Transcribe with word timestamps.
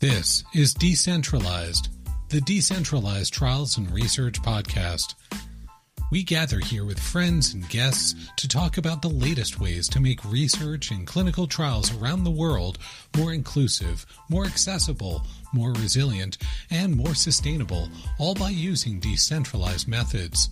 This 0.00 0.44
is 0.54 0.72
Decentralized, 0.72 1.90
the 2.30 2.40
Decentralized 2.40 3.34
Trials 3.34 3.76
and 3.76 3.90
Research 3.90 4.40
Podcast. 4.40 5.12
We 6.10 6.22
gather 6.22 6.58
here 6.58 6.86
with 6.86 6.98
friends 6.98 7.52
and 7.52 7.68
guests 7.68 8.14
to 8.36 8.48
talk 8.48 8.78
about 8.78 9.02
the 9.02 9.10
latest 9.10 9.60
ways 9.60 9.90
to 9.90 10.00
make 10.00 10.24
research 10.24 10.90
and 10.90 11.06
clinical 11.06 11.46
trials 11.46 11.94
around 11.94 12.24
the 12.24 12.30
world 12.30 12.78
more 13.14 13.34
inclusive, 13.34 14.06
more 14.30 14.46
accessible, 14.46 15.26
more 15.52 15.74
resilient, 15.74 16.38
and 16.70 16.96
more 16.96 17.14
sustainable, 17.14 17.90
all 18.18 18.34
by 18.34 18.48
using 18.48 19.00
decentralized 19.00 19.86
methods. 19.86 20.48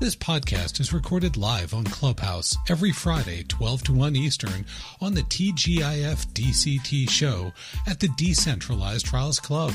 This 0.00 0.14
podcast 0.14 0.78
is 0.78 0.92
recorded 0.92 1.36
live 1.36 1.74
on 1.74 1.82
Clubhouse 1.82 2.56
every 2.68 2.92
Friday, 2.92 3.42
12 3.48 3.82
to 3.82 3.92
1 3.92 4.14
Eastern, 4.14 4.64
on 5.00 5.12
the 5.12 5.24
TGIF 5.24 6.24
DCT 6.34 7.10
show 7.10 7.52
at 7.84 7.98
the 7.98 8.06
Decentralized 8.16 9.06
Trials 9.06 9.40
Club. 9.40 9.72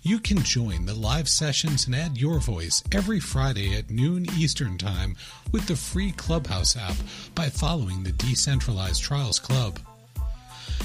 You 0.00 0.20
can 0.20 0.38
join 0.38 0.86
the 0.86 0.94
live 0.94 1.28
sessions 1.28 1.84
and 1.84 1.94
add 1.94 2.16
your 2.16 2.38
voice 2.38 2.82
every 2.92 3.20
Friday 3.20 3.76
at 3.76 3.90
noon 3.90 4.24
Eastern 4.38 4.78
Time 4.78 5.14
with 5.52 5.66
the 5.66 5.76
free 5.76 6.12
Clubhouse 6.12 6.74
app 6.74 6.96
by 7.34 7.50
following 7.50 8.04
the 8.04 8.12
Decentralized 8.12 9.02
Trials 9.02 9.38
Club. 9.38 9.78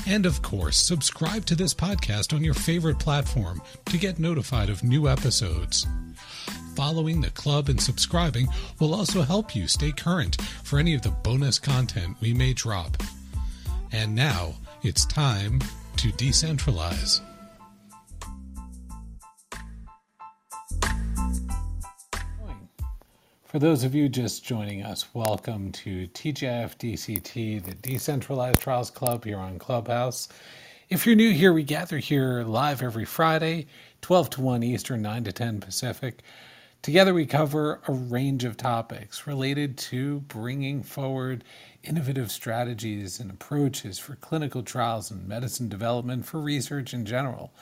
And 0.06 0.26
of 0.26 0.42
course, 0.42 0.76
subscribe 0.76 1.46
to 1.46 1.56
this 1.56 1.74
podcast 1.74 2.36
on 2.36 2.44
your 2.44 2.54
favorite 2.54 3.00
platform 3.00 3.62
to 3.86 3.98
get 3.98 4.20
notified 4.20 4.70
of 4.70 4.84
new 4.84 5.08
episodes. 5.08 5.88
Following 6.76 7.20
the 7.20 7.30
club 7.32 7.68
and 7.68 7.80
subscribing 7.80 8.48
will 8.80 8.96
also 8.96 9.24
help 9.24 9.56
you 9.56 9.68
stay 9.68 9.92
current 9.92 10.42
for 10.64 10.80
any 10.80 10.94
of 10.94 11.02
the 11.02 11.10
bonus 11.10 11.60
content 11.60 12.16
we 12.22 12.34
may 12.34 12.54
drop. 12.54 12.96
And 13.92 14.16
now 14.16 14.54
it's 14.82 15.06
time 15.06 15.60
to 15.98 16.10
decentralize. 16.14 17.20
For 23.44 23.60
those 23.60 23.84
of 23.84 23.94
you 23.94 24.08
just 24.08 24.46
joining 24.46 24.82
us, 24.82 25.14
welcome 25.14 25.74
to 25.74 26.08
TGIF 26.08 26.78
DCT, 26.78 27.66
the 27.66 27.74
Decentralized 27.76 28.62
Trials 28.62 28.90
Club 28.90 29.26
here 29.26 29.40
on 29.40 29.60
Clubhouse. 29.60 30.30
If 30.90 31.06
you're 31.06 31.16
new 31.16 31.34
here, 31.34 31.52
we 31.52 31.64
gather 31.64 31.98
here 31.98 32.44
live 32.44 32.82
every 32.82 33.04
Friday, 33.04 33.68
12 34.02 34.30
to 34.32 34.42
1 34.42 34.64
Eastern, 34.64 35.02
9 35.02 35.26
to 35.26 35.34
10 35.34 35.60
Pacific. 35.60 36.22
Together, 36.82 37.14
we 37.14 37.28
cover 37.28 37.80
a 37.88 37.92
range 37.92 38.44
of 38.44 38.58
topics 38.58 39.28
related 39.28 39.78
to 39.78 40.22
bringing 40.22 40.82
forward 40.82 41.44
innovative 41.84 42.32
strategies 42.32 43.20
and 43.20 43.30
approaches 43.30 44.00
for 44.00 44.16
clinical 44.16 44.64
trials 44.64 45.12
and 45.12 45.28
medicine 45.28 45.70
development 45.70 46.26
for 46.26 46.42
research 46.42 46.92
in 46.92 47.06
general. 47.06 47.54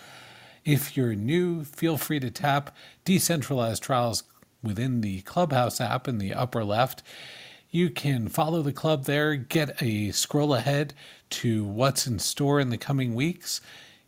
If 0.63 0.95
you're 0.95 1.15
new, 1.15 1.65
feel 1.65 1.97
free 1.97 2.21
to 2.21 2.31
tap 2.31 2.73
Decentralized 3.03 3.83
Trials 3.83 4.23
within 4.63 5.01
the 5.01 5.19
Clubhouse 5.23 5.81
app 5.81 6.07
in 6.07 6.17
the 6.17 6.33
upper 6.33 6.63
left. 6.63 7.03
You 7.69 7.89
can 7.89 8.29
follow 8.29 8.61
the 8.61 8.71
club 8.71 9.03
there, 9.03 9.35
get 9.35 9.81
a 9.81 10.11
scroll 10.11 10.53
ahead 10.53 10.93
to 11.31 11.65
what's 11.65 12.07
in 12.07 12.19
store 12.19 12.61
in 12.61 12.69
the 12.69 12.77
coming 12.77 13.13
weeks. 13.15 13.59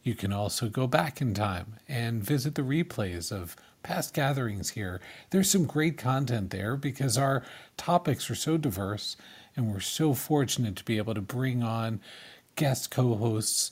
You 0.04 0.16
can 0.16 0.34
also 0.34 0.68
go 0.68 0.88
back 0.88 1.22
in 1.22 1.34
time 1.34 1.76
and 1.88 2.24
visit 2.24 2.56
the 2.56 2.64
replays 2.64 3.32
of 3.32 3.56
past 3.84 4.14
gatherings 4.14 4.72
here. 4.72 5.00
There's 5.30 5.50
some 5.50 5.66
great 5.66 5.98
content 5.98 6.50
there 6.50 6.76
because 6.76 7.18
our 7.18 7.44
topics 7.78 8.30
are 8.30 8.36
so 8.36 8.58
diverse 8.58 9.16
and 9.56 9.72
we're 9.72 9.80
so 9.80 10.14
fortunate 10.14 10.76
to 10.78 10.86
be 10.86 10.98
able 10.98 11.14
to 11.14 11.22
bring 11.22 11.62
on 11.62 12.00
guest 12.56 12.90
co 12.90 13.16
hosts 13.16 13.72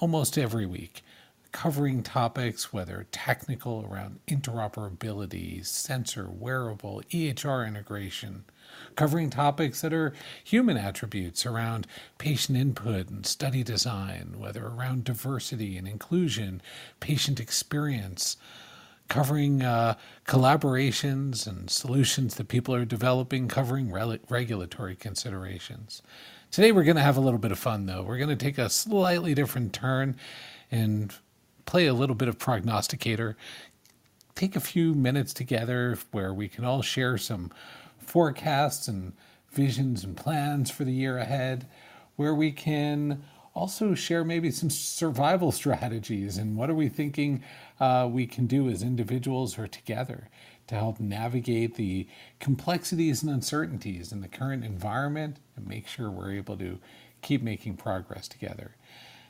almost 0.00 0.38
every 0.38 0.66
week. 0.66 1.04
Covering 1.52 2.02
topics, 2.02 2.72
whether 2.72 3.06
technical 3.10 3.84
around 3.90 4.20
interoperability, 4.28 5.66
sensor, 5.66 6.28
wearable, 6.30 7.02
EHR 7.10 7.66
integration, 7.66 8.44
covering 8.96 9.30
topics 9.30 9.80
that 9.80 9.92
are 9.92 10.12
human 10.44 10.76
attributes 10.76 11.46
around 11.46 11.86
patient 12.18 12.58
input 12.58 13.08
and 13.08 13.26
study 13.26 13.62
design, 13.62 14.34
whether 14.36 14.66
around 14.66 15.04
diversity 15.04 15.76
and 15.76 15.86
inclusion, 15.88 16.60
patient 17.00 17.40
experience, 17.40 18.36
covering 19.08 19.62
uh, 19.62 19.94
collaborations 20.26 21.46
and 21.46 21.68
solutions 21.68 22.36
that 22.36 22.48
people 22.48 22.74
are 22.74 22.84
developing, 22.84 23.48
covering 23.48 23.90
re- 23.90 24.20
regulatory 24.28 24.96
considerations. 24.96 26.00
Today, 26.50 26.72
we're 26.72 26.84
going 26.84 26.96
to 26.96 27.02
have 27.02 27.16
a 27.16 27.20
little 27.20 27.38
bit 27.38 27.52
of 27.52 27.58
fun, 27.58 27.86
though. 27.86 28.02
We're 28.02 28.18
going 28.18 28.30
to 28.30 28.36
take 28.36 28.58
a 28.58 28.70
slightly 28.70 29.34
different 29.34 29.72
turn 29.72 30.16
and 30.70 31.14
play 31.66 31.86
a 31.86 31.94
little 31.94 32.16
bit 32.16 32.28
of 32.28 32.38
prognosticator. 32.38 33.36
Take 34.34 34.56
a 34.56 34.60
few 34.60 34.94
minutes 34.94 35.32
together 35.32 35.98
where 36.12 36.32
we 36.32 36.48
can 36.48 36.64
all 36.64 36.82
share 36.82 37.18
some 37.18 37.52
forecasts 38.10 38.88
and 38.88 39.12
visions 39.52 40.02
and 40.02 40.16
plans 40.16 40.68
for 40.70 40.84
the 40.84 40.92
year 40.92 41.16
ahead, 41.16 41.68
where 42.16 42.34
we 42.34 42.50
can 42.50 43.22
also 43.54 43.94
share 43.94 44.24
maybe 44.24 44.50
some 44.50 44.68
survival 44.68 45.52
strategies 45.62 46.36
and 46.36 46.56
what 46.56 46.68
are 46.68 46.74
we 46.74 46.88
thinking 46.88 47.42
uh, 47.78 48.08
we 48.10 48.26
can 48.26 48.46
do 48.46 48.68
as 48.68 48.82
individuals 48.82 49.58
or 49.58 49.68
together 49.68 50.28
to 50.66 50.74
help 50.74 51.00
navigate 51.00 51.76
the 51.76 52.06
complexities 52.38 53.22
and 53.22 53.30
uncertainties 53.30 54.12
in 54.12 54.20
the 54.20 54.28
current 54.28 54.64
environment 54.64 55.38
and 55.56 55.66
make 55.66 55.86
sure 55.86 56.10
we're 56.10 56.32
able 56.32 56.56
to 56.56 56.78
keep 57.22 57.42
making 57.42 57.76
progress 57.76 58.26
together. 58.26 58.76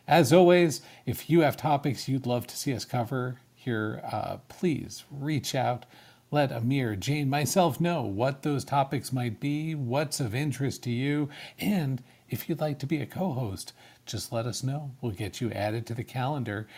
As 0.08 0.32
always, 0.32 0.80
if 1.06 1.28
you 1.28 1.40
have 1.40 1.56
topics 1.56 2.08
you'd 2.08 2.26
love 2.26 2.46
to 2.46 2.56
see 2.56 2.74
us 2.74 2.84
cover 2.84 3.40
here, 3.54 4.02
uh, 4.10 4.38
please 4.48 5.04
reach 5.10 5.54
out. 5.54 5.84
Let 6.32 6.52
Amir, 6.52 6.94
Jane, 6.94 7.28
myself 7.28 7.80
know 7.80 8.02
what 8.02 8.42
those 8.42 8.64
topics 8.64 9.12
might 9.12 9.40
be, 9.40 9.74
what's 9.74 10.20
of 10.20 10.32
interest 10.32 10.84
to 10.84 10.90
you, 10.90 11.28
and 11.58 12.00
if 12.28 12.48
you'd 12.48 12.60
like 12.60 12.78
to 12.78 12.86
be 12.86 13.02
a 13.02 13.06
co 13.06 13.32
host, 13.32 13.72
just 14.06 14.32
let 14.32 14.46
us 14.46 14.62
know. 14.62 14.92
We'll 15.00 15.10
get 15.10 15.40
you 15.40 15.50
added 15.50 15.86
to 15.86 15.94
the 15.94 16.04
calendar. 16.04 16.68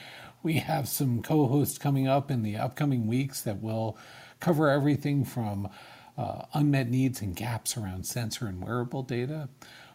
We 0.42 0.54
have 0.54 0.88
some 0.88 1.22
co 1.22 1.46
hosts 1.48 1.76
coming 1.76 2.08
up 2.08 2.30
in 2.30 2.42
the 2.42 2.56
upcoming 2.56 3.06
weeks 3.06 3.42
that 3.42 3.60
will 3.60 3.98
cover 4.40 4.70
everything 4.70 5.22
from 5.22 5.68
uh, 6.16 6.46
unmet 6.54 6.88
needs 6.88 7.20
and 7.20 7.36
gaps 7.36 7.76
around 7.76 8.06
sensor 8.06 8.46
and 8.46 8.64
wearable 8.64 9.02
data. 9.02 9.50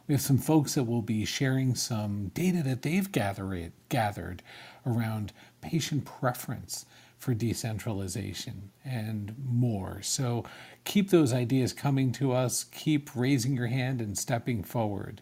We 0.07 0.13
have 0.13 0.22
some 0.22 0.38
folks 0.38 0.75
that 0.75 0.84
will 0.84 1.01
be 1.01 1.25
sharing 1.25 1.73
some 1.73 2.28
data 2.35 2.62
that 2.63 2.84
they've 2.84 3.12
gathered, 3.12 3.72
gathered 3.90 4.44
around 4.85 5.34
patient 5.62 6.06
preference 6.06 6.85
for 7.19 7.33
decentralization 7.33 8.72
and 8.85 9.35
more. 9.44 10.01
So 10.03 10.45
keep 10.85 11.09
those 11.11 11.33
ideas 11.33 11.73
coming 11.73 12.11
to 12.13 12.33
us, 12.33 12.63
keep 12.66 13.16
raising 13.16 13.55
your 13.55 13.67
hand 13.67 14.01
and 14.01 14.17
stepping 14.17 14.63
forward. 14.63 15.22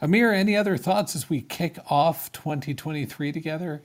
Amir, 0.00 0.32
any 0.32 0.56
other 0.56 0.76
thoughts 0.76 1.16
as 1.16 1.30
we 1.30 1.42
kick 1.42 1.78
off 1.90 2.32
2023 2.32 3.32
together? 3.32 3.82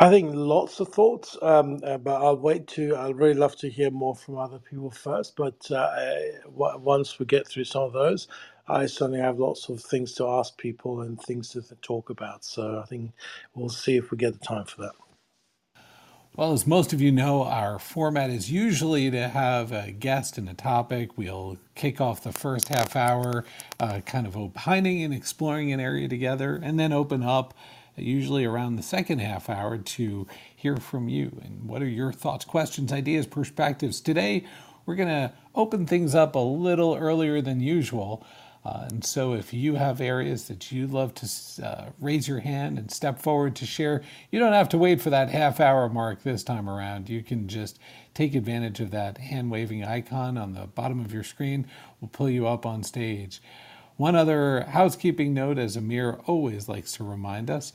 I 0.00 0.10
think 0.10 0.32
lots 0.34 0.80
of 0.80 0.88
thoughts, 0.88 1.36
um, 1.42 1.80
uh, 1.84 1.98
but 1.98 2.22
I'll 2.22 2.36
wait 2.36 2.66
to. 2.68 2.96
I'd 2.96 3.16
really 3.16 3.34
love 3.34 3.56
to 3.58 3.70
hear 3.70 3.90
more 3.90 4.16
from 4.16 4.38
other 4.38 4.58
people 4.58 4.90
first. 4.90 5.36
But 5.36 5.70
uh, 5.70 5.88
once 6.46 7.18
we 7.18 7.26
get 7.26 7.46
through 7.48 7.64
some 7.64 7.82
of 7.84 7.92
those, 7.92 8.28
I 8.68 8.86
certainly 8.86 9.20
have 9.20 9.38
lots 9.38 9.68
of 9.68 9.82
things 9.82 10.14
to 10.14 10.28
ask 10.28 10.58
people 10.58 11.02
and 11.02 11.20
things 11.20 11.50
to 11.50 11.62
talk 11.82 12.10
about. 12.10 12.44
So 12.44 12.80
I 12.82 12.86
think 12.86 13.12
we'll 13.54 13.68
see 13.68 13.96
if 13.96 14.10
we 14.10 14.18
get 14.18 14.34
the 14.34 14.46
time 14.46 14.64
for 14.66 14.82
that. 14.82 14.92
Well, 16.36 16.52
as 16.52 16.66
most 16.66 16.92
of 16.92 17.00
you 17.00 17.12
know, 17.12 17.44
our 17.44 17.78
format 17.78 18.28
is 18.28 18.50
usually 18.50 19.08
to 19.08 19.28
have 19.28 19.70
a 19.70 19.92
guest 19.92 20.36
and 20.36 20.48
a 20.48 20.54
topic. 20.54 21.16
We'll 21.16 21.58
kick 21.76 22.00
off 22.00 22.24
the 22.24 22.32
first 22.32 22.70
half 22.70 22.96
hour, 22.96 23.44
uh, 23.78 24.00
kind 24.00 24.26
of 24.26 24.36
opining 24.36 25.04
and 25.04 25.14
exploring 25.14 25.72
an 25.72 25.78
area 25.78 26.08
together, 26.08 26.58
and 26.60 26.76
then 26.76 26.92
open 26.92 27.22
up, 27.22 27.54
usually 27.94 28.44
around 28.44 28.74
the 28.74 28.82
second 28.82 29.20
half 29.20 29.48
hour, 29.48 29.78
to 29.78 30.26
hear 30.56 30.76
from 30.78 31.08
you. 31.08 31.40
And 31.44 31.68
what 31.68 31.82
are 31.82 31.88
your 31.88 32.12
thoughts, 32.12 32.44
questions, 32.44 32.92
ideas, 32.92 33.28
perspectives? 33.28 34.00
Today, 34.00 34.44
we're 34.86 34.96
going 34.96 35.08
to 35.08 35.32
open 35.54 35.86
things 35.86 36.16
up 36.16 36.34
a 36.34 36.40
little 36.40 36.96
earlier 36.96 37.40
than 37.42 37.60
usual. 37.60 38.26
Uh, 38.64 38.86
and 38.90 39.04
so, 39.04 39.34
if 39.34 39.52
you 39.52 39.74
have 39.74 40.00
areas 40.00 40.48
that 40.48 40.72
you'd 40.72 40.90
love 40.90 41.14
to 41.14 41.28
uh, 41.62 41.90
raise 42.00 42.26
your 42.26 42.40
hand 42.40 42.78
and 42.78 42.90
step 42.90 43.18
forward 43.18 43.54
to 43.56 43.66
share, 43.66 44.02
you 44.30 44.38
don't 44.38 44.54
have 44.54 44.70
to 44.70 44.78
wait 44.78 45.02
for 45.02 45.10
that 45.10 45.28
half 45.28 45.60
hour 45.60 45.88
mark 45.88 46.22
this 46.22 46.42
time 46.42 46.68
around. 46.68 47.10
You 47.10 47.22
can 47.22 47.46
just 47.46 47.78
take 48.14 48.34
advantage 48.34 48.80
of 48.80 48.90
that 48.92 49.18
hand 49.18 49.50
waving 49.50 49.84
icon 49.84 50.38
on 50.38 50.54
the 50.54 50.66
bottom 50.66 51.00
of 51.00 51.12
your 51.12 51.24
screen. 51.24 51.66
We'll 52.00 52.08
pull 52.08 52.30
you 52.30 52.46
up 52.46 52.64
on 52.64 52.82
stage. 52.82 53.42
One 53.96 54.16
other 54.16 54.62
housekeeping 54.62 55.34
note, 55.34 55.58
as 55.58 55.76
Amir 55.76 56.20
always 56.26 56.68
likes 56.68 56.92
to 56.92 57.04
remind 57.04 57.50
us, 57.50 57.74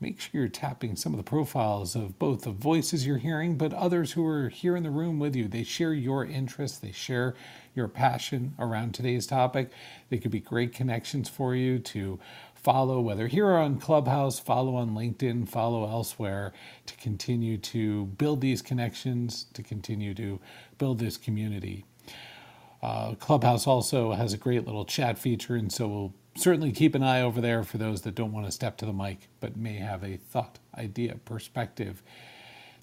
make 0.00 0.20
sure 0.20 0.30
you're 0.34 0.48
tapping 0.48 0.96
some 0.96 1.12
of 1.12 1.16
the 1.18 1.24
profiles 1.24 1.96
of 1.96 2.18
both 2.18 2.42
the 2.42 2.50
voices 2.52 3.06
you're 3.06 3.18
hearing, 3.18 3.56
but 3.56 3.72
others 3.74 4.12
who 4.12 4.26
are 4.26 4.48
here 4.48 4.76
in 4.76 4.82
the 4.84 4.90
room 4.90 5.18
with 5.18 5.36
you. 5.36 5.48
They 5.48 5.64
share 5.64 5.94
your 5.94 6.24
interests, 6.24 6.78
they 6.78 6.92
share 6.92 7.34
your 7.74 7.88
passion 7.88 8.54
around 8.58 8.94
today's 8.94 9.26
topic. 9.26 9.70
They 10.10 10.18
could 10.18 10.30
be 10.30 10.40
great 10.40 10.74
connections 10.74 11.28
for 11.28 11.54
you 11.54 11.78
to 11.80 12.18
follow, 12.54 13.00
whether 13.00 13.28
here 13.28 13.48
on 13.52 13.78
Clubhouse, 13.80 14.38
follow 14.40 14.76
on 14.76 14.90
LinkedIn, 14.90 15.48
follow 15.48 15.88
elsewhere 15.88 16.52
to 16.86 16.96
continue 16.96 17.58
to 17.58 18.06
build 18.06 18.40
these 18.40 18.62
connections, 18.62 19.46
to 19.54 19.62
continue 19.62 20.14
to 20.14 20.40
build 20.78 20.98
this 20.98 21.16
community. 21.16 21.84
Uh, 22.82 23.14
Clubhouse 23.16 23.66
also 23.66 24.12
has 24.12 24.32
a 24.32 24.38
great 24.38 24.66
little 24.66 24.84
chat 24.84 25.18
feature, 25.18 25.56
and 25.56 25.72
so 25.72 25.88
we'll 25.88 26.14
certainly 26.38 26.72
keep 26.72 26.94
an 26.94 27.02
eye 27.02 27.22
over 27.22 27.40
there 27.40 27.62
for 27.62 27.78
those 27.78 28.02
that 28.02 28.14
don't 28.14 28.32
want 28.32 28.46
to 28.46 28.52
step 28.52 28.76
to 28.78 28.86
the 28.86 28.92
mic 28.92 29.28
but 29.40 29.56
may 29.56 29.76
have 29.76 30.04
a 30.04 30.16
thought, 30.16 30.58
idea, 30.76 31.16
perspective. 31.24 32.02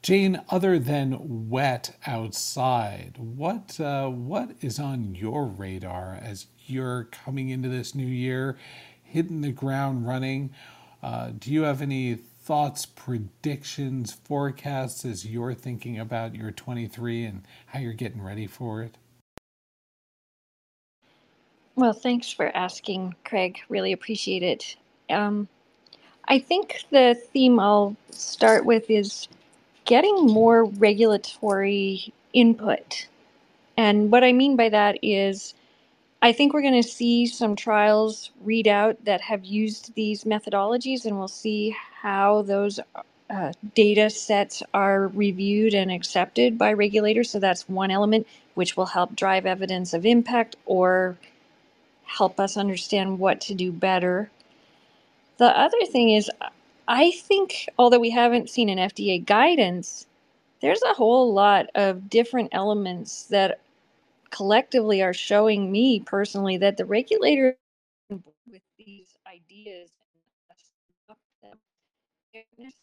Jane, 0.02 0.42
other 0.50 0.78
than 0.78 1.50
wet 1.50 1.98
outside, 2.06 3.16
what 3.18 3.80
uh, 3.80 4.08
what 4.08 4.52
is 4.62 4.80
on 4.80 5.16
your 5.16 5.46
radar 5.46 6.20
as 6.22 6.46
you're 6.68 7.06
coming 7.06 7.50
into 7.50 7.70
this 7.70 7.96
new 7.96 8.06
year, 8.06 8.56
hitting 9.02 9.42
the 9.42 9.52
ground 9.52 10.06
running? 10.06 10.52
Uh, 11.02 11.32
do 11.38 11.52
you 11.52 11.64
have 11.64 11.82
any 11.82 12.14
thoughts, 12.14 12.86
predictions, 12.86 14.12
forecasts 14.12 15.06
as 15.06 15.26
you're 15.26 15.56
thinking 15.56 15.98
about 16.00 16.36
your 16.36 16.52
23 16.52 17.26
and 17.26 17.42
how 17.68 17.80
you're 17.80 17.94
getting 17.94 18.22
ready 18.22 18.46
for 18.46 18.84
it? 18.84 18.98
Well, 21.76 21.94
thanks 21.94 22.32
for 22.32 22.56
asking, 22.56 23.16
Craig. 23.26 23.60
Really 23.70 23.94
appreciate 23.94 24.44
it. 24.44 24.78
Um, 25.10 25.48
I 26.28 26.40
think 26.40 26.86
the 26.92 27.16
theme 27.34 27.60
I'll 27.60 27.96
start 28.12 28.66
with 28.66 28.90
is 28.90 29.28
getting 29.86 30.28
more 30.28 30.66
regulatory 30.66 32.14
input. 32.34 33.08
And 33.78 34.12
what 34.12 34.24
I 34.24 34.34
mean 34.34 34.56
by 34.56 34.70
that 34.70 35.00
is, 35.04 35.54
I 36.22 36.34
think 36.34 36.54
we're 36.54 36.62
going 36.64 36.82
to 36.82 36.88
see 36.88 37.28
some 37.28 37.56
trials 37.56 38.32
read 38.44 38.68
out 38.68 39.04
that 39.06 39.22
have 39.22 39.46
used 39.46 39.94
these 39.96 40.26
methodologies, 40.26 41.06
and 41.06 41.18
we'll 41.18 41.28
see 41.30 41.76
how 42.02 42.44
those 42.44 42.80
uh, 43.30 43.54
data 43.76 44.10
sets 44.10 44.64
are 44.74 45.10
reviewed 45.10 45.74
and 45.74 45.92
accepted 45.92 46.58
by 46.58 46.74
regulators. 46.74 47.32
So 47.32 47.40
that's 47.40 47.70
one 47.70 47.92
element 47.92 48.28
which 48.56 48.78
will 48.78 48.88
help 48.88 49.16
drive 49.16 49.46
evidence 49.46 49.94
of 49.94 50.06
impact 50.06 50.56
or 50.66 51.18
help 52.06 52.40
us 52.40 52.58
understand 52.58 53.20
what 53.20 53.42
to 53.42 53.56
do 53.56 53.72
better. 53.72 54.32
The 55.38 55.48
other 55.58 55.86
thing 55.88 56.12
is, 56.12 56.32
I 56.88 57.12
think, 57.12 57.70
although 57.80 58.00
we 58.00 58.12
haven't 58.12 58.50
seen 58.50 58.70
an 58.70 58.80
FDA 58.80 59.26
guidance, 59.26 60.08
there's 60.62 60.84
a 60.84 60.94
whole 60.94 61.34
lot 61.34 61.68
of 61.76 62.10
different 62.10 62.50
elements 62.54 63.26
that 63.28 63.60
collectively 64.32 65.04
are 65.04 65.14
showing 65.14 65.72
me 65.72 66.00
personally 66.02 66.58
that 66.58 66.78
the 66.78 66.86
regulator 66.86 67.58
with 68.52 68.62
these 68.78 69.18
ideas 69.28 69.92
and 72.36 72.74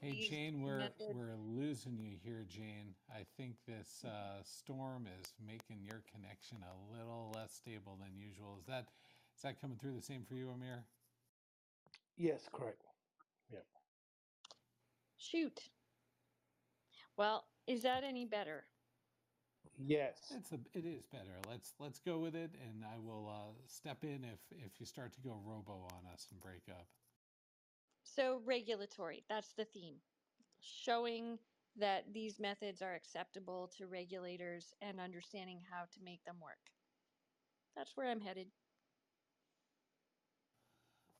Hey 0.00 0.26
Jane, 0.28 0.62
we're 0.62 0.78
methods. 0.78 1.12
we're 1.14 1.36
losing 1.36 1.98
you 1.98 2.16
here, 2.24 2.44
Jane. 2.48 2.94
I 3.10 3.24
think 3.36 3.56
this 3.66 4.04
uh, 4.04 4.42
storm 4.42 5.06
is 5.20 5.34
making 5.44 5.84
your 5.84 6.02
connection 6.12 6.58
a 6.62 6.96
little 6.96 7.32
less 7.34 7.52
stable 7.52 7.98
than 8.00 8.16
usual. 8.16 8.56
Is 8.58 8.66
that 8.66 8.86
is 9.36 9.42
that 9.42 9.60
coming 9.60 9.76
through 9.76 9.94
the 9.94 10.02
same 10.02 10.24
for 10.24 10.34
you, 10.34 10.50
Amir? 10.50 10.84
Yes, 12.16 12.48
correct. 12.52 12.82
Yeah. 13.52 13.60
Shoot. 15.18 15.60
Well, 17.16 17.44
is 17.66 17.82
that 17.82 18.04
any 18.04 18.24
better? 18.24 18.64
Yes. 19.78 20.32
It's 20.36 20.52
a 20.52 20.58
it 20.74 20.84
is 20.86 21.04
better. 21.06 21.38
Let's 21.50 21.74
let's 21.78 22.00
go 22.00 22.18
with 22.18 22.34
it, 22.34 22.52
and 22.64 22.84
I 22.84 22.98
will 22.98 23.28
uh, 23.28 23.52
step 23.66 24.04
in 24.04 24.24
if 24.24 24.40
if 24.50 24.80
you 24.80 24.86
start 24.86 25.12
to 25.14 25.20
go 25.20 25.38
robo 25.44 25.86
on 25.92 26.12
us 26.12 26.26
and 26.30 26.40
break 26.40 26.62
up. 26.70 26.86
So, 28.14 28.40
regulatory, 28.44 29.22
that's 29.28 29.52
the 29.52 29.64
theme. 29.64 29.96
Showing 30.60 31.38
that 31.78 32.04
these 32.12 32.40
methods 32.40 32.82
are 32.82 32.94
acceptable 32.94 33.70
to 33.78 33.86
regulators 33.86 34.74
and 34.82 34.98
understanding 34.98 35.60
how 35.70 35.84
to 35.92 36.00
make 36.04 36.24
them 36.24 36.36
work. 36.42 36.72
That's 37.76 37.96
where 37.96 38.10
I'm 38.10 38.20
headed. 38.20 38.48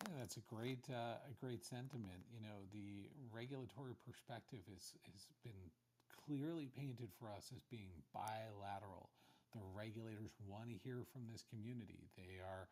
Yeah, 0.06 0.14
that's 0.18 0.36
a 0.36 0.46
great, 0.48 0.84
uh, 0.90 1.22
a 1.22 1.34
great 1.44 1.64
sentiment. 1.64 2.24
You 2.32 2.40
know, 2.40 2.66
the 2.72 3.10
regulatory 3.30 3.94
perspective 4.06 4.60
is 4.74 4.94
has 5.12 5.28
been 5.44 5.70
clearly 6.26 6.68
painted 6.76 7.10
for 7.18 7.30
us 7.30 7.52
as 7.54 7.62
being 7.70 7.90
bilateral. 8.12 9.10
The 9.52 9.62
regulators 9.74 10.34
want 10.46 10.70
to 10.70 10.76
hear 10.82 11.04
from 11.12 11.26
this 11.30 11.44
community. 11.48 12.08
They 12.16 12.40
are 12.42 12.68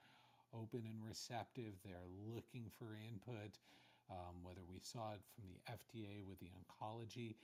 open 0.54 0.82
and 0.86 1.04
receptive. 1.06 1.74
They're 1.84 2.10
looking 2.34 2.70
for 2.78 2.96
input 2.96 3.58
um, 4.10 4.42
whether 4.42 4.62
we 4.66 4.78
saw 4.82 5.12
it 5.14 5.22
from 5.34 5.44
the 5.50 5.60
FDA 5.66 6.22
with 6.26 6.38
the 6.38 6.50
oncology 6.54 7.36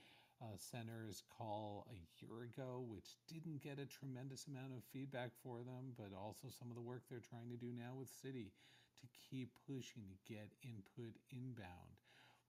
uh, 0.42 0.58
centers 0.58 1.22
call 1.38 1.86
a 1.90 1.98
year 2.18 2.50
ago, 2.50 2.82
which 2.90 3.14
didn't 3.30 3.62
get 3.62 3.78
a 3.78 3.86
tremendous 3.86 4.46
amount 4.46 4.74
of 4.74 4.82
feedback 4.92 5.30
for 5.42 5.62
them, 5.62 5.94
but 5.96 6.10
also 6.10 6.50
some 6.50 6.68
of 6.68 6.74
the 6.74 6.82
work 6.82 7.02
they're 7.06 7.22
trying 7.22 7.50
to 7.50 7.60
do 7.60 7.70
now 7.70 7.94
with 7.94 8.10
Citi 8.10 8.50
to 8.98 9.06
keep 9.14 9.50
pushing 9.66 10.02
to 10.10 10.18
get 10.26 10.50
input 10.62 11.14
inbound. 11.30 11.94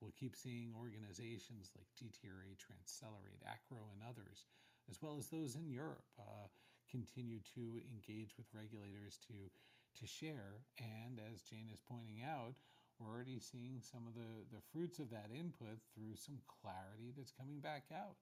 We'll 0.00 0.14
keep 0.18 0.34
seeing 0.34 0.74
organizations 0.74 1.70
like 1.74 1.86
DTRA, 1.94 2.58
Transcelerate, 2.58 3.42
Acro, 3.46 3.88
and 3.94 4.02
others, 4.02 4.46
as 4.90 5.00
well 5.00 5.16
as 5.16 5.30
those 5.30 5.54
in 5.54 5.70
Europe, 5.70 6.04
uh, 6.18 6.50
continue 6.90 7.38
to 7.54 7.80
engage 7.90 8.36
with 8.36 8.46
regulators 8.52 9.18
to 9.30 9.34
to 10.00 10.06
share. 10.06 10.58
And 10.78 11.20
as 11.32 11.42
Jane 11.42 11.70
is 11.72 11.78
pointing 11.88 12.22
out, 12.26 12.58
we're 12.98 13.10
already 13.10 13.42
seeing 13.42 13.82
some 13.82 14.06
of 14.06 14.14
the, 14.14 14.46
the 14.54 14.62
fruits 14.70 14.98
of 15.02 15.10
that 15.10 15.34
input 15.34 15.82
through 15.90 16.14
some 16.14 16.38
clarity 16.46 17.10
that's 17.14 17.34
coming 17.34 17.58
back 17.58 17.90
out. 17.90 18.16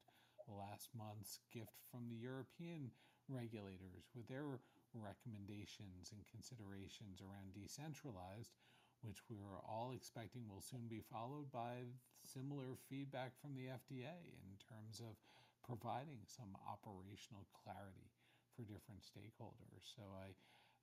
Last 0.49 0.91
month's 0.97 1.39
gift 1.53 1.77
from 1.91 2.09
the 2.09 2.19
European 2.19 2.91
regulators 3.29 4.11
with 4.17 4.27
their 4.27 4.59
recommendations 4.97 6.13
and 6.13 6.27
considerations 6.29 7.23
around 7.23 7.55
decentralized, 7.55 8.53
which 9.01 9.23
we 9.31 9.39
are 9.39 9.63
all 9.65 9.93
expecting 9.95 10.49
will 10.49 10.65
soon 10.65 10.89
be 10.89 11.05
followed 11.05 11.53
by 11.53 11.87
similar 12.25 12.75
feedback 12.89 13.33
from 13.39 13.55
the 13.55 13.71
FDA 13.71 14.19
in 14.43 14.55
terms 14.59 15.01
of 15.01 15.15
providing 15.63 16.27
some 16.27 16.59
operational 16.67 17.47
clarity 17.55 18.11
for 18.55 18.67
different 18.67 19.03
stakeholders. 19.07 19.85
So 19.85 20.03
I, 20.13 20.35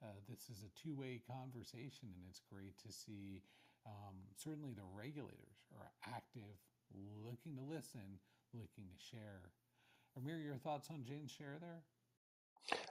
uh, 0.01 0.17
this 0.27 0.50
is 0.50 0.63
a 0.63 0.74
two-way 0.79 1.22
conversation, 1.27 2.10
and 2.15 2.24
it's 2.29 2.41
great 2.48 2.79
to 2.88 2.91
see 2.91 3.43
um, 3.89 4.15
certainly 4.38 4.74
the 4.74 4.86
regulators 4.93 5.58
are 5.77 5.89
active, 6.05 6.58
looking 7.25 7.55
to 7.58 7.63
listen, 7.63 8.22
looking 8.53 8.86
to 8.86 9.00
share. 9.12 9.50
Amir, 10.17 10.39
your 10.39 10.55
thoughts 10.55 10.89
on 10.91 11.03
Jane's 11.03 11.31
share 11.31 11.58
there? 11.60 11.81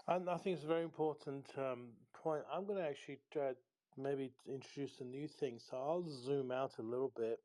And 0.09 0.29
I 0.29 0.37
think 0.39 0.57
it's 0.57 0.65
a 0.65 0.69
very 0.69 0.83
important 0.83 1.47
um, 1.57 1.91
point. 2.15 2.43
I'm 2.53 2.67
going 2.67 2.79
to 2.79 2.89
actually 2.89 3.21
uh, 3.37 3.53
maybe 3.97 4.33
introduce 4.47 5.01
a 5.01 5.05
new 5.05 5.29
thing. 5.29 5.59
So 5.59 5.77
I'll 5.77 6.09
zoom 6.09 6.51
out 6.51 6.73
a 6.79 6.83
little 6.83 7.13
bit. 7.17 7.39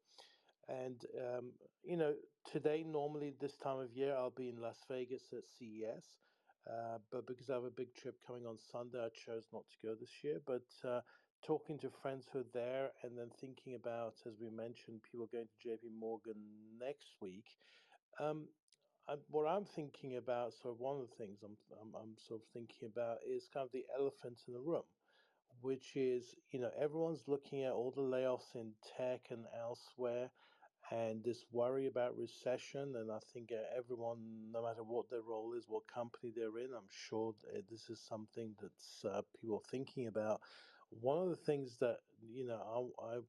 And, 0.70 1.02
um, 1.20 1.52
you 1.84 1.98
know, 1.98 2.14
today, 2.50 2.86
normally 2.88 3.34
this 3.40 3.58
time 3.58 3.80
of 3.80 3.92
year, 3.94 4.16
I'll 4.16 4.30
be 4.32 4.50
in 4.50 4.62
Las 4.62 4.78
Vegas 4.90 5.24
at 5.34 5.44
CES. 5.60 6.06
Uh, 6.66 6.98
but 7.12 7.28
because 7.28 7.50
I 7.50 7.56
have 7.56 7.66
a 7.66 7.70
big 7.70 7.94
trip 7.94 8.16
coming 8.26 8.46
on 8.46 8.58
Sunday, 8.72 9.00
I 9.00 9.10
chose 9.10 9.44
not 9.52 9.64
to 9.70 9.88
go 9.88 9.96
this 10.00 10.24
year. 10.24 10.40
But 10.46 10.64
uh, 10.88 11.02
talking 11.44 11.78
to 11.80 11.90
friends 11.90 12.28
who 12.32 12.40
are 12.40 12.54
there 12.54 12.92
and 13.04 13.18
then 13.18 13.30
thinking 13.40 13.76
about, 13.76 14.16
as 14.26 14.34
we 14.40 14.50
mentioned, 14.50 15.02
people 15.04 15.28
going 15.32 15.48
to 15.48 15.70
JP 15.70 16.00
Morgan 16.00 16.36
next 16.80 17.16
week. 17.22 17.46
Um, 18.20 18.48
I, 19.08 19.16
what 19.30 19.46
I'm 19.46 19.66
thinking 19.66 20.16
about, 20.16 20.54
of 20.64 20.80
one 20.80 21.02
of 21.02 21.10
the 21.10 21.16
things 21.16 21.40
I'm, 21.44 21.58
I'm, 21.82 21.94
I'm 21.96 22.16
sort 22.18 22.42
of 22.42 22.48
thinking 22.54 22.90
about 22.92 23.18
is 23.28 23.50
kind 23.54 23.66
of 23.66 23.72
the 23.72 23.86
elephant 23.98 24.40
in 24.48 24.54
the 24.54 24.62
room, 24.62 24.84
which 25.62 25.96
is, 25.96 26.36
you 26.52 26.60
know, 26.60 26.72
everyone's 26.80 27.24
looking 27.28 27.64
at 27.64 27.74
all 27.74 27.92
the 27.92 28.02
layoffs 28.02 28.56
in 28.56 28.72
tech 28.98 29.28
and 29.30 29.46
elsewhere 29.60 30.32
and 30.92 31.24
this 31.24 31.46
worry 31.52 31.88
about 31.88 32.18
recession. 32.18 32.94
And 32.96 33.12
I 33.12 33.20
think 33.34 33.52
uh, 33.52 33.78
everyone, 33.78 34.52
no 34.52 34.64
matter 34.64 34.84
what 34.84 35.10
their 35.10 35.22
role 35.22 35.54
is, 35.58 35.66
what 35.68 35.84
company 35.94 36.32
they're 36.36 36.58
in, 36.60 36.72
I'm 36.74 36.90
sure 36.90 37.34
this 37.70 37.90
is 37.90 38.00
something 38.08 38.56
that's 38.62 39.06
uh, 39.06 39.22
people 39.40 39.64
thinking 39.70 40.08
about. 40.08 40.42
One 41.02 41.22
of 41.24 41.30
the 41.30 41.36
things 41.36 41.78
that 41.80 41.98
you 42.22 42.46
know 42.46 42.94
I, 43.02 43.16
I 43.16 43.20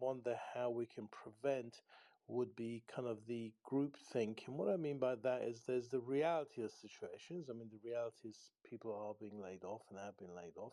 wonder 0.00 0.36
how 0.54 0.70
we 0.70 0.86
can 0.86 1.08
prevent 1.08 1.80
would 2.26 2.56
be 2.56 2.82
kind 2.94 3.06
of 3.06 3.26
the 3.26 3.52
group 3.64 3.96
think. 4.12 4.44
And 4.46 4.56
what 4.56 4.72
I 4.72 4.76
mean 4.76 4.98
by 4.98 5.14
that 5.16 5.42
is 5.42 5.62
there's 5.66 5.90
the 5.90 6.00
reality 6.00 6.62
of 6.62 6.70
situations. 6.70 7.48
I 7.50 7.52
mean, 7.52 7.68
the 7.70 7.86
reality 7.88 8.28
is 8.28 8.38
people 8.68 8.94
are 8.94 9.14
being 9.20 9.40
laid 9.42 9.62
off 9.64 9.82
and 9.90 9.98
have 9.98 10.16
been 10.16 10.34
laid 10.34 10.56
off. 10.56 10.72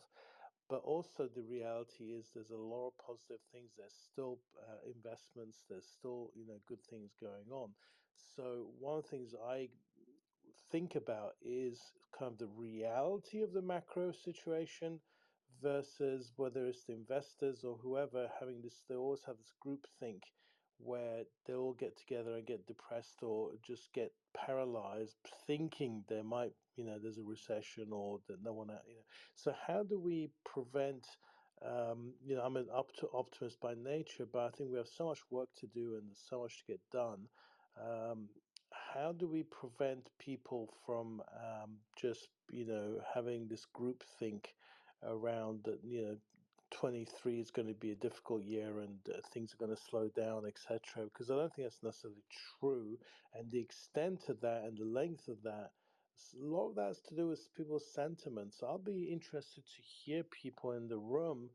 But 0.68 0.82
also, 0.84 1.28
the 1.28 1.42
reality 1.42 2.04
is 2.04 2.30
there's 2.32 2.50
a 2.50 2.56
lot 2.56 2.88
of 2.88 2.98
positive 3.06 3.42
things. 3.52 3.72
There's 3.76 3.92
still 4.10 4.38
uh, 4.58 4.78
investments. 4.86 5.64
There's 5.68 5.86
still 5.98 6.30
you 6.34 6.46
know 6.46 6.58
good 6.66 6.82
things 6.88 7.12
going 7.20 7.50
on. 7.52 7.74
So 8.36 8.70
one 8.78 8.98
of 8.98 9.04
the 9.04 9.10
things 9.10 9.34
I 9.34 9.68
think 10.70 10.94
about 10.94 11.32
is 11.42 11.78
kind 12.18 12.32
of 12.32 12.38
the 12.38 12.46
reality 12.46 13.42
of 13.42 13.52
the 13.52 13.60
macro 13.60 14.12
situation 14.12 15.00
versus 15.62 16.32
whether 16.36 16.66
it's 16.66 16.84
the 16.86 16.94
investors 16.94 17.64
or 17.64 17.78
whoever 17.78 18.30
having 18.40 18.62
this, 18.62 18.82
they 18.88 18.96
always 18.96 19.24
have 19.24 19.38
this 19.38 19.54
group 19.60 19.86
think 20.00 20.24
where 20.78 21.24
they 21.46 21.54
all 21.54 21.74
get 21.74 21.96
together 21.96 22.34
and 22.36 22.46
get 22.46 22.66
depressed 22.66 23.22
or 23.22 23.52
just 23.62 23.92
get 23.92 24.12
paralyzed 24.34 25.18
thinking 25.46 26.04
there 26.08 26.24
might 26.24 26.52
you 26.76 26.84
know 26.84 26.98
there's 27.00 27.18
a 27.18 27.22
recession 27.22 27.92
or 27.92 28.20
that 28.26 28.42
no 28.42 28.52
one 28.52 28.68
you 28.86 28.96
know. 28.96 29.02
So 29.34 29.52
how 29.66 29.84
do 29.84 30.00
we 30.00 30.30
prevent 30.44 31.06
um, 31.62 32.14
you 32.24 32.34
know 32.34 32.42
i'm 32.42 32.56
an 32.56 32.68
up 32.74 32.92
to 32.98 33.08
optimist 33.14 33.60
by 33.60 33.74
nature 33.74 34.26
but 34.26 34.40
i 34.40 34.50
think 34.50 34.70
we 34.72 34.78
have 34.78 34.88
so 34.88 35.06
much 35.06 35.20
work 35.30 35.50
to 35.56 35.66
do 35.68 35.96
and 35.96 36.16
so 36.16 36.42
much 36.42 36.58
to 36.58 36.64
get 36.72 36.80
done. 36.90 37.28
Um, 37.80 38.30
how 38.94 39.12
do 39.12 39.28
we 39.28 39.44
prevent 39.44 40.10
people 40.18 40.68
from 40.84 41.22
um, 41.32 41.78
just 41.96 42.28
you 42.50 42.66
know 42.66 43.00
having 43.14 43.48
this 43.48 43.66
group 43.66 44.02
think 44.18 44.54
around 45.04 45.64
that 45.64 45.80
you 45.84 46.02
know 46.02 46.18
23 46.70 47.40
is 47.40 47.50
going 47.50 47.68
to 47.68 47.74
be 47.74 47.92
a 47.92 47.96
difficult 47.96 48.42
year 48.42 48.80
and 48.80 49.08
uh, 49.08 49.20
things 49.32 49.52
are 49.52 49.58
going 49.58 49.74
to 49.74 49.82
slow 49.82 50.08
down 50.08 50.46
etc 50.46 51.04
because 51.04 51.30
i 51.30 51.34
don't 51.36 51.54
think 51.54 51.66
that's 51.66 51.82
necessarily 51.82 52.24
true 52.60 52.98
and 53.34 53.50
the 53.50 53.60
extent 53.60 54.28
of 54.28 54.40
that 54.40 54.64
and 54.64 54.78
the 54.78 54.84
length 54.84 55.28
of 55.28 55.42
that 55.42 55.72
a 56.34 56.44
lot 56.44 56.70
of 56.70 56.76
that's 56.76 57.00
to 57.00 57.16
do 57.16 57.28
with 57.28 57.52
people's 57.54 57.92
sentiments. 57.92 58.62
I'll 58.62 58.78
be 58.78 59.10
interested 59.10 59.66
to 59.66 59.82
hear 59.82 60.22
people 60.24 60.72
in 60.72 60.88
the 60.88 60.98
room 60.98 61.50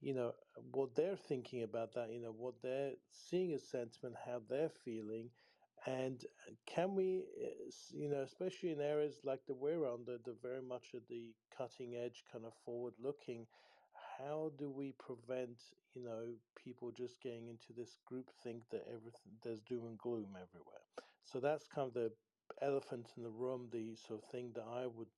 you 0.00 0.14
know 0.14 0.32
what 0.54 0.94
they're 0.94 1.16
thinking 1.16 1.62
about 1.62 1.92
that 1.94 2.10
you 2.12 2.20
know 2.20 2.32
what 2.32 2.62
they're 2.62 2.94
seeing 3.10 3.52
as 3.52 3.68
sentiment 3.68 4.16
how 4.24 4.38
they're 4.38 4.68
feeling 4.70 5.30
and 5.86 6.24
uh, 6.46 6.52
can 6.66 6.94
we, 6.94 7.18
uh, 7.18 7.70
you 7.92 8.08
know, 8.08 8.22
especially 8.22 8.72
in 8.72 8.80
areas 8.80 9.20
like 9.24 9.46
the 9.46 9.54
we're 9.54 9.86
on, 9.86 10.04
the, 10.04 10.18
the 10.24 10.34
very 10.42 10.62
much 10.62 10.94
at 10.94 11.06
the 11.08 11.34
cutting 11.56 11.94
edge, 11.96 12.24
kind 12.32 12.44
of 12.44 12.54
forward 12.64 12.94
looking, 12.98 13.46
how 14.18 14.50
do 14.58 14.70
we 14.70 14.92
prevent, 14.92 15.62
you 15.94 16.02
know, 16.02 16.34
people 16.56 16.90
just 16.90 17.20
getting 17.20 17.48
into 17.48 17.72
this 17.72 17.98
group 18.06 18.30
think 18.42 18.68
that 18.70 18.84
everything 18.88 19.38
there's 19.42 19.60
doom 19.60 19.86
and 19.86 19.98
gloom 19.98 20.36
everywhere? 20.36 20.82
So 21.24 21.40
that's 21.40 21.66
kind 21.66 21.88
of 21.88 21.94
the 21.94 22.12
elephant 22.62 23.12
in 23.16 23.22
the 23.22 23.30
room, 23.30 23.68
the 23.70 23.94
sort 23.96 24.22
of 24.22 24.30
thing 24.30 24.52
that 24.54 24.64
I 24.64 24.86
would 24.86 25.08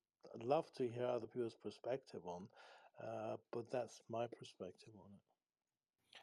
love 0.43 0.71
to 0.73 0.87
hear 0.87 1.05
other 1.05 1.27
people's 1.27 1.55
perspective 1.55 2.25
on, 2.25 2.49
uh, 3.01 3.37
but 3.51 3.71
that's 3.71 4.01
my 4.09 4.27
perspective 4.27 4.93
on 4.95 5.11
it. 5.15 5.30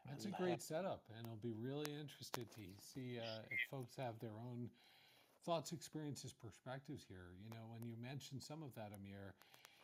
That's 0.08 0.24
a 0.24 0.30
great 0.30 0.62
setup, 0.62 1.02
and 1.16 1.26
I'll 1.26 1.36
be 1.42 1.52
really 1.52 1.92
interested 1.92 2.50
to 2.52 2.62
see 2.80 3.18
uh, 3.18 3.42
if 3.50 3.60
folks 3.70 3.96
have 3.96 4.18
their 4.20 4.36
own 4.36 4.70
thoughts, 5.44 5.72
experiences, 5.72 6.32
perspectives 6.32 7.04
here. 7.08 7.34
You 7.42 7.50
know, 7.50 7.66
when 7.72 7.82
you 7.86 7.96
mentioned 8.00 8.42
some 8.42 8.62
of 8.62 8.74
that, 8.74 8.92
Amir, 8.96 9.34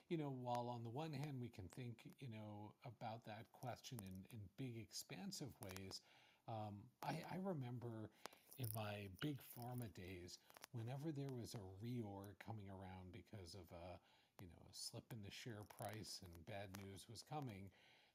you 0.09 0.16
know, 0.19 0.33
while 0.43 0.69
on 0.69 0.83
the 0.83 0.90
one 0.90 1.12
hand 1.12 1.38
we 1.40 1.49
can 1.49 1.69
think, 1.76 1.97
you 2.21 2.28
know, 2.28 2.73
about 2.85 3.25
that 3.26 3.47
question 3.52 3.99
in, 4.04 4.25
in 4.33 4.40
big, 4.59 4.81
expansive 4.81 5.52
ways, 5.61 6.00
um, 6.49 6.75
I, 7.02 7.23
I 7.33 7.38
remember 7.43 8.11
in 8.59 8.66
my 8.75 9.09
big 9.21 9.38
pharma 9.57 9.93
days, 9.95 10.38
whenever 10.73 11.12
there 11.12 11.31
was 11.31 11.54
a 11.54 11.64
reorg 11.85 12.38
coming 12.45 12.69
around 12.69 13.12
because 13.12 13.54
of 13.54 13.66
a, 13.73 13.99
you 14.43 14.49
know, 14.54 14.64
a 14.69 14.75
slip 14.75 15.04
in 15.12 15.23
the 15.25 15.31
share 15.31 15.64
price 15.78 16.21
and 16.23 16.33
bad 16.47 16.69
news 16.76 17.07
was 17.09 17.23
coming, 17.23 17.71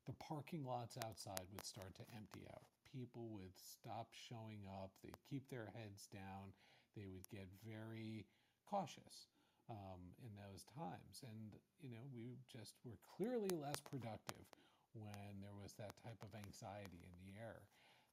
the 0.10 0.18
parking 0.18 0.66
lots 0.66 0.98
outside 1.06 1.46
would 1.54 1.62
start 1.62 1.94
to 1.94 2.01
empty 2.18 2.42
out. 2.50 2.66
People 2.89 3.30
would 3.38 3.54
stop 3.54 4.10
showing 4.10 4.66
up, 4.66 4.89
they'd 5.06 5.22
keep 5.30 5.46
their 5.54 5.70
heads 5.78 6.10
down, 6.10 6.50
they 6.98 7.06
would 7.06 7.30
get 7.30 7.46
very 7.62 8.25
cautious 8.66 9.30
um, 9.70 10.01
in 10.25 10.34
those 10.34 10.66
times. 10.74 11.22
And, 11.22 11.54
you 11.78 11.94
know, 11.94 12.01
we 12.10 12.42
just 12.50 12.74
were 12.82 12.98
clearly 13.06 13.54
less 13.54 13.78
productive 13.86 14.50
when 14.98 15.46
there 15.46 15.54
was 15.54 15.78
that 15.78 15.94
type 16.01 16.18
of 16.25 16.34
anxiety 16.34 17.06
in 17.06 17.13
the 17.22 17.38
air. 17.38 17.62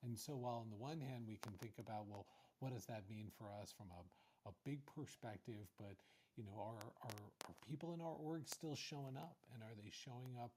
And 0.04 0.12
so, 0.12 0.36
while 0.36 0.60
on 0.60 0.68
the 0.68 0.76
one 0.76 1.00
hand, 1.00 1.24
we 1.24 1.40
can 1.40 1.56
think 1.56 1.80
about, 1.80 2.04
well, 2.04 2.28
what 2.60 2.76
does 2.76 2.84
that 2.92 3.08
mean 3.08 3.32
for 3.32 3.48
us 3.48 3.72
from 3.72 3.88
a, 3.96 4.04
a 4.44 4.52
big 4.68 4.84
perspective? 4.84 5.64
But, 5.80 5.96
you 6.36 6.44
know, 6.44 6.60
are, 6.60 6.84
are, 7.08 7.24
are 7.48 7.56
people 7.64 7.96
in 7.96 8.04
our 8.04 8.20
org 8.20 8.44
still 8.44 8.76
showing 8.76 9.16
up? 9.16 9.40
And 9.56 9.64
are 9.64 9.72
they 9.72 9.88
showing 9.88 10.36
up 10.36 10.52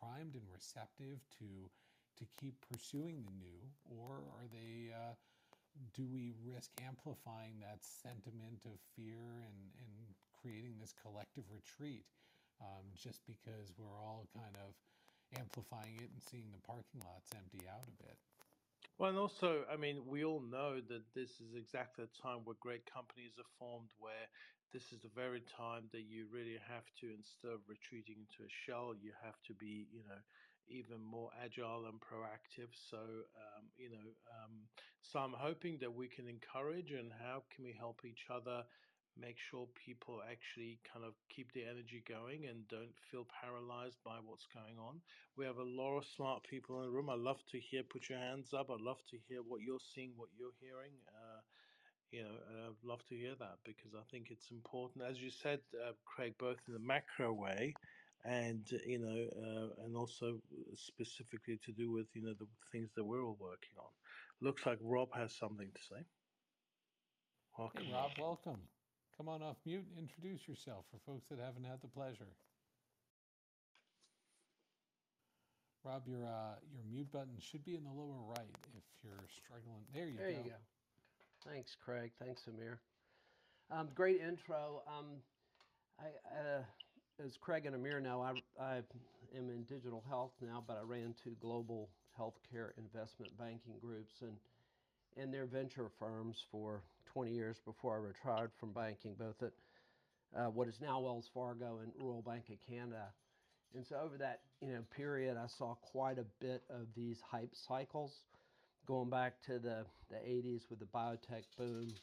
primed 0.00 0.34
and 0.34 0.46
receptive 0.52 1.20
to 1.38 1.70
to 2.18 2.24
keep 2.40 2.54
pursuing 2.72 3.22
the 3.22 3.34
new, 3.38 3.60
or 3.84 4.22
are 4.34 4.48
they? 4.50 4.92
Uh, 4.92 5.14
do 5.94 6.06
we 6.10 6.34
risk 6.42 6.70
amplifying 6.82 7.60
that 7.60 7.78
sentiment 7.84 8.66
of 8.66 8.82
fear 8.96 9.46
and, 9.46 9.70
and 9.78 10.10
creating 10.34 10.74
this 10.80 10.90
collective 10.90 11.44
retreat 11.54 12.02
um, 12.58 12.82
just 12.98 13.22
because 13.26 13.70
we're 13.78 13.94
all 13.94 14.26
kind 14.34 14.58
of 14.58 14.74
amplifying 15.38 15.94
it 16.02 16.10
and 16.10 16.22
seeing 16.22 16.50
the 16.50 16.62
parking 16.66 17.02
lots 17.04 17.30
empty 17.34 17.62
out 17.70 17.86
a 17.86 18.02
bit? 18.02 18.16
Well, 18.98 19.10
and 19.10 19.18
also, 19.18 19.62
I 19.70 19.76
mean, 19.76 20.02
we 20.06 20.24
all 20.24 20.42
know 20.42 20.80
that 20.88 21.06
this 21.14 21.38
is 21.38 21.54
exactly 21.54 22.04
the 22.06 22.18
time 22.18 22.42
where 22.42 22.58
great 22.58 22.82
companies 22.90 23.38
are 23.38 23.46
formed, 23.58 23.94
where 23.98 24.26
this 24.72 24.92
is 24.92 25.00
the 25.00 25.12
very 25.14 25.42
time 25.56 25.88
that 25.92 26.04
you 26.08 26.26
really 26.32 26.58
have 26.68 26.84
to, 27.00 27.06
instead 27.14 27.52
of 27.52 27.60
retreating 27.68 28.16
into 28.20 28.44
a 28.44 28.52
shell, 28.64 28.94
you 28.98 29.12
have 29.24 29.40
to 29.46 29.54
be, 29.54 29.88
you 29.90 30.02
know, 30.08 30.20
even 30.68 31.00
more 31.00 31.30
agile 31.42 31.86
and 31.86 32.00
proactive. 32.00 32.68
So, 32.74 32.98
um, 32.98 33.64
you 33.76 33.90
know, 33.90 34.08
um, 34.44 34.68
so 35.02 35.20
I'm 35.20 35.32
hoping 35.36 35.78
that 35.80 35.94
we 35.94 36.08
can 36.08 36.28
encourage 36.28 36.92
and 36.92 37.10
how 37.12 37.44
can 37.54 37.64
we 37.64 37.72
help 37.72 38.04
each 38.04 38.26
other 38.30 38.64
make 39.18 39.36
sure 39.38 39.66
people 39.74 40.22
actually 40.30 40.78
kind 40.86 41.04
of 41.04 41.14
keep 41.28 41.50
the 41.52 41.64
energy 41.64 42.02
going 42.06 42.46
and 42.46 42.68
don't 42.68 42.94
feel 43.10 43.26
paralyzed 43.26 43.98
by 44.04 44.16
what's 44.22 44.46
going 44.54 44.78
on. 44.78 45.00
We 45.36 45.44
have 45.44 45.58
a 45.58 45.64
lot 45.64 45.98
of 45.98 46.06
smart 46.06 46.44
people 46.44 46.78
in 46.78 46.86
the 46.86 46.92
room. 46.92 47.10
I'd 47.10 47.18
love 47.18 47.42
to 47.50 47.58
hear, 47.58 47.82
put 47.82 48.08
your 48.08 48.18
hands 48.18 48.54
up. 48.54 48.70
I'd 48.70 48.80
love 48.80 49.02
to 49.10 49.18
hear 49.28 49.42
what 49.42 49.60
you're 49.62 49.82
seeing, 49.82 50.12
what 50.16 50.28
you're 50.38 50.54
hearing. 50.60 50.94
Uh, 51.10 51.40
you 52.10 52.24
know, 52.24 52.38
and 52.48 52.58
I'd 52.58 52.84
love 52.84 53.04
to 53.06 53.16
hear 53.16 53.34
that 53.36 53.64
because 53.64 53.94
I 53.94 54.02
think 54.04 54.30
it's 54.30 54.50
important, 54.50 55.04
as 55.04 55.20
you 55.20 55.30
said, 55.30 55.64
uh, 55.74 55.94
Craig, 56.04 56.38
both 56.38 56.66
in 56.66 56.74
the 56.74 56.80
macro 56.80 57.32
way 57.32 57.74
and 58.24 58.70
you 58.70 58.98
know, 58.98 59.28
uh, 59.28 59.84
and 59.84 59.96
also 59.96 60.42
specifically 60.74 61.58
to 61.58 61.72
do 61.72 61.90
with 61.90 62.14
you 62.14 62.22
know 62.22 62.34
the 62.34 62.48
things 62.72 62.94
that 62.94 63.04
we're 63.04 63.22
all 63.24 63.36
working 63.36 63.78
on. 63.78 63.92
Looks 64.40 64.66
like 64.66 64.78
Rob 64.82 65.12
has 65.14 65.36
something 65.36 65.72
to 65.72 65.82
say. 65.82 66.06
Welcome, 67.56 67.86
hey, 67.86 67.92
Rob. 67.92 68.18
Welcome. 68.18 68.70
Come 69.16 69.28
on 69.28 69.42
off 69.42 69.64
mute 69.66 69.86
and 69.86 69.98
introduce 69.98 70.48
yourself 70.48 70.86
for 70.90 70.98
folks 70.98 71.28
that 71.28 71.38
haven't 71.38 71.64
had 71.64 71.80
the 71.82 71.88
pleasure. 71.88 72.36
Rob, 75.84 76.08
your 76.08 76.24
uh, 76.24 76.60
your 76.62 76.84
mute 76.84 77.10
button 77.10 77.38
should 77.40 77.64
be 77.64 77.74
in 77.76 77.84
the 77.84 77.92
lower 77.92 78.22
right 78.22 78.56
if 78.76 79.04
you're 79.04 79.28
struggling. 79.28 79.86
There 79.92 80.06
you 80.08 80.18
there 80.18 80.30
go. 80.30 80.36
There 80.36 80.44
you 80.44 80.50
go. 80.50 80.56
Thanks, 81.46 81.76
Craig. 81.84 82.10
Thanks, 82.18 82.42
Amir. 82.48 82.80
Um, 83.70 83.88
great 83.94 84.20
intro. 84.20 84.82
Um, 84.88 85.06
I, 85.98 86.06
uh, 86.36 86.62
as 87.24 87.36
Craig 87.40 87.66
and 87.66 87.74
Amir 87.74 88.00
know, 88.00 88.20
I, 88.20 88.32
I 88.62 88.76
am 89.36 89.50
in 89.50 89.64
digital 89.64 90.02
health 90.08 90.32
now, 90.40 90.62
but 90.66 90.78
I 90.78 90.82
ran 90.82 91.14
two 91.22 91.36
global 91.40 91.88
healthcare 92.18 92.70
investment 92.76 93.36
banking 93.38 93.74
groups 93.80 94.14
and 94.20 94.32
in 95.16 95.30
their 95.30 95.46
venture 95.46 95.90
firms 95.98 96.36
for 96.50 96.82
20 97.12 97.32
years 97.32 97.56
before 97.64 97.94
I 97.94 97.98
retired 97.98 98.50
from 98.60 98.72
banking, 98.72 99.14
both 99.18 99.42
at 99.42 99.52
uh, 100.36 100.50
what 100.50 100.68
is 100.68 100.74
now 100.80 101.00
Wells 101.00 101.28
Fargo 101.32 101.80
and 101.82 101.92
Royal 101.98 102.22
Bank 102.22 102.44
of 102.50 102.58
Canada. 102.68 103.06
And 103.74 103.84
so 103.86 103.96
over 103.96 104.16
that 104.18 104.40
you 104.62 104.72
know 104.72 104.82
period, 104.96 105.36
I 105.36 105.46
saw 105.58 105.74
quite 105.92 106.18
a 106.18 106.24
bit 106.40 106.62
of 106.70 106.86
these 106.96 107.18
hype 107.30 107.54
cycles, 107.66 108.12
going 108.88 109.10
back 109.10 109.42
to 109.42 109.60
the, 109.60 109.86
the 110.10 110.16
80s 110.16 110.70
with 110.70 110.80
the 110.80 110.86
biotech 110.86 111.44
boom, 111.58 111.94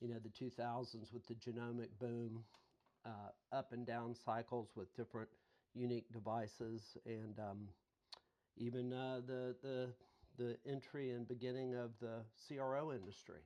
you 0.00 0.08
know 0.08 0.18
the 0.22 0.30
2000s 0.30 1.12
with 1.12 1.26
the 1.26 1.34
genomic 1.34 1.90
boom, 2.00 2.44
uh, 3.06 3.30
up 3.52 3.72
and 3.72 3.86
down 3.86 4.14
cycles 4.14 4.70
with 4.76 4.94
different 4.96 5.30
unique 5.74 6.12
devices, 6.12 6.96
and 7.06 7.38
um, 7.40 7.68
even 8.58 8.92
uh, 8.92 9.20
the 9.26 9.56
the 9.62 9.94
the 10.38 10.58
entry 10.66 11.12
and 11.12 11.28
beginning 11.28 11.74
of 11.76 11.92
the 12.00 12.24
CRO 12.48 12.92
industry. 12.92 13.42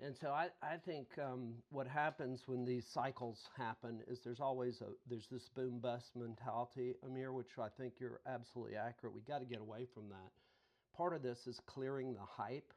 And 0.00 0.16
so 0.16 0.30
I, 0.30 0.50
I 0.62 0.76
think 0.76 1.18
um, 1.18 1.54
what 1.70 1.88
happens 1.88 2.44
when 2.46 2.64
these 2.64 2.86
cycles 2.86 3.48
happen 3.56 4.02
is 4.08 4.20
there's 4.22 4.40
always 4.40 4.80
a 4.80 4.90
there's 5.08 5.28
this 5.28 5.48
boom 5.48 5.80
bust 5.80 6.16
mentality, 6.16 6.94
Amir, 7.04 7.32
which 7.32 7.58
I 7.58 7.68
think 7.68 7.94
you're 8.00 8.20
absolutely 8.26 8.76
accurate. 8.76 9.14
We 9.14 9.22
got 9.22 9.40
to 9.40 9.46
get 9.46 9.60
away 9.60 9.86
from 9.92 10.08
that. 10.10 10.30
Part 10.98 11.14
of 11.14 11.22
this 11.22 11.46
is 11.46 11.60
clearing 11.66 12.12
the 12.12 12.26
hype 12.26 12.72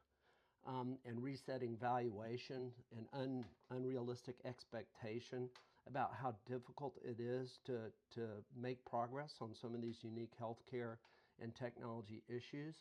um, 0.68 1.00
and 1.08 1.24
resetting 1.24 1.76
valuation 1.82 2.72
and 2.96 3.08
un, 3.14 3.46
unrealistic 3.72 4.36
expectation 4.46 5.50
about 5.88 6.12
how 6.22 6.36
difficult 6.48 6.94
it 7.04 7.20
is 7.20 7.58
to, 7.66 7.80
to 8.14 8.28
make 8.56 8.86
progress 8.86 9.34
on 9.42 9.56
some 9.60 9.74
of 9.74 9.82
these 9.82 9.98
unique 10.04 10.34
healthcare 10.40 10.98
and 11.42 11.56
technology 11.56 12.22
issues. 12.30 12.76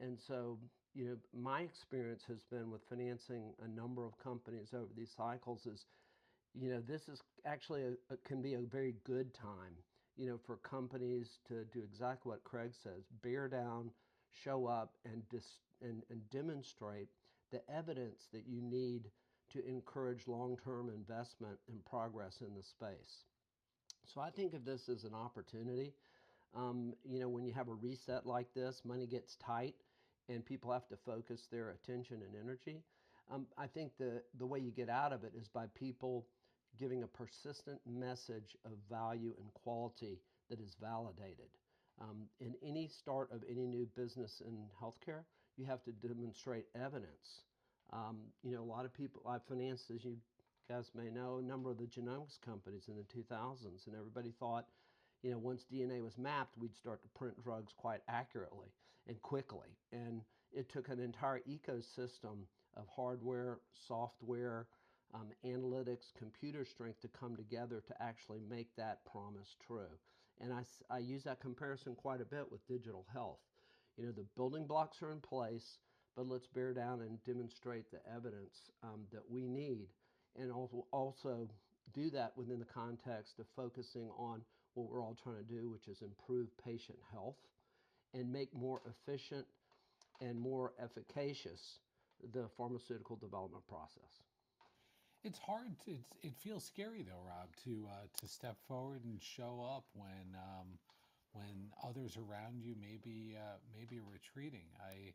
And 0.00 0.16
so, 0.28 0.56
you 0.94 1.04
know, 1.06 1.16
my 1.36 1.62
experience 1.62 2.22
has 2.28 2.44
been 2.48 2.70
with 2.70 2.82
financing 2.88 3.52
a 3.64 3.68
number 3.68 4.06
of 4.06 4.16
companies 4.22 4.68
over 4.72 4.90
these 4.96 5.10
cycles 5.16 5.66
is 5.66 5.86
you 6.54 6.70
know, 6.70 6.82
this 6.86 7.08
is 7.08 7.20
actually 7.44 7.82
a, 7.84 8.14
a, 8.14 8.16
can 8.26 8.42
be 8.42 8.54
a 8.54 8.60
very 8.60 8.94
good 9.04 9.34
time, 9.34 9.74
you 10.16 10.28
know, 10.28 10.38
for 10.46 10.56
companies 10.58 11.38
to 11.48 11.64
do 11.72 11.82
exactly 11.84 12.30
what 12.30 12.44
Craig 12.44 12.72
says: 12.82 13.04
bear 13.22 13.48
down, 13.48 13.90
show 14.32 14.66
up, 14.66 14.92
and 15.04 15.28
dis, 15.28 15.58
and, 15.82 16.02
and 16.10 16.28
demonstrate 16.30 17.08
the 17.50 17.60
evidence 17.70 18.28
that 18.32 18.44
you 18.46 18.60
need 18.62 19.10
to 19.52 19.66
encourage 19.66 20.28
long-term 20.28 20.90
investment 20.90 21.58
and 21.68 21.84
progress 21.84 22.40
in 22.40 22.54
the 22.54 22.62
space. 22.62 23.24
So 24.04 24.20
I 24.20 24.30
think 24.30 24.54
of 24.54 24.64
this 24.64 24.88
as 24.88 25.04
an 25.04 25.14
opportunity. 25.14 25.92
Um, 26.54 26.94
you 27.04 27.20
know, 27.20 27.28
when 27.28 27.44
you 27.44 27.52
have 27.52 27.68
a 27.68 27.74
reset 27.74 28.26
like 28.26 28.52
this, 28.54 28.82
money 28.84 29.06
gets 29.06 29.36
tight, 29.36 29.74
and 30.28 30.44
people 30.44 30.72
have 30.72 30.88
to 30.88 30.96
focus 30.96 31.48
their 31.50 31.70
attention 31.70 32.22
and 32.22 32.34
energy. 32.40 32.82
Um, 33.32 33.46
I 33.56 33.66
think 33.66 33.92
the 33.98 34.22
the 34.38 34.46
way 34.46 34.58
you 34.58 34.70
get 34.70 34.88
out 34.88 35.12
of 35.12 35.24
it 35.24 35.32
is 35.40 35.48
by 35.48 35.66
people 35.74 36.26
giving 36.78 37.02
a 37.02 37.06
persistent 37.06 37.80
message 37.86 38.56
of 38.64 38.72
value 38.88 39.34
and 39.38 39.52
quality 39.54 40.18
that 40.48 40.60
is 40.60 40.76
validated. 40.80 41.46
Um, 42.00 42.28
in 42.40 42.54
any 42.62 42.88
start 42.88 43.30
of 43.32 43.42
any 43.48 43.66
new 43.66 43.86
business 43.94 44.40
in 44.44 44.68
healthcare, 44.80 45.24
you 45.56 45.66
have 45.66 45.82
to 45.84 45.92
demonstrate 45.92 46.66
evidence. 46.74 47.42
Um, 47.92 48.18
you 48.42 48.54
know, 48.54 48.62
a 48.62 48.64
lot 48.64 48.84
of 48.84 48.94
people, 48.94 49.22
I've 49.28 49.44
financed, 49.48 49.90
as 49.90 50.04
you 50.04 50.16
guys 50.68 50.90
may 50.94 51.10
know, 51.10 51.38
a 51.38 51.42
number 51.42 51.70
of 51.70 51.78
the 51.78 51.84
genomics 51.84 52.40
companies 52.40 52.84
in 52.88 52.96
the 52.96 53.02
2000s, 53.02 53.86
and 53.86 53.96
everybody 53.96 54.32
thought, 54.38 54.66
you 55.22 55.30
know, 55.30 55.38
once 55.38 55.64
DNA 55.70 56.02
was 56.02 56.16
mapped, 56.16 56.56
we'd 56.56 56.74
start 56.74 57.02
to 57.02 57.08
print 57.08 57.42
drugs 57.42 57.72
quite 57.76 58.00
accurately 58.08 58.68
and 59.06 59.20
quickly. 59.20 59.68
And 59.92 60.22
it 60.52 60.70
took 60.70 60.88
an 60.88 61.00
entire 61.00 61.40
ecosystem 61.40 62.46
of 62.76 62.86
hardware, 62.94 63.58
software, 63.86 64.68
um, 65.12 65.28
analytics, 65.44 66.14
computer 66.16 66.64
strength 66.64 67.00
to 67.02 67.08
come 67.08 67.36
together 67.36 67.82
to 67.86 68.02
actually 68.02 68.40
make 68.48 68.68
that 68.76 69.04
promise 69.04 69.56
true. 69.66 69.98
And 70.40 70.52
I, 70.52 70.62
I 70.94 70.98
use 70.98 71.24
that 71.24 71.40
comparison 71.40 71.94
quite 71.94 72.20
a 72.20 72.24
bit 72.24 72.50
with 72.50 72.66
digital 72.66 73.04
health. 73.12 73.40
You 73.96 74.06
know, 74.06 74.12
the 74.12 74.24
building 74.36 74.66
blocks 74.66 75.02
are 75.02 75.12
in 75.12 75.20
place, 75.20 75.78
but 76.16 76.26
let's 76.26 76.46
bear 76.46 76.72
down 76.72 77.02
and 77.02 77.22
demonstrate 77.24 77.90
the 77.90 77.98
evidence 78.14 78.70
um, 78.82 79.02
that 79.12 79.22
we 79.28 79.46
need. 79.46 79.88
And 80.38 80.50
also, 80.50 80.86
also 80.92 81.48
do 81.92 82.10
that 82.10 82.32
within 82.36 82.58
the 82.58 82.64
context 82.64 83.38
of 83.38 83.46
focusing 83.56 84.08
on 84.16 84.40
what 84.74 84.88
we're 84.88 85.02
all 85.02 85.16
trying 85.22 85.36
to 85.36 85.42
do, 85.42 85.68
which 85.68 85.88
is 85.88 86.02
improve 86.02 86.48
patient 86.64 86.98
health 87.12 87.36
and 88.14 88.32
make 88.32 88.54
more 88.54 88.80
efficient 88.88 89.46
and 90.20 90.38
more 90.38 90.72
efficacious 90.82 91.78
the 92.32 92.48
pharmaceutical 92.56 93.16
development 93.16 93.66
process. 93.68 94.22
It's 95.22 95.38
hard. 95.38 95.76
To, 95.84 95.90
it's, 95.92 96.16
it 96.22 96.34
feels 96.40 96.64
scary 96.64 97.02
though, 97.04 97.20
Rob, 97.26 97.52
to 97.64 97.86
uh, 97.88 98.06
to 98.20 98.28
step 98.28 98.56
forward 98.66 99.04
and 99.04 99.20
show 99.20 99.60
up 99.60 99.84
when 99.92 100.32
um, 100.32 100.78
when 101.32 101.68
others 101.84 102.16
around 102.16 102.62
you 102.64 102.74
maybe 102.80 103.36
uh, 103.36 103.60
maybe 103.76 104.00
retreating. 104.00 104.72
I 104.80 105.12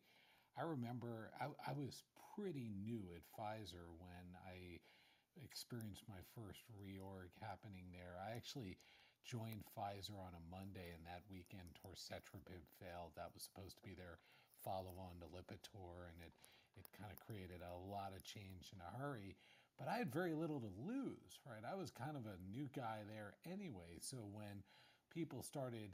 I 0.54 0.64
remember 0.64 1.32
I, 1.42 1.46
I 1.66 1.74
was 1.74 2.04
pretty 2.36 2.70
new 2.78 3.02
at 3.18 3.26
Pfizer 3.34 3.90
when 3.98 4.38
I 4.46 4.78
experienced 5.44 6.06
my 6.08 6.22
first 6.38 6.62
reorg 6.78 7.34
happening 7.42 7.90
there. 7.92 8.16
I 8.22 8.38
actually 8.38 8.78
joined 9.26 9.66
Pfizer 9.74 10.22
on 10.22 10.38
a 10.38 10.48
Monday, 10.54 10.94
and 10.94 11.02
that 11.10 11.26
weekend 11.34 11.74
torcetrapib 11.82 12.62
failed. 12.78 13.18
That 13.18 13.34
was 13.34 13.42
supposed 13.42 13.82
to 13.82 13.84
be 13.84 13.98
their 13.98 14.22
follow-on 14.62 15.18
to 15.26 15.28
Lipitor, 15.34 16.06
and 16.14 16.22
it 16.22 16.34
it 16.78 16.86
kind 16.94 17.10
of 17.10 17.18
created 17.26 17.66
a 17.66 17.74
lot 17.74 18.14
of 18.14 18.22
change 18.24 18.70
in 18.70 18.80
a 18.86 19.02
hurry. 19.02 19.36
But 19.78 19.88
I 19.88 19.98
had 19.98 20.14
very 20.14 20.34
little 20.34 20.60
to 20.60 20.72
lose, 20.88 21.40
right? 21.46 21.64
I 21.68 21.76
was 21.76 21.92
kind 21.92 22.16
of 22.16 22.26
a 22.26 22.40
new 22.50 22.70
guy 22.76 23.04
there 23.08 23.36
anyway. 23.46 24.00
So 24.00 24.18
when 24.32 24.64
people 25.14 25.44
started 25.44 25.92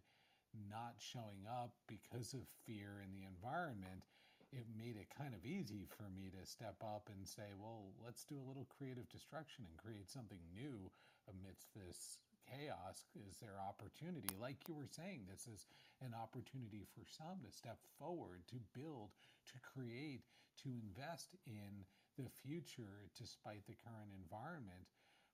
not 0.70 0.96
showing 1.00 1.48
up 1.50 1.72
because 1.88 2.34
of 2.34 2.46
fear 2.66 3.02
in 3.02 3.12
the 3.12 3.26
environment, 3.26 4.06
it 4.52 4.68
made 4.76 5.00
it 5.00 5.08
kind 5.18 5.34
of 5.34 5.46
easy 5.46 5.88
for 5.88 6.12
me 6.12 6.30
to 6.30 6.46
step 6.46 6.76
up 6.84 7.10
and 7.10 7.26
say, 7.26 7.56
well, 7.58 7.96
let's 8.04 8.24
do 8.28 8.36
a 8.36 8.48
little 8.48 8.68
creative 8.68 9.08
destruction 9.10 9.64
and 9.66 9.80
create 9.80 10.12
something 10.12 10.44
new 10.54 10.92
amidst 11.32 11.72
this 11.74 12.20
chaos 12.52 13.08
is 13.16 13.40
there 13.40 13.56
opportunity. 13.56 14.36
Like 14.36 14.68
you 14.68 14.76
were 14.76 14.90
saying, 14.92 15.24
this 15.30 15.48
is 15.48 15.66
an 16.04 16.12
opportunity 16.12 16.84
for 16.92 17.08
some 17.08 17.40
to 17.48 17.52
step 17.54 17.80
forward, 17.96 18.44
to 18.52 18.60
build, 18.76 19.16
to 19.48 19.58
create, 19.64 20.28
to 20.64 20.76
invest 20.76 21.32
in 21.48 21.88
the 22.18 22.30
future 22.44 23.10
despite 23.18 23.66
the 23.68 23.78
current 23.84 24.12
environment. 24.16 24.88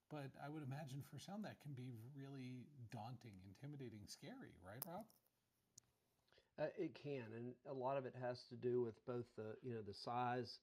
But 0.10 0.32
I 0.40 0.50
would 0.50 0.64
imagine 0.64 1.04
for 1.04 1.20
some 1.20 1.42
that 1.44 1.60
can 1.60 1.74
be 1.74 1.92
really 2.16 2.68
daunting, 2.92 3.36
intimidating, 3.44 4.08
scary, 4.08 4.56
right, 4.64 4.80
Rob? 4.88 5.04
Uh, 6.60 6.72
it 6.78 6.96
can, 6.96 7.26
and 7.36 7.54
a 7.70 7.74
lot 7.74 7.98
of 7.98 8.06
it 8.06 8.16
has 8.20 8.42
to 8.50 8.56
do 8.56 8.82
with 8.82 8.96
both 9.06 9.26
the 9.36 9.54
you 9.62 9.76
know 9.76 9.82
the 9.86 9.94
size 9.94 10.60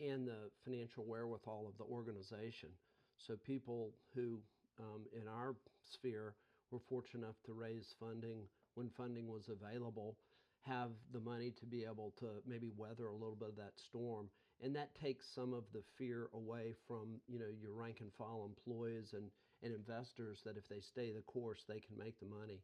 and 0.00 0.26
the 0.26 0.50
financial 0.64 1.04
wherewithal 1.04 1.66
of 1.68 1.76
the 1.78 1.84
organization. 1.84 2.70
So 3.18 3.36
people 3.36 3.92
who 4.14 4.40
um, 4.80 5.06
in 5.12 5.28
our 5.28 5.54
sphere 5.84 6.34
were 6.70 6.80
fortunate 6.88 7.24
enough 7.24 7.36
to 7.46 7.52
raise 7.52 7.94
funding 8.00 8.42
when 8.74 8.90
funding 8.90 9.28
was 9.28 9.48
available, 9.48 10.16
have 10.66 10.90
the 11.12 11.20
money 11.20 11.52
to 11.58 11.66
be 11.66 11.84
able 11.84 12.12
to 12.18 12.26
maybe 12.46 12.70
weather 12.76 13.06
a 13.06 13.14
little 13.14 13.36
bit 13.36 13.48
of 13.48 13.56
that 13.56 13.72
storm, 13.76 14.28
and 14.62 14.74
that 14.74 14.94
takes 14.94 15.26
some 15.34 15.52
of 15.52 15.64
the 15.72 15.82
fear 15.98 16.28
away 16.34 16.74
from 16.86 17.20
you 17.28 17.38
know 17.38 17.50
your 17.60 17.72
rank 17.72 17.98
and 18.00 18.12
file 18.18 18.48
employees 18.48 19.12
and 19.12 19.30
and 19.62 19.74
investors 19.74 20.40
that 20.44 20.56
if 20.56 20.68
they 20.68 20.80
stay 20.80 21.12
the 21.12 21.22
course 21.22 21.64
they 21.68 21.80
can 21.80 21.96
make 21.98 22.18
the 22.20 22.26
money. 22.26 22.60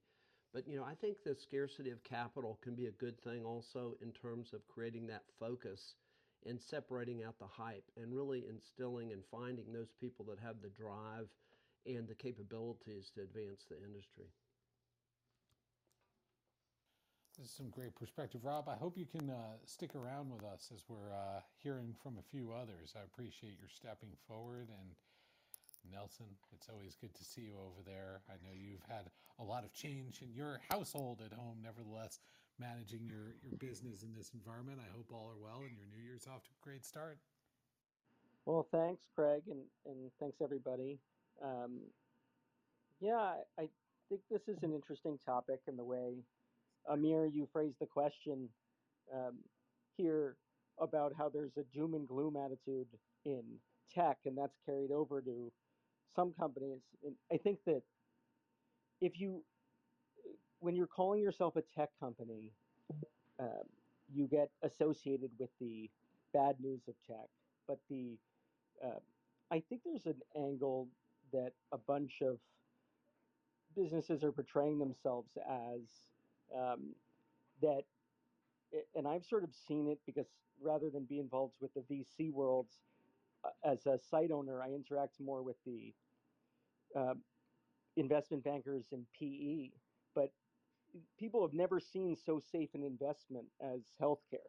But 0.53 0.69
you 0.69 0.77
know 0.77 0.85
I 0.85 0.95
think 0.95 1.19
the 1.25 1.35
scarcity 1.35 1.91
of 1.91 2.03
capital 2.05 2.59
can 2.63 2.75
be 2.75 2.87
a 2.87 2.93
good 2.93 3.21
thing 3.23 3.45
also 3.45 3.95
in 4.03 4.13
terms 4.13 4.53
of 4.53 4.67
creating 4.69 5.07
that 5.09 5.25
focus 5.39 5.95
and 6.47 6.61
separating 6.61 7.23
out 7.23 7.39
the 7.39 7.47
hype 7.47 7.85
and 7.97 8.13
really 8.15 8.45
instilling 8.49 9.13
and 9.13 9.23
finding 9.31 9.73
those 9.73 9.93
people 10.01 10.25
that 10.27 10.39
have 10.41 10.57
the 10.61 10.71
drive 10.71 11.29
and 11.87 12.09
the 12.09 12.15
capabilities 12.15 13.11
to 13.15 13.23
advance 13.23 13.65
the 13.69 13.77
industry. 13.85 14.27
This 17.43 17.51
is 17.51 17.57
some 17.57 17.71
great 17.75 17.97
perspective, 17.97 18.45
Rob. 18.45 18.69
I 18.69 18.77
hope 18.77 18.97
you 18.97 19.05
can 19.05 19.29
uh, 19.29 19.59
stick 19.67 19.97
around 19.97 20.31
with 20.31 20.45
us 20.45 20.71
as 20.73 20.85
we're 20.87 21.11
uh, 21.11 21.43
hearing 21.59 21.93
from 22.01 22.15
a 22.15 22.23
few 22.23 22.53
others. 22.53 22.95
I 22.95 23.03
appreciate 23.03 23.59
your 23.59 23.69
stepping 23.69 24.15
forward. 24.29 24.69
And 24.71 24.95
Nelson, 25.91 26.27
it's 26.55 26.69
always 26.69 26.95
good 26.95 27.13
to 27.13 27.25
see 27.25 27.41
you 27.41 27.59
over 27.59 27.83
there. 27.85 28.23
I 28.31 28.35
know 28.47 28.55
you've 28.55 28.87
had 28.89 29.11
a 29.41 29.43
lot 29.43 29.65
of 29.65 29.73
change 29.73 30.23
in 30.23 30.33
your 30.33 30.61
household 30.71 31.21
at 31.27 31.33
home, 31.37 31.59
nevertheless, 31.61 32.21
managing 32.61 33.11
your, 33.11 33.35
your 33.43 33.59
business 33.59 34.05
in 34.05 34.15
this 34.15 34.31
environment. 34.35 34.79
I 34.79 34.95
hope 34.95 35.11
all 35.11 35.27
are 35.27 35.43
well 35.43 35.67
and 35.67 35.75
your 35.75 35.91
New 35.91 35.99
Year's 36.07 36.29
off 36.31 36.45
to 36.45 36.51
a 36.55 36.63
great 36.63 36.87
start. 36.87 37.19
Well, 38.47 38.69
thanks, 38.71 39.03
Craig, 39.17 39.43
and, 39.51 39.67
and 39.85 40.13
thanks, 40.21 40.37
everybody. 40.41 41.01
Um, 41.43 41.81
yeah, 43.01 43.43
I 43.59 43.67
think 44.09 44.21
this 44.31 44.47
is 44.47 44.63
an 44.63 44.73
interesting 44.73 45.19
topic 45.27 45.59
in 45.67 45.77
the 45.77 45.83
way, 45.83 46.23
Amir, 46.89 47.27
you 47.27 47.49
phrased 47.53 47.79
the 47.81 47.87
question 47.87 48.49
um, 49.15 49.39
here 49.97 50.37
about 50.79 51.13
how 51.17 51.29
there's 51.29 51.57
a 51.57 51.65
doom 51.65 51.95
and 51.95 52.09
gloom 52.09 52.37
attitude 52.37 52.89
in 53.25 53.43
tech, 53.91 54.19
and 54.25 54.37
that's 54.37 54.59
carried 54.67 54.91
over 54.91 55.21
to 55.21 55.53
some 56.15 56.33
companies. 56.33 56.81
And 57.05 57.15
I 57.33 57.37
think 57.37 57.59
that 57.67 57.83
if 59.01 59.19
you, 59.21 59.45
when 60.61 60.77
you're 60.77 60.87
calling 60.87 61.21
yourself 61.23 61.57
a 61.57 61.63
tech 61.63 61.91
company, 62.01 62.53
um, 63.39 63.65
you 64.13 64.27
get 64.27 64.51
associated 64.63 65.31
with 65.39 65.51
the 65.61 65.91
bad 66.33 66.61
news 66.61 66.83
of 66.89 66.95
tech. 67.07 67.29
But 67.69 67.79
the, 67.89 68.19
uh, 68.85 69.01
I 69.51 69.63
think 69.69 69.83
there's 69.85 70.07
an 70.07 70.21
angle 70.37 70.89
that 71.33 71.53
a 71.73 71.79
bunch 71.79 72.23
of 72.23 72.39
businesses 73.75 74.23
are 74.25 74.33
portraying 74.33 74.79
themselves 74.79 75.31
as 75.49 75.81
um, 76.57 76.95
that 77.61 77.83
and 78.95 79.07
I've 79.07 79.25
sort 79.25 79.45
of 79.45 79.51
seen 79.69 79.89
it 79.89 79.99
because 80.07 80.27
rather 80.61 80.91
than 80.91 81.05
be 81.05 81.19
involved 81.19 81.55
with 81.61 81.73
the 81.75 81.81
VC 81.81 82.33
worlds, 82.33 82.73
uh, 83.45 83.51
as 83.65 83.87
a 83.87 83.99
site 83.99 84.31
owner, 84.31 84.63
I 84.63 84.69
interact 84.69 85.21
more 85.21 85.43
with 85.43 85.57
the 85.67 85.93
uh, 86.97 87.15
investment 87.97 88.45
bankers 88.45 88.87
and 88.93 89.05
PE. 89.19 89.71
But 90.15 90.33
people 91.19 91.43
have 91.43 91.55
never 91.55 91.81
seen 91.81 92.17
so 92.17 92.41
safe 92.53 92.71
an 92.75 92.85
investment 92.85 93.47
as 93.61 93.81
healthcare 94.01 94.49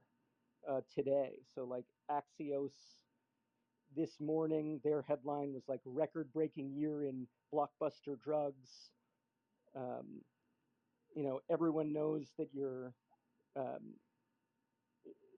uh, 0.70 0.82
today. 0.94 1.40
So, 1.56 1.64
like 1.64 1.86
Axios 2.10 2.72
this 3.96 4.20
morning, 4.20 4.80
their 4.84 5.02
headline 5.02 5.54
was 5.54 5.64
like 5.68 5.82
record 5.86 6.32
breaking 6.34 6.72
year 6.74 7.04
in 7.04 7.28
blockbuster 7.54 8.20
drugs. 8.24 8.92
Um, 9.76 10.22
you 11.16 11.24
know, 11.24 11.42
everyone 11.50 11.94
knows 11.94 12.34
that 12.38 12.50
you're, 12.54 12.94
um, 13.58 13.96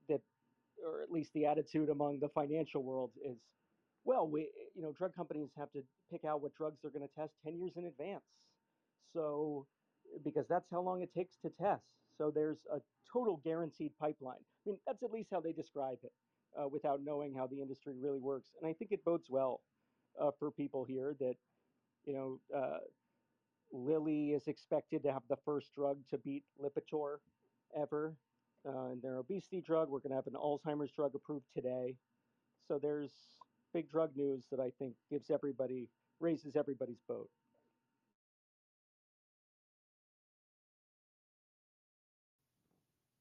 that, 0.10 0.22
or 0.86 1.02
at 1.02 1.12
least 1.12 1.34
the 1.34 1.46
attitude 1.46 1.90
among 1.90 2.20
the 2.20 2.30
financial 2.30 2.84
world 2.84 3.12
is 3.24 3.40
Well, 4.06 4.28
we, 4.30 4.50
you 4.76 4.84
know, 4.84 4.94
drug 4.94 5.16
companies 5.16 5.52
have 5.58 5.72
to 5.74 5.84
pick 6.12 6.26
out 6.26 6.42
what 6.42 6.56
drugs 6.56 6.80
they're 6.82 6.92
going 6.92 7.08
to 7.08 7.16
test 7.16 7.36
10 7.44 7.58
years 7.60 7.74
in 7.78 7.86
advance. 7.86 8.26
So, 9.14 9.68
because 10.24 10.48
that's 10.48 10.70
how 10.72 10.82
long 10.82 11.02
it 11.02 11.14
takes 11.14 11.38
to 11.40 11.50
test. 11.52 11.86
So 12.18 12.32
there's 12.32 12.66
a 12.74 12.82
total 13.12 13.38
guaranteed 13.44 13.94
pipeline. 14.00 14.40
I 14.66 14.70
mean, 14.70 14.80
that's 14.88 15.04
at 15.04 15.12
least 15.12 15.30
how 15.32 15.42
they 15.42 15.54
describe 15.54 16.00
it 16.04 16.14
uh, 16.60 16.68
without 16.68 17.02
knowing 17.04 17.36
how 17.36 17.48
the 17.48 17.62
industry 17.62 17.96
really 18.00 18.20
works. 18.20 18.50
And 18.62 18.70
I 18.70 18.74
think 18.74 18.92
it 18.92 19.06
bodes 19.06 19.30
well 19.30 19.64
uh, 20.22 20.32
for 20.40 20.52
people 20.52 20.86
here 20.86 21.16
that, 21.20 21.36
you 22.06 22.14
know, 22.14 22.40
uh, 22.56 22.80
Lilly 23.72 24.32
is 24.32 24.48
expected 24.48 25.04
to 25.04 25.12
have 25.12 25.24
the 25.30 25.38
first 25.46 25.74
drug 25.76 25.98
to 26.10 26.18
beat 26.18 26.44
Lipitor 26.62 27.18
ever 27.76 28.16
uh, 28.68 28.92
in 28.92 29.00
their 29.02 29.18
obesity 29.18 29.62
drug. 29.62 29.90
We're 29.90 30.00
going 30.00 30.12
to 30.12 30.16
have 30.16 30.28
an 30.28 30.34
Alzheimer's 30.34 30.92
drug 30.92 31.16
approved 31.16 31.46
today. 31.54 31.96
So 32.68 32.80
there's 32.82 33.12
big 33.74 33.90
drug 33.90 34.12
news 34.16 34.46
that 34.52 34.60
I 34.60 34.72
think 34.80 34.96
gives 35.10 35.30
everybody, 35.30 35.90
raises 36.20 36.56
everybody's 36.56 37.02
boat. 37.08 37.30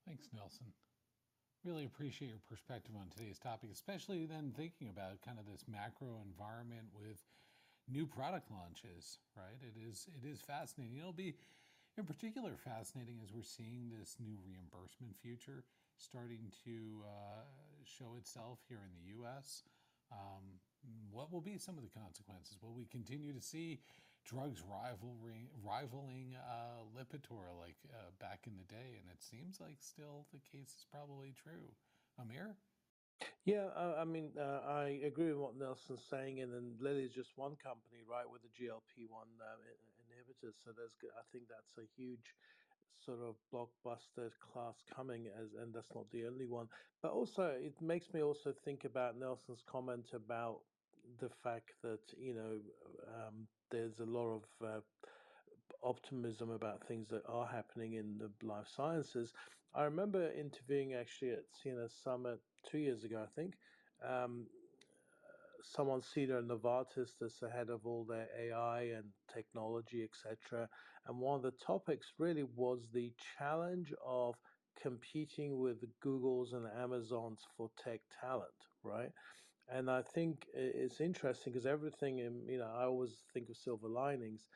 Thanks, 0.07 0.29
Nelson. 0.33 0.67
Really 1.65 1.87
appreciate 1.87 2.29
your 2.29 2.41
perspective 2.49 2.95
on 2.95 3.09
today's 3.09 3.39
topic, 3.39 3.71
especially 3.73 4.27
then 4.27 4.53
thinking 4.55 4.89
about 4.89 5.23
kind 5.25 5.39
of 5.39 5.47
this 5.51 5.65
macro 5.67 6.21
environment 6.25 6.89
with 6.95 7.19
new 7.89 8.07
product 8.07 8.51
launches, 8.51 9.19
right? 9.37 9.61
It 9.61 9.77
is 9.79 10.07
it 10.15 10.27
is 10.27 10.41
fascinating. 10.41 10.99
It'll 10.99 11.13
be 11.13 11.35
in 11.97 12.05
particular 12.05 12.53
fascinating 12.57 13.21
as 13.23 13.33
we're 13.33 13.43
seeing 13.43 13.91
this 13.91 14.17
new 14.19 14.37
reimbursement 14.45 15.15
future 15.21 15.65
starting 15.97 16.51
to 16.65 17.05
uh, 17.07 17.47
show 17.85 18.17
itself 18.19 18.59
here 18.69 18.83
in 18.83 18.91
the 18.91 19.15
U.S. 19.21 19.63
Um, 20.11 20.59
what 21.11 21.33
will 21.33 21.41
be 21.41 21.59
some 21.59 21.79
of 21.79 21.85
the 21.85 21.93
consequences? 21.95 22.59
Will 22.61 22.75
we 22.75 22.87
continue 22.87 23.33
to 23.33 23.41
see 23.41 23.81
drugs 24.25 24.61
rivaling 24.65 25.49
rivaling 25.63 26.35
uh, 26.37 26.83
Lipitor 26.97 27.53
like 27.61 27.77
uh, 27.93 28.11
back 28.19 28.47
in 28.47 28.57
the 28.57 28.65
day? 28.65 28.99
And 29.01 29.09
it 29.13 29.23
seems 29.23 29.61
like 29.61 29.77
still 29.81 30.27
the 30.33 30.41
case 30.41 30.75
is 30.77 30.87
probably 30.91 31.33
true. 31.33 31.73
Amir. 32.21 32.57
Yeah, 33.45 33.67
I, 33.69 34.03
I 34.03 34.05
mean, 34.05 34.39
uh, 34.39 34.63
I 34.65 34.85
agree 35.05 35.29
with 35.29 35.39
what 35.39 35.57
Nelson's 35.57 36.05
saying, 36.05 36.41
and 36.41 36.53
then 36.53 36.77
Lilly 36.81 37.05
is 37.05 37.15
just 37.15 37.37
one 37.37 37.57
company, 37.57 38.03
right, 38.03 38.29
with 38.29 38.43
the 38.43 38.49
GLP 38.49 39.07
one 39.07 39.39
uh, 39.41 39.57
inhibitors. 40.01 40.55
So 40.65 40.73
there's, 40.73 40.97
I 41.19 41.23
think 41.33 41.49
that's 41.49 41.79
a 41.79 41.87
huge 41.97 42.35
sort 42.97 43.21
of 43.21 43.37
blockbuster 43.53 44.31
class 44.41 44.83
coming, 44.83 45.29
as 45.29 45.55
and 45.55 45.75
that's 45.75 45.95
not 45.95 46.11
the 46.11 46.27
only 46.27 46.47
one. 46.47 46.69
But 47.03 47.13
also, 47.13 47.51
it 47.51 47.81
makes 47.81 48.13
me 48.13 48.23
also 48.23 48.53
think 48.53 48.85
about 48.85 49.17
Nelson's 49.17 49.63
comment 49.63 50.13
about 50.15 50.63
the 51.19 51.29
fact 51.29 51.73
that 51.83 52.13
you 52.17 52.35
know 52.35 52.61
um, 53.07 53.49
there's 53.71 54.01
a 54.01 54.07
lot 54.07 54.29
of 54.29 54.45
uh, 54.63 54.81
optimism 55.83 56.51
about 56.51 56.87
things 56.87 57.09
that 57.09 57.25
are 57.27 57.47
happening 57.47 57.95
in 57.95 58.19
the 58.19 58.33
life 58.43 58.69
sciences. 58.69 59.33
I 59.75 59.85
remember 59.85 60.31
interviewing 60.33 60.95
actually 60.95 61.33
at 61.33 61.53
CNS 61.53 61.93
Summit 62.03 62.41
two 62.65 62.79
years 62.79 63.05
ago, 63.05 63.23
I 63.23 63.27
think. 63.27 63.55
Um, 64.03 64.49
someone 65.63 66.03
senior 66.03 66.39
at 66.39 66.45
Novartis 66.45 67.13
that's 67.19 67.43
ahead 67.43 67.71
of 67.71 67.87
all 67.87 68.05
their 68.05 68.29
AI 68.39 68.83
and 68.83 69.13
technology, 69.33 70.05
etc. 70.05 70.69
And 71.07 71.19
one 71.21 71.37
of 71.37 71.43
the 71.43 71.53
topics 71.53 72.13
really 72.19 72.43
was 72.45 72.91
the 72.93 73.13
challenge 73.39 73.93
of 74.05 74.37
competing 74.81 75.59
with 75.59 75.83
Googles 76.01 76.53
and 76.53 76.67
Amazons 76.67 77.47
for 77.57 77.71
tech 77.79 78.03
talent, 78.21 78.53
right? 78.83 79.11
And 79.69 79.91
I 79.91 80.03
think 80.03 80.47
it's 80.53 81.01
interesting 81.01 81.53
because 81.53 81.67
everything, 81.67 82.19
in, 82.19 82.47
you 82.47 82.59
know, 82.59 82.71
I 82.71 82.85
always 82.85 83.25
think 83.33 83.49
of 83.49 83.57
silver 83.57 83.89
linings. 83.89 84.47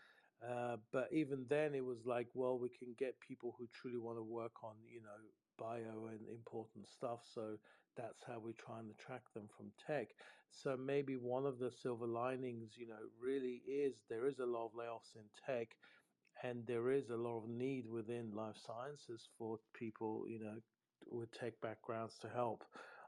Uh, 0.46 0.76
but 0.92 1.08
even 1.12 1.46
then, 1.48 1.74
it 1.74 1.84
was 1.84 2.04
like, 2.04 2.28
well, 2.34 2.58
we 2.58 2.68
can 2.68 2.94
get 2.98 3.18
people 3.20 3.54
who 3.58 3.66
truly 3.72 3.98
want 3.98 4.18
to 4.18 4.22
work 4.22 4.62
on, 4.62 4.76
you 4.86 5.00
know, 5.00 5.16
bio 5.58 6.06
and 6.06 6.28
important 6.28 6.88
stuff. 6.88 7.20
So 7.24 7.56
that's 7.98 8.22
how 8.26 8.40
we 8.40 8.54
try 8.54 8.80
and 8.80 8.90
attract 8.90 9.34
them 9.34 9.48
from 9.56 9.72
tech. 9.86 10.08
So 10.50 10.76
maybe 10.78 11.16
one 11.16 11.46
of 11.46 11.58
the 11.58 11.70
silver 11.72 12.06
linings, 12.06 12.78
you 12.78 12.88
know, 12.88 13.04
really 13.20 13.62
is 13.68 13.96
there 14.08 14.26
is 14.28 14.38
a 14.40 14.46
lot 14.46 14.66
of 14.66 14.72
layoffs 14.74 15.16
in 15.16 15.24
tech 15.46 15.76
and 16.42 16.66
there 16.66 16.90
is 16.90 17.10
a 17.10 17.16
lot 17.16 17.38
of 17.38 17.48
need 17.48 17.86
within 17.88 18.32
life 18.32 18.56
sciences 18.56 19.28
for 19.38 19.58
people, 19.74 20.24
you 20.28 20.40
know, 20.40 20.56
with 21.10 21.32
tech 21.32 21.54
backgrounds 21.62 22.18
to 22.20 22.28
help 22.28 22.64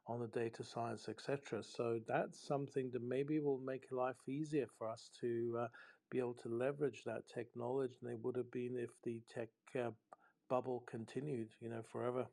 on 0.08 0.20
the 0.20 0.28
data 0.28 0.64
science, 0.64 1.08
etc. 1.08 1.62
So 1.62 2.00
that's 2.08 2.46
something 2.46 2.90
that 2.92 3.02
maybe 3.02 3.38
will 3.40 3.60
make 3.60 3.92
life 3.92 4.16
easier 4.28 4.66
for 4.78 4.88
us 4.88 5.10
to 5.20 5.56
uh, 5.62 5.68
be 6.10 6.18
able 6.18 6.34
to 6.34 6.48
leverage 6.48 7.04
that 7.06 7.28
technology 7.32 7.94
than 8.02 8.10
they 8.10 8.16
would 8.16 8.36
have 8.36 8.50
been 8.50 8.76
if 8.76 8.90
the 9.04 9.22
tech 9.32 9.48
uh, 9.78 9.90
bubble 10.48 10.84
continued, 10.90 11.50
you 11.60 11.70
know, 11.70 11.82
forever. 11.92 12.26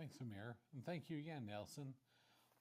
Thanks, 0.00 0.16
Amir. 0.22 0.56
And 0.72 0.82
thank 0.86 1.10
you 1.10 1.18
again, 1.18 1.44
Nelson. 1.44 1.92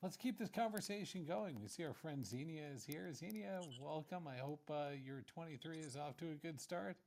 Let's 0.04 0.18
keep 0.18 0.38
this 0.38 0.50
conversation 0.50 1.24
going. 1.24 1.62
We 1.62 1.70
see 1.70 1.86
our 1.86 1.94
friend 1.94 2.26
Xenia 2.26 2.66
is 2.76 2.84
here. 2.84 3.14
Xenia, 3.14 3.62
welcome. 3.80 4.28
I 4.28 4.36
hope 4.36 4.60
uh, 4.70 4.90
your 5.02 5.22
23 5.22 5.78
is 5.78 5.96
off 5.96 6.18
to 6.18 6.32
a 6.32 6.36
good 6.36 6.60
start. 6.60 6.98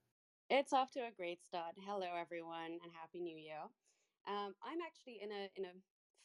It's 0.48 0.72
off 0.72 0.90
to 0.92 1.00
a 1.00 1.10
great 1.14 1.44
start. 1.44 1.74
Hello, 1.86 2.06
everyone, 2.18 2.80
and 2.82 2.90
Happy 2.98 3.20
New 3.20 3.36
Year. 3.36 3.60
Um, 4.26 4.54
I'm 4.64 4.80
actually 4.80 5.20
in 5.22 5.28
a 5.32 5.50
in 5.54 5.66
a 5.66 5.76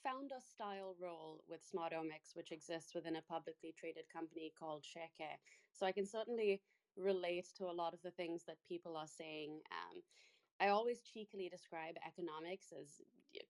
founder 0.06 0.40
style 0.40 0.96
role 1.02 1.44
with 1.50 1.60
Smartomics, 1.70 2.34
which 2.34 2.54
exists 2.54 2.96
within 2.96 3.18
a 3.18 3.22
publicly 3.22 3.76
traded 3.78 4.06
company 4.08 4.54
called 4.58 4.84
ShareCare. 4.84 5.36
So 5.74 5.86
I 5.86 5.92
can 5.92 6.06
certainly 6.06 6.62
relate 6.96 7.48
to 7.58 7.66
a 7.66 7.76
lot 7.76 7.94
of 7.94 8.02
the 8.04 8.12
things 8.12 8.46
that 8.48 8.56
people 8.70 8.96
are 8.96 9.06
saying. 9.06 9.60
Um, 9.70 10.02
I 10.62 10.70
always 10.70 11.02
cheekily 11.02 11.50
describe 11.50 11.96
economics 12.08 12.68
as 12.72 13.02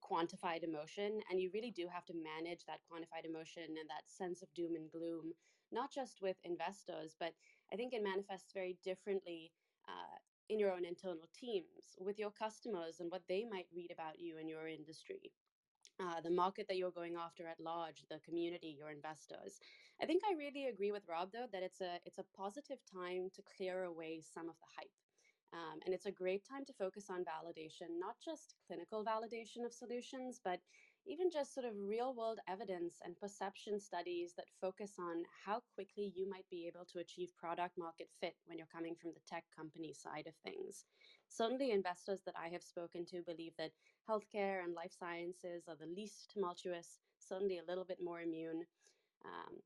quantified 0.02 0.64
emotion, 0.64 1.20
and 1.30 1.40
you 1.40 1.50
really 1.52 1.70
do 1.70 1.88
have 1.92 2.04
to 2.06 2.14
manage 2.14 2.64
that 2.66 2.80
quantified 2.90 3.24
emotion 3.24 3.64
and 3.78 3.88
that 3.88 4.08
sense 4.08 4.42
of 4.42 4.52
doom 4.54 4.74
and 4.76 4.90
gloom, 4.90 5.32
not 5.72 5.92
just 5.92 6.20
with 6.22 6.36
investors, 6.44 7.16
but 7.18 7.34
I 7.72 7.76
think 7.76 7.92
it 7.92 8.02
manifests 8.02 8.52
very 8.52 8.78
differently 8.82 9.52
uh, 9.88 10.16
in 10.48 10.58
your 10.58 10.72
own 10.72 10.84
internal 10.84 11.28
teams, 11.34 11.96
with 12.00 12.18
your 12.18 12.30
customers, 12.30 13.00
and 13.00 13.10
what 13.10 13.22
they 13.28 13.44
might 13.44 13.66
read 13.74 13.90
about 13.92 14.18
you 14.18 14.38
and 14.38 14.48
your 14.48 14.66
industry. 14.68 15.32
Uh, 16.00 16.20
the 16.20 16.30
market 16.30 16.66
that 16.68 16.76
you're 16.76 16.92
going 16.92 17.16
after 17.16 17.46
at 17.46 17.60
large, 17.60 18.04
the 18.08 18.20
community, 18.20 18.76
your 18.78 18.90
investors. 18.90 19.58
I 20.00 20.06
think 20.06 20.22
I 20.28 20.34
really 20.34 20.66
agree 20.66 20.92
with 20.92 21.08
Rob 21.08 21.32
though 21.32 21.46
that 21.52 21.62
it's 21.62 21.80
a 21.80 22.00
it's 22.04 22.18
a 22.18 22.24
positive 22.36 22.78
time 22.92 23.30
to 23.34 23.42
clear 23.56 23.84
away 23.84 24.20
some 24.22 24.48
of 24.48 24.56
the 24.60 24.66
hype. 24.76 25.07
Um, 25.52 25.80
and 25.86 25.94
it's 25.94 26.06
a 26.06 26.12
great 26.12 26.44
time 26.44 26.64
to 26.66 26.74
focus 26.74 27.06
on 27.08 27.24
validation, 27.24 27.98
not 27.98 28.16
just 28.22 28.54
clinical 28.66 29.02
validation 29.02 29.64
of 29.64 29.72
solutions, 29.72 30.40
but 30.44 30.60
even 31.06 31.30
just 31.30 31.54
sort 31.54 31.64
of 31.64 31.72
real 31.74 32.14
world 32.14 32.38
evidence 32.46 32.96
and 33.02 33.18
perception 33.18 33.80
studies 33.80 34.34
that 34.36 34.44
focus 34.60 34.92
on 34.98 35.24
how 35.46 35.62
quickly 35.74 36.12
you 36.14 36.28
might 36.28 36.44
be 36.50 36.66
able 36.66 36.84
to 36.84 36.98
achieve 36.98 37.34
product 37.36 37.78
market 37.78 38.08
fit 38.20 38.34
when 38.44 38.58
you're 38.58 38.66
coming 38.74 38.94
from 38.94 39.12
the 39.14 39.20
tech 39.26 39.44
company 39.56 39.94
side 39.94 40.26
of 40.26 40.34
things. 40.44 40.84
Certainly, 41.28 41.70
investors 41.70 42.20
that 42.26 42.34
I 42.36 42.48
have 42.48 42.62
spoken 42.62 43.06
to 43.06 43.22
believe 43.22 43.52
that 43.56 43.72
healthcare 44.08 44.62
and 44.62 44.74
life 44.74 44.92
sciences 44.98 45.64
are 45.66 45.76
the 45.76 45.86
least 45.86 46.30
tumultuous, 46.32 46.98
certainly 47.18 47.58
a 47.58 47.64
little 47.66 47.84
bit 47.84 47.98
more 48.02 48.20
immune. 48.20 48.64
Um, 49.24 49.56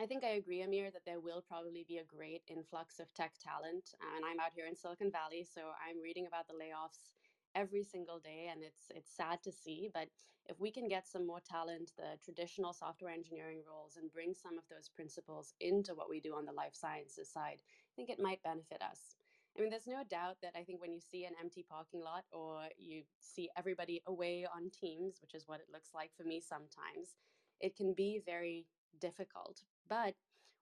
I 0.00 0.06
think 0.06 0.22
I 0.24 0.38
agree, 0.38 0.62
Amir, 0.62 0.90
that 0.92 1.04
there 1.04 1.20
will 1.20 1.42
probably 1.42 1.84
be 1.86 1.98
a 1.98 2.04
great 2.04 2.42
influx 2.48 3.00
of 3.00 3.12
tech 3.14 3.32
talent. 3.38 3.94
And 4.14 4.24
I'm 4.24 4.38
out 4.38 4.52
here 4.54 4.66
in 4.66 4.76
Silicon 4.76 5.10
Valley, 5.10 5.44
so 5.44 5.72
I'm 5.82 6.00
reading 6.00 6.26
about 6.26 6.46
the 6.46 6.54
layoffs 6.54 7.14
every 7.54 7.82
single 7.82 8.18
day, 8.20 8.48
and 8.50 8.62
it's 8.62 8.90
it's 8.94 9.10
sad 9.14 9.42
to 9.42 9.50
see. 9.52 9.90
But 9.92 10.08
if 10.46 10.60
we 10.60 10.70
can 10.70 10.86
get 10.88 11.08
some 11.08 11.26
more 11.26 11.40
talent, 11.40 11.92
the 11.96 12.16
traditional 12.24 12.72
software 12.72 13.10
engineering 13.10 13.62
roles, 13.68 13.96
and 13.96 14.12
bring 14.12 14.34
some 14.34 14.56
of 14.56 14.64
those 14.70 14.88
principles 14.88 15.52
into 15.60 15.94
what 15.94 16.08
we 16.08 16.20
do 16.20 16.34
on 16.36 16.44
the 16.44 16.52
life 16.52 16.74
sciences 16.76 17.28
side, 17.28 17.58
I 17.60 17.92
think 17.96 18.08
it 18.08 18.20
might 18.22 18.42
benefit 18.42 18.80
us. 18.82 19.16
I 19.58 19.60
mean, 19.62 19.70
there's 19.70 19.88
no 19.88 20.04
doubt 20.08 20.36
that 20.42 20.54
I 20.56 20.62
think 20.62 20.80
when 20.80 20.92
you 20.92 21.00
see 21.00 21.24
an 21.24 21.34
empty 21.40 21.64
parking 21.68 22.00
lot 22.00 22.24
or 22.30 22.68
you 22.78 23.02
see 23.18 23.50
everybody 23.56 24.00
away 24.06 24.46
on 24.46 24.70
teams, 24.70 25.18
which 25.20 25.34
is 25.34 25.48
what 25.48 25.58
it 25.58 25.66
looks 25.72 25.90
like 25.92 26.12
for 26.16 26.22
me 26.22 26.40
sometimes, 26.40 27.18
it 27.60 27.76
can 27.76 27.94
be 27.94 28.20
very 28.24 28.66
difficult. 29.00 29.62
But 29.88 30.14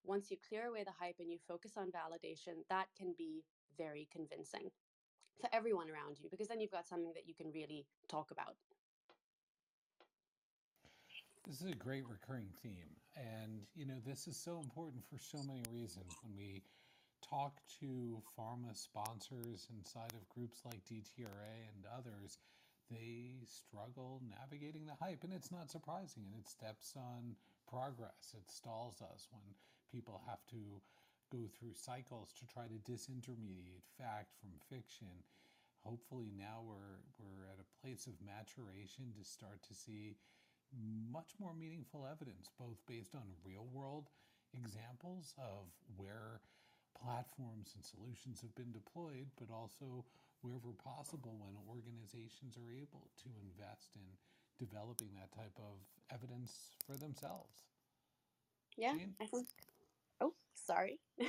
once 0.04 0.30
you 0.30 0.36
clear 0.48 0.66
away 0.66 0.84
the 0.84 0.92
hype 0.98 1.16
and 1.18 1.30
you 1.30 1.38
focus 1.48 1.72
on 1.76 1.86
validation, 1.86 2.64
that 2.70 2.86
can 2.96 3.14
be 3.18 3.42
very 3.76 4.08
convincing 4.12 4.70
for 5.40 5.50
everyone 5.52 5.90
around 5.90 6.18
you 6.18 6.28
because 6.30 6.48
then 6.48 6.60
you've 6.60 6.70
got 6.70 6.88
something 6.88 7.12
that 7.14 7.28
you 7.28 7.34
can 7.34 7.50
really 7.52 7.86
talk 8.08 8.30
about. 8.30 8.56
This 11.46 11.60
is 11.60 11.70
a 11.70 11.76
great 11.76 12.04
recurring 12.08 12.48
theme. 12.62 12.90
And, 13.14 13.62
you 13.74 13.86
know, 13.86 14.00
this 14.04 14.26
is 14.26 14.36
so 14.36 14.58
important 14.58 15.04
for 15.08 15.18
so 15.18 15.42
many 15.46 15.62
reasons. 15.72 16.12
When 16.22 16.36
we 16.36 16.62
talk 17.22 17.60
to 17.80 18.20
pharma 18.36 18.76
sponsors 18.76 19.68
inside 19.70 20.12
of 20.12 20.28
groups 20.28 20.62
like 20.64 20.84
DTRA 20.84 21.70
and 21.74 21.86
others, 21.96 22.38
they 22.90 23.42
struggle 23.46 24.22
navigating 24.28 24.86
the 24.86 24.98
hype. 25.00 25.24
And 25.24 25.32
it's 25.32 25.52
not 25.52 25.70
surprising, 25.70 26.24
and 26.26 26.38
it 26.38 26.48
steps 26.48 26.94
on 26.96 27.36
progress. 27.68 28.34
It 28.34 28.50
stalls 28.50 29.02
us 29.02 29.28
when 29.30 29.42
people 29.90 30.22
have 30.28 30.44
to 30.50 30.80
go 31.30 31.48
through 31.50 31.74
cycles 31.74 32.32
to 32.38 32.46
try 32.46 32.66
to 32.66 32.90
disintermediate 32.90 33.86
fact 33.98 34.34
from 34.38 34.50
fiction. 34.70 35.26
Hopefully, 35.84 36.30
now 36.36 36.62
we're, 36.66 37.02
we're 37.18 37.46
at 37.46 37.62
a 37.62 37.72
place 37.82 38.06
of 38.06 38.14
maturation 38.24 39.14
to 39.18 39.24
start 39.24 39.62
to 39.66 39.74
see 39.74 40.16
much 41.10 41.34
more 41.38 41.54
meaningful 41.54 42.06
evidence, 42.10 42.50
both 42.58 42.78
based 42.86 43.14
on 43.14 43.22
real 43.44 43.66
world 43.72 44.08
examples 44.54 45.34
of 45.38 45.70
where 45.96 46.40
platforms 46.96 47.74
and 47.74 47.84
solutions 47.84 48.40
have 48.40 48.54
been 48.54 48.72
deployed, 48.72 49.28
but 49.38 49.52
also 49.52 50.04
wherever 50.42 50.72
possible 50.72 51.36
when 51.38 51.56
organizations 51.68 52.56
are 52.56 52.72
able 52.72 53.10
to 53.22 53.28
invest 53.42 53.96
in 53.96 54.06
developing 54.58 55.08
that 55.14 55.32
type 55.32 55.56
of 55.58 55.80
evidence 56.12 56.76
for 56.86 56.96
themselves. 56.96 57.64
Yeah, 58.76 58.92
Jane? 58.92 59.14
I 59.20 59.26
think. 59.26 59.46
Oh, 60.20 60.32
sorry. 60.54 60.98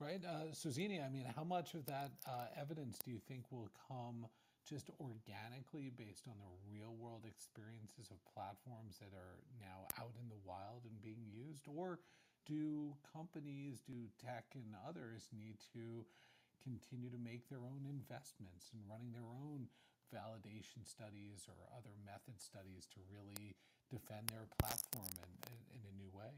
Right. 0.00 0.24
Uh, 0.24 0.48
I 0.48 1.08
mean, 1.12 1.26
how 1.36 1.44
much 1.44 1.74
of 1.74 1.84
that 1.84 2.12
uh, 2.26 2.46
evidence 2.58 2.98
do 3.04 3.10
you 3.10 3.20
think 3.28 3.44
will 3.52 3.68
come 3.86 4.26
just 4.66 4.88
organically 4.98 5.92
based 5.94 6.24
on 6.26 6.40
the 6.40 6.48
real 6.72 6.96
world 6.96 7.26
experiences 7.28 8.10
of 8.10 8.16
platforms 8.32 8.96
that 8.96 9.12
are 9.12 9.44
now 9.60 9.92
out 10.00 10.16
in 10.16 10.30
the 10.30 10.40
wild 10.42 10.88
and 10.88 11.02
being 11.02 11.28
used? 11.28 11.68
Or 11.68 11.98
do 12.46 12.96
companies, 13.12 13.82
do 13.86 14.08
tech 14.24 14.46
and 14.54 14.72
others 14.88 15.28
need 15.36 15.56
to 15.74 16.06
continue 16.62 17.10
to 17.10 17.18
make 17.18 17.48
their 17.48 17.64
own 17.64 17.88
investments 17.88 18.70
in 18.72 18.80
running 18.88 19.12
their 19.12 19.28
own 19.28 19.68
validation 20.10 20.82
studies 20.84 21.46
or 21.46 21.54
other 21.72 21.94
method 22.04 22.40
studies 22.40 22.86
to 22.94 23.00
really 23.10 23.54
defend 23.90 24.28
their 24.30 24.46
platform 24.58 25.10
in, 25.18 25.32
in, 25.50 25.58
in 25.78 25.82
a 25.86 25.94
new 25.98 26.10
way? 26.12 26.34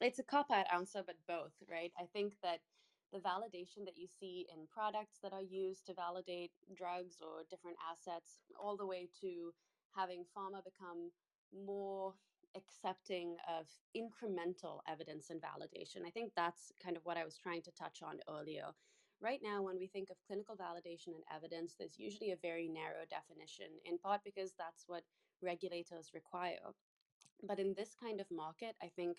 It's 0.00 0.18
a 0.18 0.26
cop 0.26 0.50
out 0.50 0.66
answer, 0.72 1.02
but 1.06 1.16
both, 1.26 1.54
right? 1.70 1.92
I 1.98 2.04
think 2.12 2.34
that 2.42 2.60
the 3.12 3.22
validation 3.22 3.86
that 3.86 3.96
you 3.96 4.08
see 4.08 4.46
in 4.52 4.66
products 4.66 5.18
that 5.22 5.32
are 5.32 5.42
used 5.42 5.86
to 5.86 5.94
validate 5.94 6.50
drugs 6.76 7.22
or 7.22 7.46
different 7.48 7.78
assets, 7.86 8.42
all 8.60 8.76
the 8.76 8.86
way 8.86 9.08
to 9.20 9.54
having 9.94 10.24
pharma 10.36 10.64
become 10.64 11.10
more 11.54 12.14
accepting 12.56 13.36
of 13.48 13.66
incremental 13.96 14.80
evidence 14.88 15.30
and 15.30 15.40
validation. 15.40 16.06
I 16.06 16.10
think 16.10 16.32
that's 16.36 16.72
kind 16.82 16.96
of 16.96 17.04
what 17.04 17.16
I 17.16 17.24
was 17.24 17.36
trying 17.36 17.62
to 17.62 17.72
touch 17.72 18.00
on 18.02 18.18
earlier. 18.28 18.66
Right 19.20 19.40
now, 19.42 19.62
when 19.62 19.78
we 19.78 19.86
think 19.86 20.10
of 20.10 20.16
clinical 20.26 20.56
validation 20.56 21.14
and 21.14 21.24
evidence, 21.34 21.74
there's 21.78 21.98
usually 21.98 22.32
a 22.32 22.36
very 22.42 22.68
narrow 22.68 23.04
definition, 23.08 23.66
in 23.84 23.98
part 23.98 24.20
because 24.24 24.52
that's 24.58 24.84
what 24.86 25.04
regulators 25.42 26.10
require. 26.14 26.74
But 27.46 27.58
in 27.58 27.74
this 27.76 27.94
kind 27.94 28.20
of 28.20 28.26
market, 28.30 28.76
I 28.82 28.88
think 28.94 29.18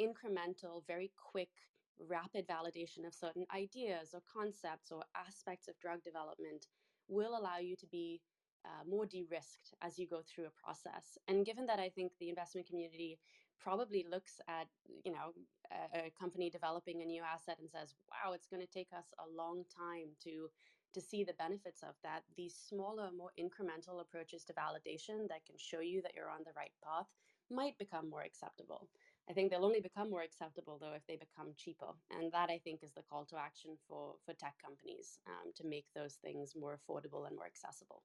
incremental, 0.00 0.86
very 0.86 1.12
quick, 1.16 1.50
rapid 1.98 2.46
validation 2.48 3.06
of 3.06 3.14
certain 3.14 3.46
ideas 3.54 4.10
or 4.14 4.20
concepts 4.32 4.90
or 4.90 5.02
aspects 5.16 5.68
of 5.68 5.78
drug 5.78 6.02
development 6.02 6.66
will 7.08 7.36
allow 7.36 7.58
you 7.58 7.76
to 7.76 7.86
be 7.86 8.20
uh, 8.64 8.88
more 8.88 9.06
de-risked 9.06 9.74
as 9.82 9.98
you 9.98 10.06
go 10.06 10.22
through 10.22 10.46
a 10.46 10.60
process. 10.62 11.18
And 11.28 11.46
given 11.46 11.66
that 11.66 11.80
I 11.80 11.88
think 11.88 12.12
the 12.18 12.28
investment 12.28 12.66
community 12.66 13.18
probably 13.62 14.04
looks 14.10 14.40
at 14.48 14.66
you 15.04 15.12
know 15.12 15.32
a, 15.70 16.06
a 16.06 16.12
company 16.18 16.50
developing 16.50 17.00
a 17.02 17.06
new 17.06 17.22
asset 17.22 17.58
and 17.60 17.70
says, 17.70 17.94
"Wow, 18.10 18.32
it's 18.32 18.48
going 18.48 18.62
to 18.62 18.72
take 18.78 18.92
us 18.96 19.14
a 19.18 19.26
long 19.36 19.64
time 19.64 20.10
to 20.24 20.50
to 20.94 21.00
see 21.00 21.24
the 21.24 21.34
benefits 21.34 21.82
of 21.82 21.94
that." 22.02 22.22
These 22.36 22.54
smaller, 22.54 23.10
more 23.12 23.32
incremental 23.38 24.00
approaches 24.00 24.44
to 24.44 24.52
validation 24.52 25.28
that 25.28 25.46
can 25.46 25.56
show 25.56 25.80
you 25.80 26.02
that 26.02 26.14
you're 26.14 26.30
on 26.30 26.44
the 26.44 26.56
right 26.56 26.74
path 26.84 27.06
might 27.50 27.78
become 27.78 28.08
more 28.08 28.22
acceptable. 28.22 28.88
I 29.30 29.32
think 29.32 29.50
they'll 29.50 29.64
only 29.64 29.80
become 29.80 30.10
more 30.10 30.22
acceptable 30.22 30.78
though 30.80 30.94
if 30.94 31.06
they 31.06 31.16
become 31.16 31.54
cheaper, 31.56 31.92
and 32.10 32.32
that 32.32 32.50
I 32.50 32.58
think 32.58 32.82
is 32.82 32.92
the 32.92 33.02
call 33.02 33.24
to 33.26 33.36
action 33.38 33.76
for 33.88 34.16
for 34.24 34.34
tech 34.34 34.56
companies 34.64 35.18
um, 35.28 35.52
to 35.56 35.66
make 35.66 35.86
those 35.94 36.16
things 36.16 36.56
more 36.56 36.76
affordable 36.76 37.26
and 37.26 37.36
more 37.36 37.46
accessible. 37.46 38.02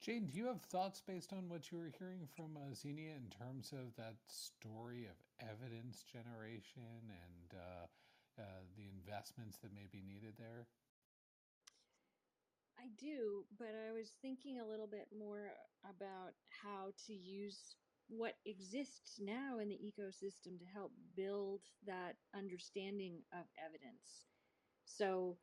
Jane, 0.00 0.24
do 0.24 0.32
you 0.38 0.46
have 0.46 0.62
thoughts 0.62 1.02
based 1.06 1.30
on 1.30 1.50
what 1.50 1.70
you 1.70 1.76
were 1.76 1.92
hearing 1.98 2.26
from 2.34 2.56
uh, 2.56 2.72
Xenia 2.74 3.12
in 3.12 3.28
terms 3.28 3.70
of 3.72 3.94
that 3.96 4.16
story 4.26 5.04
of 5.04 5.46
evidence 5.46 6.04
generation 6.10 7.04
and 7.04 7.60
uh, 7.60 8.40
uh, 8.40 8.64
the 8.78 8.88
investments 8.88 9.58
that 9.58 9.74
may 9.74 9.86
be 9.92 10.02
needed 10.02 10.32
there? 10.38 10.64
I 12.78 12.88
do, 12.98 13.44
but 13.58 13.76
I 13.76 13.92
was 13.92 14.12
thinking 14.22 14.58
a 14.58 14.66
little 14.66 14.86
bit 14.86 15.08
more 15.12 15.52
about 15.84 16.32
how 16.48 16.92
to 17.06 17.12
use 17.12 17.76
what 18.08 18.36
exists 18.46 19.20
now 19.20 19.58
in 19.58 19.68
the 19.68 19.78
ecosystem 19.84 20.58
to 20.58 20.64
help 20.72 20.92
build 21.14 21.60
that 21.86 22.16
understanding 22.34 23.20
of 23.34 23.44
evidence. 23.62 24.24
So, 24.86 25.36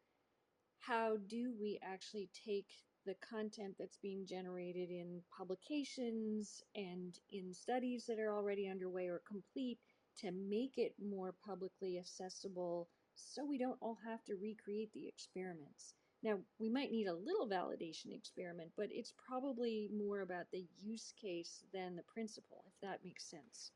how 0.80 1.17
do 1.28 1.54
we 1.62 1.80
actually 1.84 2.30
take 2.34 2.72
the 3.08 3.15
content 3.28 3.74
that's 3.80 3.98
being 3.98 4.26
generated 4.28 4.89
in 4.89 5.22
publications 5.36 6.62
and 6.76 7.17
in 7.32 7.54
studies 7.54 8.06
that 8.06 8.20
are 8.20 8.36
already 8.36 8.67
underway 8.67 9.08
or 9.08 9.22
complete 9.26 9.80
to 10.20 10.32
make 10.32 10.78
it 10.78 10.93
more 11.02 11.34
publicly 11.46 11.98
accessible 11.98 12.89
so 13.15 13.46
we 13.46 13.58
don't 13.58 13.78
all 13.82 13.98
have 14.06 14.24
to 14.26 14.36
recreate 14.36 14.91
the 14.93 15.08
experiments? 15.08 15.93
Now, 16.22 16.39
we 16.60 16.70
might 16.70 16.91
need 16.91 17.08
a 17.08 17.13
little 17.13 17.48
validation 17.48 18.13
experiment, 18.13 18.72
but 18.76 18.89
it's 18.91 19.13
probably 19.26 19.89
more 19.96 20.22
about 20.22 20.52
the 20.52 20.65
use 20.78 21.13
case 21.22 21.63
than 21.74 21.96
the 21.96 22.04
principle, 22.13 22.65
if 22.67 22.74
that 22.82 23.06
makes 23.06 23.24
sense. 23.24 23.72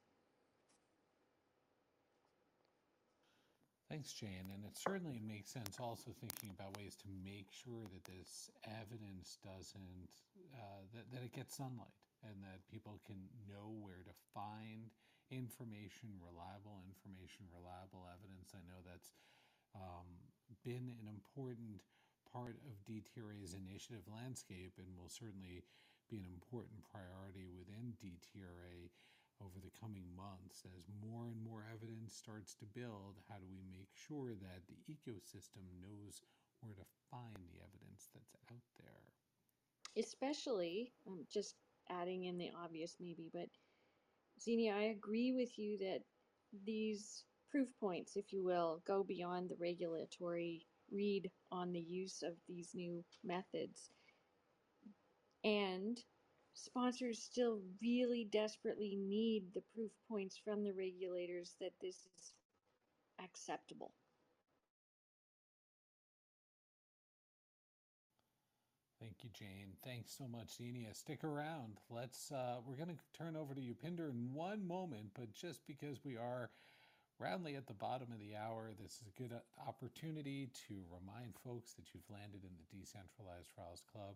Thanks, 3.92 4.16
Jane. 4.16 4.48
And 4.56 4.64
it 4.64 4.80
certainly 4.80 5.20
makes 5.20 5.52
sense 5.52 5.76
also 5.76 6.16
thinking 6.16 6.48
about 6.48 6.80
ways 6.80 6.96
to 7.04 7.12
make 7.28 7.52
sure 7.52 7.84
that 7.92 8.08
this 8.08 8.48
evidence 8.64 9.36
doesn't, 9.44 10.16
uh, 10.56 10.88
that, 10.96 11.12
that 11.12 11.28
it 11.28 11.36
gets 11.36 11.60
sunlight 11.60 11.92
and 12.24 12.40
that 12.40 12.64
people 12.72 13.04
can 13.04 13.20
know 13.44 13.76
where 13.84 14.00
to 14.08 14.16
find 14.32 14.88
information, 15.28 16.16
reliable 16.24 16.80
information, 16.88 17.44
reliable 17.52 18.08
evidence. 18.08 18.56
I 18.56 18.64
know 18.64 18.80
that's 18.80 19.12
um, 19.76 20.08
been 20.64 20.96
an 21.04 21.12
important 21.12 21.84
part 22.32 22.64
of 22.72 22.80
DTRA's 22.88 23.60
initiative 23.60 24.08
landscape 24.08 24.80
and 24.80 24.88
will 24.96 25.12
certainly 25.12 25.68
be 26.08 26.24
an 26.24 26.32
important 26.32 26.80
priority 26.88 27.52
within 27.52 27.92
DTRA 28.00 28.88
over 29.42 29.60
the 29.60 29.74
coming 29.80 30.06
months 30.16 30.64
as 30.78 30.86
more 31.02 31.28
and 31.28 31.42
more 31.44 31.66
evidence 31.74 32.16
starts 32.16 32.56
to 32.56 32.66
build. 32.66 33.18
How 33.30 33.36
do 33.36 33.48
we 33.50 33.62
make 33.74 33.90
sure 33.94 34.34
that 34.38 34.62
the 34.70 34.78
ecosystem 34.88 35.66
knows 35.82 36.22
where 36.62 36.74
to 36.76 36.86
find 37.10 37.36
the 37.50 37.62
evidence 37.66 38.10
that's 38.14 38.36
out 38.52 38.66
there? 38.78 39.04
Especially, 39.98 40.94
um, 41.08 41.26
just 41.32 41.56
adding 41.90 42.26
in 42.26 42.38
the 42.38 42.52
obvious 42.64 42.96
maybe, 43.00 43.30
but 43.34 43.50
Xenia, 44.40 44.74
I 44.74 44.84
agree 44.84 45.34
with 45.34 45.58
you 45.58 45.78
that 45.80 46.02
these 46.66 47.26
proof 47.50 47.68
points, 47.80 48.16
if 48.16 48.32
you 48.32 48.44
will, 48.44 48.82
go 48.86 49.04
beyond 49.04 49.50
the 49.50 49.58
regulatory 49.60 50.66
read 50.92 51.30
on 51.52 51.72
the 51.72 51.80
use 51.80 52.24
of 52.24 52.34
these 52.48 52.74
new 52.74 53.04
methods. 53.24 53.90
And 55.44 55.98
sponsors 56.54 57.20
still 57.20 57.60
really 57.82 58.28
desperately 58.32 58.96
need 58.96 59.54
the 59.54 59.64
proof 59.74 59.92
points 60.10 60.38
from 60.38 60.64
the 60.64 60.74
regulators 60.74 61.56
that 61.60 61.74
this 61.82 61.96
is 61.96 62.34
acceptable. 63.24 63.92
Thank 69.00 69.24
you, 69.24 69.30
Jane. 69.34 69.74
Thanks 69.84 70.16
so 70.16 70.28
much, 70.28 70.58
Xenia. 70.58 70.94
Stick 70.94 71.24
around. 71.24 71.80
Let's. 71.90 72.32
Uh, 72.32 72.58
we're 72.66 72.76
going 72.76 72.96
to 72.96 73.18
turn 73.18 73.36
over 73.36 73.56
to 73.56 73.62
Upinder 73.62 74.12
in 74.12 74.34
one 74.34 74.66
moment, 74.66 75.10
but 75.16 75.34
just 75.34 75.66
because 75.66 76.06
we 76.06 76.18
are 76.18 76.52
roundly 77.20 77.56
at 77.56 77.66
the 77.66 77.74
bottom 77.74 78.10
of 78.12 78.20
the 78.20 78.36
hour, 78.36 78.70
this 78.80 79.02
is 79.02 79.08
a 79.08 79.22
good 79.22 79.34
uh, 79.34 79.42
opportunity 79.68 80.50
to 80.68 80.76
remind 80.94 81.34
folks 81.44 81.74
that 81.74 81.86
you've 81.94 82.10
landed 82.10 82.44
in 82.44 82.54
the 82.58 82.78
Decentralized 82.78 83.50
Trials 83.54 83.84
Club 83.92 84.16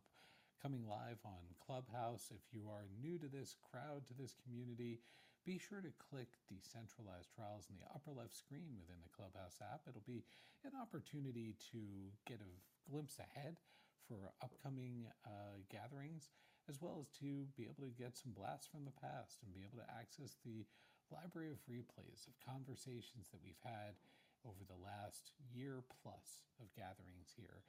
coming 0.62 0.88
live 0.88 1.20
on 1.26 1.56
Clubhouse. 1.66 2.32
If 2.32 2.44
you 2.54 2.70
are 2.72 2.88
new 3.02 3.18
to 3.20 3.28
this 3.28 3.56
crowd, 3.60 4.08
to 4.08 4.16
this 4.16 4.36
community, 4.44 5.00
be 5.46 5.60
sure 5.62 5.82
to 5.82 5.94
click 6.10 6.42
Decentralized 6.50 7.30
Trials 7.30 7.70
in 7.70 7.78
the 7.78 7.92
upper 7.94 8.10
left 8.10 8.34
screen 8.34 8.74
within 8.80 8.98
the 9.04 9.14
Clubhouse 9.14 9.62
app. 9.62 9.86
It'll 9.86 10.06
be 10.06 10.26
an 10.66 10.74
opportunity 10.74 11.54
to 11.72 12.10
get 12.26 12.42
a 12.42 12.58
glimpse 12.90 13.22
ahead 13.22 13.62
for 14.10 14.34
upcoming 14.42 15.06
uh, 15.26 15.62
gatherings, 15.70 16.34
as 16.70 16.82
well 16.82 16.98
as 16.98 17.10
to 17.22 17.46
be 17.54 17.70
able 17.70 17.86
to 17.86 17.94
get 17.94 18.18
some 18.18 18.34
blasts 18.34 18.66
from 18.66 18.86
the 18.86 18.98
past 18.98 19.46
and 19.46 19.54
be 19.54 19.66
able 19.66 19.78
to 19.82 19.94
access 19.94 20.38
the 20.42 20.66
library 21.14 21.54
of 21.54 21.62
replays 21.70 22.26
of 22.26 22.34
conversations 22.42 23.30
that 23.30 23.42
we've 23.46 23.62
had 23.62 23.98
over 24.42 24.66
the 24.66 24.78
last 24.78 25.34
year 25.54 25.86
plus 26.02 26.46
of 26.58 26.74
gatherings 26.74 27.34
here. 27.38 27.62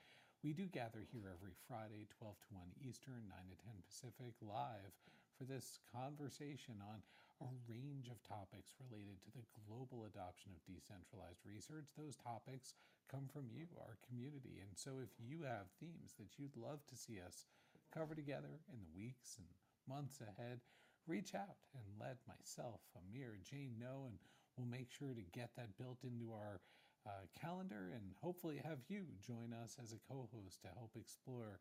We 0.46 0.54
do 0.54 0.70
gather 0.70 1.02
here 1.10 1.26
every 1.26 1.58
Friday, 1.66 2.06
12 2.22 2.38
to 2.38 2.50
1 2.78 2.86
Eastern, 2.86 3.26
9 3.26 3.50
to 3.50 3.58
10 3.66 3.82
Pacific, 3.82 4.38
live 4.38 4.94
for 5.34 5.42
this 5.42 5.82
conversation 5.90 6.78
on 6.78 7.02
a 7.42 7.50
range 7.66 8.06
of 8.06 8.22
topics 8.22 8.70
related 8.78 9.18
to 9.26 9.34
the 9.34 9.42
global 9.66 10.06
adoption 10.06 10.54
of 10.54 10.62
decentralized 10.62 11.42
research. 11.42 11.90
Those 11.98 12.14
topics 12.14 12.78
come 13.10 13.26
from 13.26 13.50
you, 13.50 13.66
our 13.74 13.98
community. 14.06 14.62
And 14.62 14.70
so 14.78 15.02
if 15.02 15.10
you 15.18 15.42
have 15.42 15.66
themes 15.82 16.14
that 16.14 16.38
you'd 16.38 16.54
love 16.54 16.78
to 16.94 16.94
see 16.94 17.18
us 17.18 17.50
cover 17.90 18.14
together 18.14 18.62
in 18.70 18.78
the 18.86 18.94
weeks 18.94 19.42
and 19.42 19.50
months 19.90 20.22
ahead, 20.22 20.62
reach 21.10 21.34
out 21.34 21.58
and 21.74 21.90
let 21.98 22.22
myself, 22.22 22.86
Amir, 22.94 23.34
Jane 23.42 23.82
know, 23.82 24.06
and 24.06 24.22
we'll 24.54 24.70
make 24.70 24.94
sure 24.94 25.10
to 25.10 25.34
get 25.34 25.58
that 25.58 25.74
built 25.74 26.06
into 26.06 26.30
our 26.30 26.62
uh, 27.06 27.26
calendar 27.40 27.92
and 27.94 28.02
hopefully 28.20 28.60
have 28.64 28.78
you 28.88 29.06
join 29.26 29.54
us 29.62 29.76
as 29.82 29.92
a 29.92 30.02
co 30.12 30.28
host 30.34 30.62
to 30.62 30.68
help 30.74 30.90
explore 30.98 31.60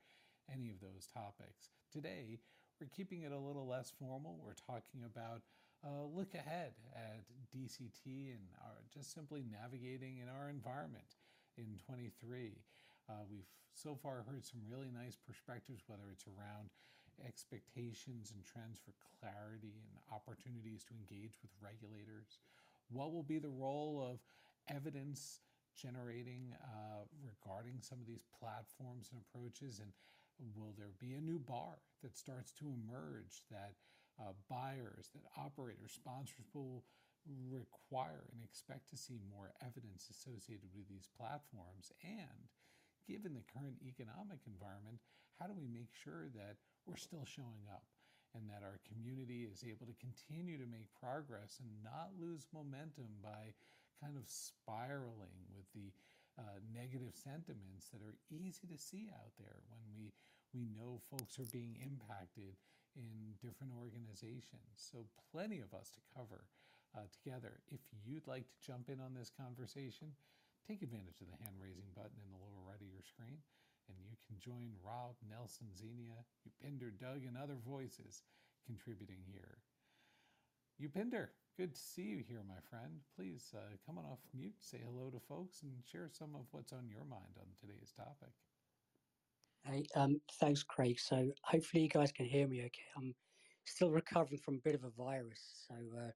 any 0.51 0.69
of 0.69 0.79
those 0.81 1.07
topics. 1.13 1.69
Today, 1.91 2.39
we're 2.79 2.91
keeping 2.95 3.23
it 3.23 3.31
a 3.31 3.39
little 3.39 3.67
less 3.67 3.93
formal. 3.97 4.41
We're 4.43 4.57
talking 4.67 5.05
about 5.05 5.41
a 5.85 6.05
look 6.05 6.33
ahead 6.33 6.73
at 6.95 7.23
DCT 7.53 8.33
and 8.33 8.45
our, 8.61 8.81
just 8.93 9.13
simply 9.13 9.45
navigating 9.45 10.17
in 10.17 10.27
our 10.29 10.49
environment 10.49 11.17
in 11.57 11.77
23. 11.85 12.57
Uh, 13.07 13.13
we've 13.29 13.47
so 13.73 13.95
far 13.95 14.25
heard 14.27 14.45
some 14.45 14.61
really 14.67 14.89
nice 14.89 15.15
perspectives, 15.15 15.83
whether 15.87 16.09
it's 16.11 16.25
around 16.25 16.69
expectations 17.23 18.33
and 18.33 18.43
trends 18.43 18.79
for 18.79 18.91
clarity 19.19 19.77
and 19.79 19.95
opportunities 20.11 20.83
to 20.83 20.93
engage 20.95 21.37
with 21.41 21.51
regulators. 21.61 22.39
What 22.89 23.13
will 23.13 23.23
be 23.23 23.39
the 23.39 23.53
role 23.53 24.03
of 24.03 24.19
evidence 24.69 25.41
generating 25.75 26.55
uh, 26.63 27.03
regarding 27.19 27.81
some 27.81 27.99
of 27.99 28.07
these 28.07 28.23
platforms 28.39 29.11
and 29.11 29.21
approaches? 29.21 29.79
And 29.79 29.91
will 30.55 30.73
there 30.77 30.95
be 30.99 31.13
a 31.13 31.21
new 31.21 31.39
bar 31.39 31.79
that 32.03 32.15
starts 32.15 32.51
to 32.59 32.71
emerge 32.71 33.43
that 33.51 33.75
uh, 34.19 34.31
buyers, 34.49 35.11
that 35.13 35.27
operators, 35.37 35.91
sponsors 35.91 36.47
will 36.53 36.83
require 37.49 38.29
and 38.31 38.43
expect 38.43 38.87
to 38.89 38.97
see 38.97 39.19
more 39.33 39.51
evidence 39.65 40.07
associated 40.09 40.69
with 40.75 40.87
these 40.87 41.09
platforms? 41.17 41.91
And 42.03 42.47
given 43.07 43.33
the 43.33 43.45
current 43.51 43.77
economic 43.85 44.39
environment, 44.47 44.99
how 45.39 45.47
do 45.47 45.53
we 45.53 45.67
make 45.67 45.91
sure 45.91 46.31
that 46.33 46.55
we're 46.87 46.99
still 46.99 47.25
showing 47.25 47.67
up 47.67 47.83
and 48.35 48.51
that 48.51 48.63
our 48.63 48.83
community 48.83 49.47
is 49.47 49.63
able 49.63 49.87
to 49.87 49.95
continue 50.03 50.59
to 50.59 50.67
make 50.67 50.91
progress 50.99 51.59
and 51.63 51.71
not 51.83 52.11
lose 52.19 52.47
momentum 52.51 53.07
by 53.23 53.55
kind 54.01 54.17
of 54.17 54.27
spiraling 54.27 55.47
with 55.53 55.67
the 55.73 55.91
uh, 56.35 56.59
negative 56.73 57.15
sentiments 57.15 57.87
that 57.91 58.03
are 58.03 58.19
easy 58.27 58.67
to 58.67 58.77
see 58.77 59.07
out 59.11 59.31
there 59.39 59.63
when 59.71 59.83
we 59.95 60.11
we 60.51 60.71
know 60.71 61.03
folks 61.11 61.35
are 61.35 61.51
being 61.51 61.75
impacted 61.83 62.55
in 62.95 63.35
different 63.43 63.75
organizations. 63.75 64.71
So 64.79 65.03
plenty 65.31 65.59
of 65.59 65.75
us 65.75 65.91
to 65.99 66.01
cover 66.15 66.47
uh, 66.95 67.11
together. 67.11 67.59
If 67.67 67.83
you'd 68.07 68.27
like 68.27 68.47
to 68.47 68.63
jump 68.63 68.87
in 68.87 69.03
on 69.03 69.11
this 69.11 69.27
conversation, 69.27 70.15
take 70.63 70.79
advantage 70.79 71.19
of 71.19 71.27
the 71.27 71.43
hand 71.43 71.59
raising 71.59 71.91
button 71.91 72.15
in 72.23 72.31
the 72.31 72.39
lower 72.39 72.63
right 72.63 72.79
of 72.79 72.87
your 72.87 73.03
screen 73.03 73.43
and 73.89 73.97
you 74.01 74.17
can 74.25 74.37
join 74.39 74.73
Rob, 74.81 75.15
Nelson, 75.29 75.67
Xenia, 75.75 76.25
Upinder, 76.45 76.89
Doug, 76.89 77.25
and 77.25 77.37
other 77.37 77.57
voices 77.61 78.23
contributing 78.65 79.21
here. 79.29 79.61
Upinder, 80.81 81.29
good 81.57 81.73
to 81.73 81.79
see 81.79 82.03
you 82.03 82.23
here, 82.27 82.43
my 82.43 82.59
friend. 82.59 83.01
Please 83.15 83.53
uh, 83.55 83.77
come 83.85 83.97
on 83.97 84.05
off 84.05 84.19
mute, 84.33 84.55
say 84.59 84.79
hello 84.83 85.09
to 85.09 85.19
folks, 85.19 85.63
and 85.63 85.85
share 85.85 86.09
some 86.09 86.35
of 86.35 86.47
what's 86.51 86.73
on 86.73 86.89
your 86.89 87.05
mind 87.05 87.37
on 87.39 87.47
today's 87.59 87.93
topic. 87.93 88.33
Hey, 89.63 89.85
um, 89.95 90.19
thanks, 90.33 90.63
Craig. 90.63 90.99
So 90.99 91.31
hopefully 91.43 91.83
you 91.83 91.89
guys 91.89 92.11
can 92.11 92.25
hear 92.25 92.47
me 92.47 92.65
okay. 92.65 92.83
I'm 92.97 93.15
still 93.65 93.91
recovering 93.91 94.39
from 94.39 94.55
a 94.55 94.61
bit 94.61 94.75
of 94.75 94.83
a 94.83 94.89
virus, 94.89 95.65
so 95.67 95.75
uh, 95.97 96.11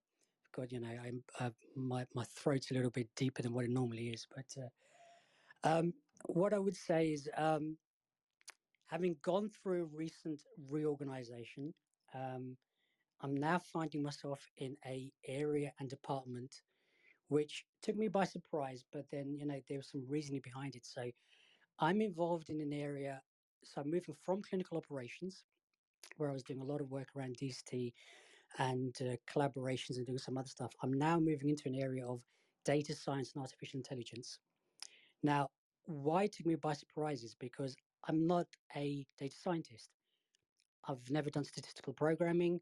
God, 0.52 0.72
you 0.72 0.80
know, 0.82 0.90
I'm 0.90 1.24
uh, 1.40 1.52
my 1.76 2.06
my 2.14 2.26
throat's 2.26 2.72
a 2.72 2.74
little 2.74 2.92
bit 2.92 3.16
deeper 3.16 3.42
than 3.42 3.54
what 3.54 3.66
it 3.66 3.72
normally 3.72 4.10
is. 4.10 4.28
But 4.30 4.56
uh, 4.58 4.70
um, 5.64 5.94
what 6.26 6.54
I 6.54 6.60
would 6.60 6.76
say 6.76 7.14
is, 7.14 7.30
um, 7.38 7.78
having 8.88 9.16
gone 9.22 9.50
through 9.50 9.86
recent 9.86 10.44
reorganization, 10.58 11.74
um, 12.14 12.58
I'm 13.22 13.36
now 13.36 13.60
finding 13.60 14.04
myself 14.04 14.50
in 14.58 14.78
a 14.86 15.12
area 15.28 15.74
and 15.80 15.90
department 15.90 16.62
which 17.30 17.66
took 17.82 17.96
me 17.96 18.08
by 18.08 18.26
surprise. 18.26 18.84
But 18.92 19.06
then, 19.12 19.36
you 19.36 19.46
know, 19.46 19.62
there 19.68 19.78
was 19.78 19.90
some 19.90 20.06
reasoning 20.08 20.42
behind 20.44 20.76
it. 20.76 20.86
So 20.86 21.10
I'm 21.80 22.02
involved 22.02 22.50
in 22.50 22.60
an 22.60 22.74
area. 22.74 23.22
So 23.64 23.82
I'm 23.82 23.92
moving 23.92 24.16
from 24.24 24.42
clinical 24.42 24.78
operations, 24.78 25.46
where 26.18 26.30
I 26.30 26.34
was 26.34 26.44
doing 26.44 26.60
a 26.60 26.66
lot 26.66 26.82
of 26.82 26.90
work 26.90 27.10
around 27.16 27.38
DCT 27.38 27.94
and 28.58 28.96
uh, 29.02 29.16
collaborations 29.32 29.98
and 29.98 30.06
doing 30.06 30.18
some 30.18 30.38
other 30.38 30.48
stuff. 30.48 30.72
I'm 30.82 30.94
now 30.94 31.20
moving 31.20 31.50
into 31.50 31.68
an 31.68 31.76
area 31.76 32.06
of 32.06 32.22
data 32.66 32.96
science 32.96 33.34
and 33.34 33.42
artificial 33.42 33.78
intelligence. 33.78 34.40
Now, 35.22 35.50
why 35.86 36.28
took 36.28 36.46
me 36.46 36.56
by 36.56 36.74
surprise 36.74 37.24
is 37.24 37.36
because 37.36 37.76
I'm 38.08 38.26
not 38.26 38.48
a 38.76 39.06
data 39.20 39.36
scientist. 39.36 39.90
I've 40.88 41.10
never 41.12 41.30
done 41.30 41.44
statistical 41.44 41.94
programming. 41.94 42.60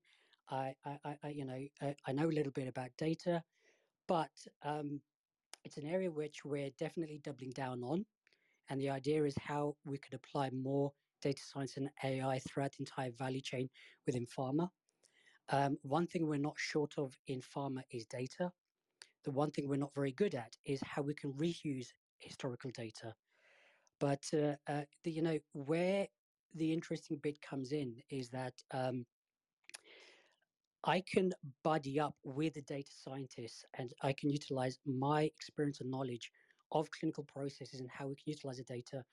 I, 0.50 0.74
I, 0.86 1.18
I 1.24 1.30
you 1.30 1.46
know, 1.46 1.60
I, 1.82 1.96
I, 2.06 2.12
know 2.12 2.28
a 2.28 2.32
little 2.32 2.52
bit 2.52 2.68
about 2.68 2.90
data, 2.98 3.44
but 4.08 4.32
um, 4.64 5.02
it's 5.64 5.78
an 5.78 5.86
area 5.86 6.10
which 6.10 6.46
we're 6.46 6.70
definitely 6.80 7.20
doubling 7.24 7.52
down 7.52 7.84
on. 7.84 8.06
And 8.70 8.80
the 8.82 8.90
idea 8.90 9.24
is 9.24 9.36
how 9.38 9.76
we 9.86 9.98
could 9.98 10.14
apply 10.14 10.50
more 10.52 10.92
data 11.22 11.42
science 11.42 11.78
and 11.78 11.90
AI 12.04 12.40
throughout 12.40 12.72
the 12.72 12.82
entire 12.82 13.12
value 13.12 13.42
chain 13.42 13.70
within 14.06 14.26
pharma. 14.26 14.70
Um, 15.50 15.78
one 15.84 16.08
thing 16.08 16.28
we're 16.28 16.38
not 16.38 16.56
short 16.58 16.94
of 16.98 17.18
in 17.28 17.42
pharma 17.42 17.82
is 17.92 18.06
data. 18.06 18.52
The 19.24 19.32
one 19.32 19.52
thing 19.52 19.68
we're 19.68 19.78
not 19.78 19.94
very 19.94 20.12
good 20.12 20.36
at 20.36 20.56
is 20.66 20.80
how 20.84 21.02
we 21.02 21.14
can 21.14 21.34
reuse 21.34 21.88
historical 22.20 22.72
data. 22.72 23.14
But 24.00 24.24
uh, 24.34 24.56
uh, 24.72 24.84
the, 25.04 25.12
you 25.12 25.22
know 25.22 25.40
where 25.54 26.08
the 26.56 26.72
interesting 26.74 27.18
bit 27.22 27.42
comes 27.42 27.72
in 27.72 27.96
is 28.10 28.30
that 28.30 28.54
um, 28.72 29.06
I 30.88 31.02
can 31.02 31.34
buddy 31.64 32.00
up 32.00 32.16
with 32.24 32.54
the 32.54 32.62
data 32.62 32.90
scientists 32.96 33.66
and 33.78 33.94
I 34.02 34.14
can 34.14 34.30
utilize 34.30 34.80
my 34.86 35.24
experience 35.24 35.82
and 35.82 35.92
knowledge 35.92 36.32
of 36.72 36.90
clinical 36.92 37.26
processes 37.26 37.82
and 37.82 37.90
how 37.92 38.08
we 38.08 38.16
can 38.16 38.24
utilize 38.32 38.58
the 38.58 38.64
data 38.64 39.04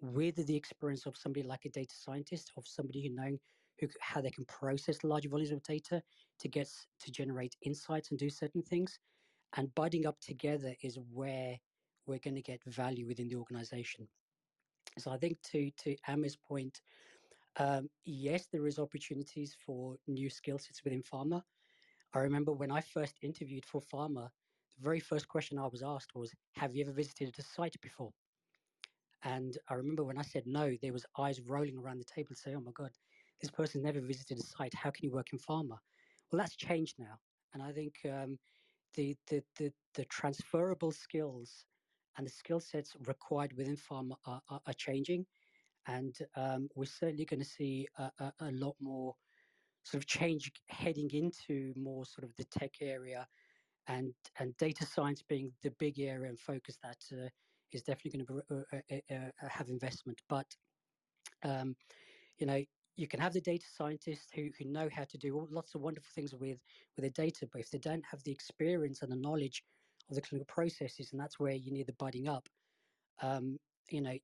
with 0.00 0.46
the 0.46 0.56
experience 0.56 1.04
of 1.04 1.18
somebody 1.18 1.46
like 1.46 1.66
a 1.66 1.68
data 1.68 1.94
scientist, 1.94 2.52
of 2.56 2.66
somebody 2.66 3.06
who 3.06 3.14
knowing 3.14 3.38
who 3.78 3.88
how 4.00 4.22
they 4.22 4.30
can 4.30 4.46
process 4.46 5.04
large 5.04 5.26
volumes 5.28 5.50
of 5.52 5.62
data 5.62 6.02
to 6.38 6.48
get 6.48 6.68
to 6.98 7.10
generate 7.12 7.56
insights 7.62 8.10
and 8.10 8.18
do 8.18 8.30
certain 8.30 8.62
things. 8.62 8.98
And 9.56 9.74
budding 9.74 10.06
up 10.06 10.18
together 10.20 10.74
is 10.82 10.98
where 11.12 11.58
we're 12.06 12.20
going 12.20 12.36
to 12.36 12.42
get 12.42 12.64
value 12.64 13.06
within 13.06 13.28
the 13.28 13.36
organization. 13.36 14.08
So 14.98 15.10
I 15.10 15.18
think 15.18 15.42
to 15.52 15.70
to 15.82 15.96
Amir's 16.08 16.36
point, 16.36 16.80
um, 17.58 17.90
yes, 18.04 18.48
there 18.48 18.66
is 18.66 18.78
opportunities 18.78 19.54
for 19.54 19.98
new 20.06 20.30
skill 20.30 20.58
sets 20.58 20.84
within 20.84 21.02
pharma. 21.02 21.44
I 22.14 22.20
remember 22.20 22.52
when 22.52 22.70
I 22.70 22.80
first 22.80 23.18
interviewed 23.22 23.66
for 23.66 23.80
pharma, 23.80 24.30
the 24.76 24.82
very 24.82 25.00
first 25.00 25.28
question 25.28 25.58
I 25.58 25.66
was 25.66 25.82
asked 25.82 26.14
was, 26.14 26.34
"Have 26.56 26.74
you 26.76 26.82
ever 26.84 26.92
visited 26.92 27.38
a 27.38 27.42
site 27.42 27.80
before?" 27.80 28.14
And 29.22 29.58
I 29.68 29.74
remember 29.74 30.04
when 30.04 30.18
I 30.18 30.22
said 30.22 30.46
no, 30.46 30.76
there 30.76 30.92
was 30.92 31.06
eyes 31.18 31.40
rolling 31.40 31.78
around 31.78 31.98
the 31.98 32.04
table 32.04 32.34
saying, 32.34 32.56
"Oh 32.56 32.60
my 32.60 32.72
God, 32.72 32.92
this 33.40 33.50
person 33.50 33.82
never 33.82 34.00
visited 34.00 34.38
a 34.38 34.42
site. 34.42 34.74
How 34.74 34.90
can 34.90 35.04
you 35.04 35.12
work 35.12 35.32
in 35.32 35.38
pharma?" 35.38 35.80
Well, 36.30 36.38
that's 36.40 36.56
changed 36.56 36.98
now, 36.98 37.20
and 37.52 37.62
I 37.62 37.72
think 37.72 38.04
um, 38.06 38.38
the, 38.94 39.16
the 39.28 39.44
the 39.56 39.74
the 39.94 40.04
transferable 40.06 40.92
skills 40.92 41.66
and 42.16 42.26
the 42.26 42.30
skill 42.30 42.60
sets 42.60 42.96
required 43.06 43.54
within 43.54 43.76
pharma 43.76 44.16
are, 44.26 44.42
are, 44.48 44.62
are 44.66 44.74
changing, 44.74 45.26
and 45.88 46.18
um, 46.36 46.68
we're 46.76 46.84
certainly 46.84 47.24
going 47.24 47.40
to 47.40 47.46
see 47.46 47.88
a, 47.96 48.12
a, 48.20 48.32
a 48.40 48.52
lot 48.52 48.76
more 48.80 49.14
sort 49.82 50.02
of 50.02 50.06
change 50.06 50.52
heading 50.68 51.10
into 51.12 51.72
more 51.76 52.04
sort 52.04 52.24
of 52.24 52.36
the 52.36 52.44
tech 52.44 52.74
area 52.80 53.26
and 53.88 54.14
and 54.38 54.56
data 54.58 54.84
science 54.84 55.22
being 55.22 55.50
the 55.62 55.70
big 55.78 55.98
area 55.98 56.28
and 56.28 56.38
focus 56.38 56.78
that 56.82 57.02
uh, 57.12 57.28
is 57.72 57.82
definitely 57.82 58.24
going 58.24 58.42
to 58.44 58.54
uh, 58.54 58.76
uh, 58.76 59.14
uh, 59.14 59.30
uh, 59.42 59.48
have 59.48 59.68
investment. 59.68 60.20
But 60.28 60.54
um, 61.42 61.74
you 62.38 62.46
know, 62.46 62.62
you 62.96 63.08
can 63.08 63.20
have 63.20 63.32
the 63.32 63.40
data 63.40 63.64
scientists 63.66 64.30
who, 64.34 64.50
who 64.58 64.66
know 64.66 64.88
how 64.92 65.04
to 65.04 65.18
do 65.18 65.48
lots 65.50 65.74
of 65.74 65.80
wonderful 65.80 66.10
things 66.14 66.34
with 66.34 66.60
with 66.96 67.04
the 67.04 67.10
data, 67.10 67.48
but 67.50 67.60
if 67.62 67.70
they 67.70 67.78
don't 67.78 68.04
have 68.04 68.22
the 68.24 68.32
experience 68.32 69.02
and 69.02 69.10
the 69.10 69.16
knowledge 69.16 69.64
of 70.10 70.16
the 70.16 70.22
clinical 70.22 70.52
processes, 70.52 71.12
and 71.12 71.20
that's 71.20 71.40
where 71.40 71.54
you 71.54 71.72
need 71.72 71.86
the 71.86 71.92
budding 71.94 72.28
up. 72.28 72.48
Um, 73.22 73.58
you 73.90 74.02
know, 74.02 74.18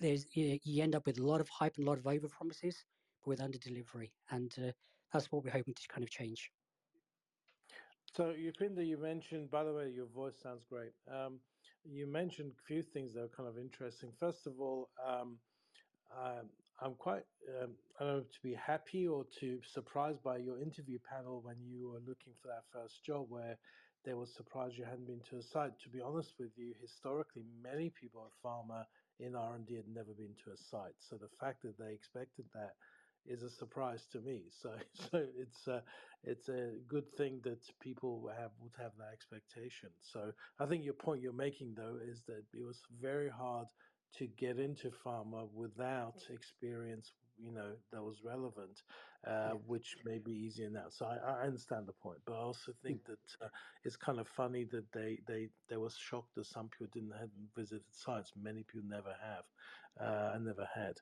there's 0.00 0.26
you, 0.34 0.82
end 0.82 0.94
up 0.94 1.06
with 1.06 1.18
a 1.18 1.24
lot 1.24 1.40
of 1.40 1.48
hype 1.48 1.76
and 1.76 1.86
a 1.86 1.88
lot 1.90 1.98
of 1.98 2.06
over 2.06 2.28
promises, 2.28 2.84
but 3.22 3.28
with 3.30 3.40
under 3.40 3.58
delivery, 3.58 4.12
and 4.30 4.54
uh, 4.58 4.72
that's 5.12 5.30
what 5.30 5.44
we're 5.44 5.50
hoping 5.50 5.74
to 5.74 5.88
kind 5.88 6.02
of 6.02 6.10
change. 6.10 6.50
So, 8.12 8.32
Upinder, 8.32 8.86
you 8.86 8.96
mentioned, 8.96 9.50
by 9.50 9.64
the 9.64 9.72
way, 9.72 9.90
your 9.90 10.06
voice 10.06 10.34
sounds 10.40 10.64
great. 10.68 10.92
Um, 11.12 11.40
you 11.84 12.06
mentioned 12.06 12.52
a 12.52 12.66
few 12.66 12.82
things 12.82 13.12
that 13.14 13.22
are 13.24 13.28
kind 13.28 13.48
of 13.48 13.58
interesting. 13.58 14.10
First 14.20 14.46
of 14.46 14.60
all, 14.60 14.88
um, 15.04 15.38
um, 16.16 16.48
I'm 16.80 16.94
quite, 16.94 17.24
um, 17.60 17.70
I 17.98 18.04
don't 18.04 18.16
know, 18.18 18.20
to 18.20 18.42
be 18.42 18.54
happy 18.54 19.08
or 19.08 19.24
to 19.40 19.60
surprised 19.64 20.22
by 20.22 20.36
your 20.38 20.60
interview 20.60 20.98
panel 21.08 21.40
when 21.42 21.56
you 21.64 21.88
were 21.88 22.00
looking 22.06 22.34
for 22.40 22.48
that 22.48 22.64
first 22.72 23.04
job, 23.04 23.26
where 23.28 23.56
they 24.04 24.14
were 24.14 24.26
surprised 24.26 24.76
you 24.76 24.84
hadn't 24.84 25.06
been 25.06 25.22
to 25.30 25.36
a 25.36 25.42
site. 25.42 25.78
To 25.82 25.88
be 25.88 26.00
honest 26.00 26.34
with 26.38 26.50
you, 26.56 26.74
historically, 26.80 27.46
many 27.62 27.90
people 27.90 28.26
at 28.26 28.48
pharma 28.48 28.84
in 29.20 29.34
R&D 29.34 29.74
had 29.74 29.88
never 29.88 30.12
been 30.12 30.34
to 30.44 30.52
a 30.52 30.56
site. 30.56 30.94
So 30.98 31.16
the 31.16 31.28
fact 31.40 31.62
that 31.62 31.78
they 31.78 31.92
expected 31.92 32.46
that 32.54 32.74
is 33.26 33.42
a 33.42 33.50
surprise 33.50 34.06
to 34.12 34.20
me. 34.20 34.42
So, 34.62 34.70
so 35.10 35.24
it's 35.38 35.66
a, 35.66 35.82
it's 36.24 36.48
a 36.48 36.72
good 36.88 37.10
thing 37.16 37.40
that 37.44 37.60
people 37.80 38.30
have 38.36 38.50
would 38.60 38.72
have 38.78 38.92
that 38.98 39.12
expectation. 39.12 39.90
So 40.00 40.32
I 40.60 40.66
think 40.66 40.84
your 40.84 40.94
point 40.94 41.22
you're 41.22 41.32
making 41.32 41.74
though 41.76 41.98
is 42.02 42.22
that 42.26 42.44
it 42.52 42.64
was 42.64 42.80
very 43.00 43.28
hard 43.28 43.66
to 44.18 44.26
get 44.26 44.58
into 44.58 44.90
pharma 45.04 45.48
without 45.52 46.16
mm. 46.16 46.34
experience, 46.34 47.12
you 47.38 47.52
know, 47.52 47.82
that 47.90 48.02
was 48.02 48.22
relevant, 48.22 48.82
uh, 49.24 49.52
Yeah. 49.52 49.62
which 49.66 49.98
may 50.04 50.18
be 50.18 50.32
easier 50.32 50.70
now. 50.70 50.88
So 50.90 51.06
I, 51.06 51.16
I 51.16 51.42
understand 51.46 51.88
the 51.88 51.94
point, 51.94 52.24
but 52.24 52.34
I 52.34 52.40
also 52.40 52.72
think 52.72 53.06
that 53.06 53.36
uh, 53.40 53.50
it's 53.84 53.96
kind 53.96 54.20
of 54.20 54.28
funny 54.28 54.64
that 54.66 54.92
they 54.92 55.18
they 55.18 55.50
they 55.68 55.76
were 55.78 55.90
shocked 55.90 56.34
that 56.36 56.44
some 56.44 56.70
people 56.70 56.88
didn't 56.88 57.12
hadn't 57.12 57.54
visited 57.54 57.94
sites. 57.94 58.36
Many 58.36 58.64
people 58.64 58.88
never 58.88 59.14
have, 59.14 59.46
uh, 59.98 60.32
and 60.34 60.46
never 60.46 60.66
had. 60.66 61.00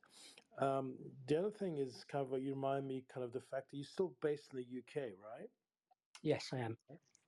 Um, 0.59 0.99
the 1.27 1.39
other 1.39 1.51
thing 1.51 1.79
is 1.79 2.05
kind 2.05 2.25
of 2.25 2.31
what 2.31 2.43
you 2.43 2.51
remind 2.55 2.89
me 2.89 3.03
kind 3.03 3.25
of 3.25 3.33
the 3.33 3.41
fact 3.43 3.71
that 3.71 3.77
you're 3.79 3.85
still 3.87 4.11
based 4.11 4.53
in 4.55 4.59
the 4.59 4.79
UK, 4.81 5.19
right? 5.19 5.51
Yes, 6.23 6.53
I 6.53 6.59
am. 6.61 6.79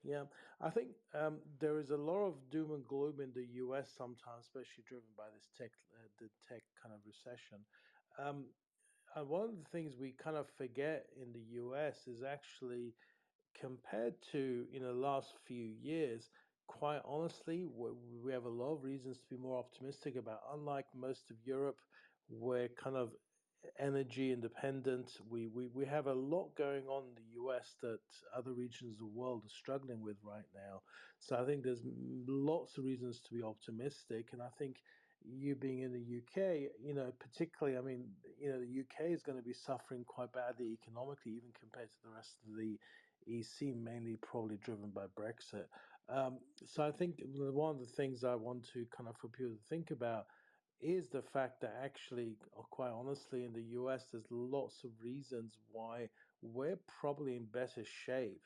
Yeah, 0.02 0.28
I 0.60 0.70
think 0.70 0.98
um, 1.14 1.42
there 1.58 1.78
is 1.78 1.90
a 1.90 1.98
lot 1.98 2.24
of 2.26 2.50
doom 2.50 2.72
and 2.72 2.86
gloom 2.86 3.20
in 3.20 3.32
the 3.34 3.44
US 3.64 3.92
sometimes, 3.92 4.46
especially 4.46 4.84
driven 4.84 5.14
by 5.14 5.30
this 5.30 5.50
tech, 5.50 5.72
uh, 5.94 6.08
the 6.18 6.30
tech 6.42 6.64
kind 6.74 6.94
of 6.94 7.06
recession. 7.06 7.66
Um, 8.18 8.54
and 9.14 9.28
one 9.28 9.42
of 9.44 9.56
the 9.56 9.70
things 9.70 9.96
we 9.96 10.12
kind 10.12 10.36
of 10.36 10.46
forget 10.56 11.06
in 11.20 11.32
the 11.32 11.44
US 11.62 12.06
is 12.06 12.22
actually 12.22 12.94
compared 13.58 14.14
to 14.32 14.66
in 14.72 14.82
the 14.82 14.92
last 14.92 15.34
few 15.46 15.64
years. 15.64 16.30
Quite 16.66 17.02
honestly, 17.04 17.64
we 17.64 17.90
we 18.24 18.32
have 18.32 18.44
a 18.44 18.48
lot 18.48 18.74
of 18.74 18.82
reasons 18.84 19.18
to 19.20 19.28
be 19.28 19.36
more 19.36 19.58
optimistic 19.58 20.16
about. 20.16 20.40
Unlike 20.52 20.86
most 20.94 21.30
of 21.30 21.36
Europe, 21.44 21.78
we're 22.28 22.68
kind 22.68 22.96
of 22.96 23.12
energy 23.78 24.32
independent. 24.32 25.10
We, 25.28 25.46
we, 25.46 25.66
we 25.68 25.86
have 25.86 26.06
a 26.06 26.14
lot 26.14 26.54
going 26.56 26.86
on 26.86 27.04
in 27.08 27.14
the 27.14 27.42
US 27.42 27.76
that 27.82 28.00
other 28.36 28.52
regions 28.52 28.94
of 28.94 28.98
the 28.98 29.06
world 29.06 29.44
are 29.44 29.48
struggling 29.48 30.02
with 30.02 30.16
right 30.22 30.48
now. 30.54 30.82
So 31.18 31.36
I 31.36 31.46
think 31.46 31.62
there's 31.62 31.82
lots 32.26 32.78
of 32.78 32.84
reasons 32.84 33.20
to 33.22 33.34
be 33.34 33.42
optimistic. 33.42 34.28
And 34.32 34.42
I 34.42 34.50
think 34.58 34.76
you 35.24 35.54
being 35.54 35.80
in 35.80 35.92
the 35.92 35.98
UK, 36.18 36.70
you 36.82 36.94
know, 36.94 37.12
particularly, 37.18 37.78
I 37.78 37.80
mean, 37.80 38.06
you 38.40 38.50
know, 38.50 38.60
the 38.60 38.80
UK 38.80 39.10
is 39.10 39.22
going 39.22 39.38
to 39.38 39.44
be 39.44 39.54
suffering 39.54 40.04
quite 40.04 40.32
badly 40.32 40.76
economically, 40.82 41.32
even 41.32 41.50
compared 41.58 41.88
to 41.90 41.96
the 42.04 42.10
rest 42.10 42.36
of 42.46 42.56
the 42.56 42.78
EC, 43.26 43.74
mainly 43.74 44.16
probably 44.16 44.58
driven 44.58 44.90
by 44.90 45.06
Brexit. 45.18 45.64
Um, 46.08 46.38
so 46.66 46.82
I 46.82 46.90
think 46.90 47.22
one 47.24 47.74
of 47.74 47.80
the 47.80 47.86
things 47.86 48.24
I 48.24 48.34
want 48.34 48.64
to 48.74 48.86
kind 48.94 49.08
of 49.08 49.16
for 49.16 49.28
people 49.28 49.54
to 49.54 49.68
think 49.68 49.90
about 49.90 50.26
is 50.80 51.08
the 51.08 51.22
fact 51.22 51.62
that 51.62 51.74
actually, 51.82 52.36
uh, 52.58 52.62
quite 52.70 52.90
honestly, 52.90 53.44
in 53.44 53.52
the 53.54 53.62
US, 53.80 54.08
there's 54.12 54.26
lots 54.30 54.84
of 54.84 54.90
reasons 55.02 55.56
why 55.72 56.08
we're 56.42 56.78
probably 57.00 57.36
in 57.36 57.46
better 57.46 57.84
shape 57.84 58.42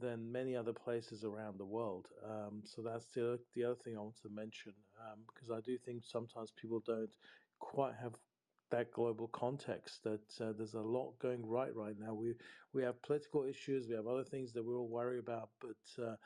than 0.00 0.30
many 0.30 0.56
other 0.56 0.72
places 0.72 1.24
around 1.24 1.58
the 1.58 1.64
world. 1.64 2.08
Um, 2.24 2.62
so 2.64 2.82
that's 2.82 3.06
the 3.08 3.38
the 3.54 3.64
other 3.64 3.76
thing 3.76 3.96
I 3.96 4.00
want 4.00 4.16
to 4.22 4.28
mention 4.28 4.74
um, 5.00 5.20
because 5.26 5.50
I 5.50 5.60
do 5.60 5.76
think 5.78 6.04
sometimes 6.04 6.52
people 6.52 6.80
don't 6.86 7.14
quite 7.58 7.94
have 7.94 8.14
that 8.70 8.90
global 8.92 9.28
context 9.28 10.02
that 10.04 10.40
uh, 10.40 10.52
there's 10.56 10.74
a 10.74 10.80
lot 10.80 11.18
going 11.18 11.44
right 11.46 11.74
right 11.74 11.96
now. 11.98 12.14
We 12.14 12.34
we 12.72 12.82
have 12.82 13.02
political 13.02 13.44
issues, 13.44 13.88
we 13.88 13.94
have 13.94 14.06
other 14.06 14.24
things 14.24 14.52
that 14.52 14.64
we're 14.64 14.78
all 14.78 14.88
worried 14.88 15.20
about, 15.20 15.50
but 15.60 16.02
uh, 16.02 16.16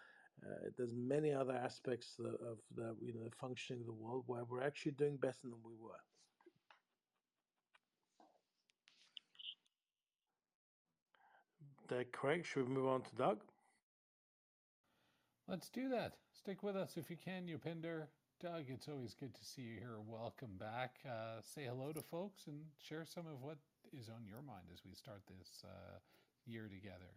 uh, 0.46 0.70
there's 0.76 0.94
many 0.94 1.32
other 1.32 1.54
aspects 1.54 2.18
of, 2.20 2.34
of 2.46 2.58
the 2.74 2.94
you 3.00 3.14
know 3.14 3.28
functioning 3.40 3.80
of 3.82 3.86
the 3.86 3.92
world 3.92 4.24
where 4.26 4.44
we're 4.44 4.62
actually 4.62 4.92
doing 4.92 5.16
better 5.16 5.44
than 5.44 5.62
we 5.64 5.74
were. 5.78 6.00
That 11.88 12.12
correct? 12.12 12.46
Should 12.46 12.68
we 12.68 12.74
move 12.74 12.88
on 12.88 13.02
to 13.02 13.14
Doug? 13.16 13.38
Let's 15.48 15.68
do 15.70 15.88
that. 15.90 16.14
Stick 16.32 16.64
with 16.64 16.74
us 16.76 16.96
if 16.96 17.08
you 17.10 17.16
can, 17.16 17.46
Upinder. 17.46 18.06
Doug, 18.40 18.64
it's 18.68 18.88
always 18.88 19.14
good 19.14 19.32
to 19.34 19.44
see 19.44 19.62
you 19.62 19.74
here. 19.78 19.98
Welcome 20.04 20.56
back. 20.58 20.96
Uh, 21.08 21.40
say 21.54 21.64
hello 21.64 21.92
to 21.92 22.02
folks 22.02 22.48
and 22.48 22.60
share 22.78 23.04
some 23.04 23.26
of 23.26 23.40
what 23.40 23.58
is 23.92 24.08
on 24.08 24.26
your 24.26 24.42
mind 24.42 24.66
as 24.72 24.80
we 24.84 24.94
start 24.94 25.22
this 25.28 25.64
uh, 25.64 25.98
year 26.44 26.68
together. 26.68 27.12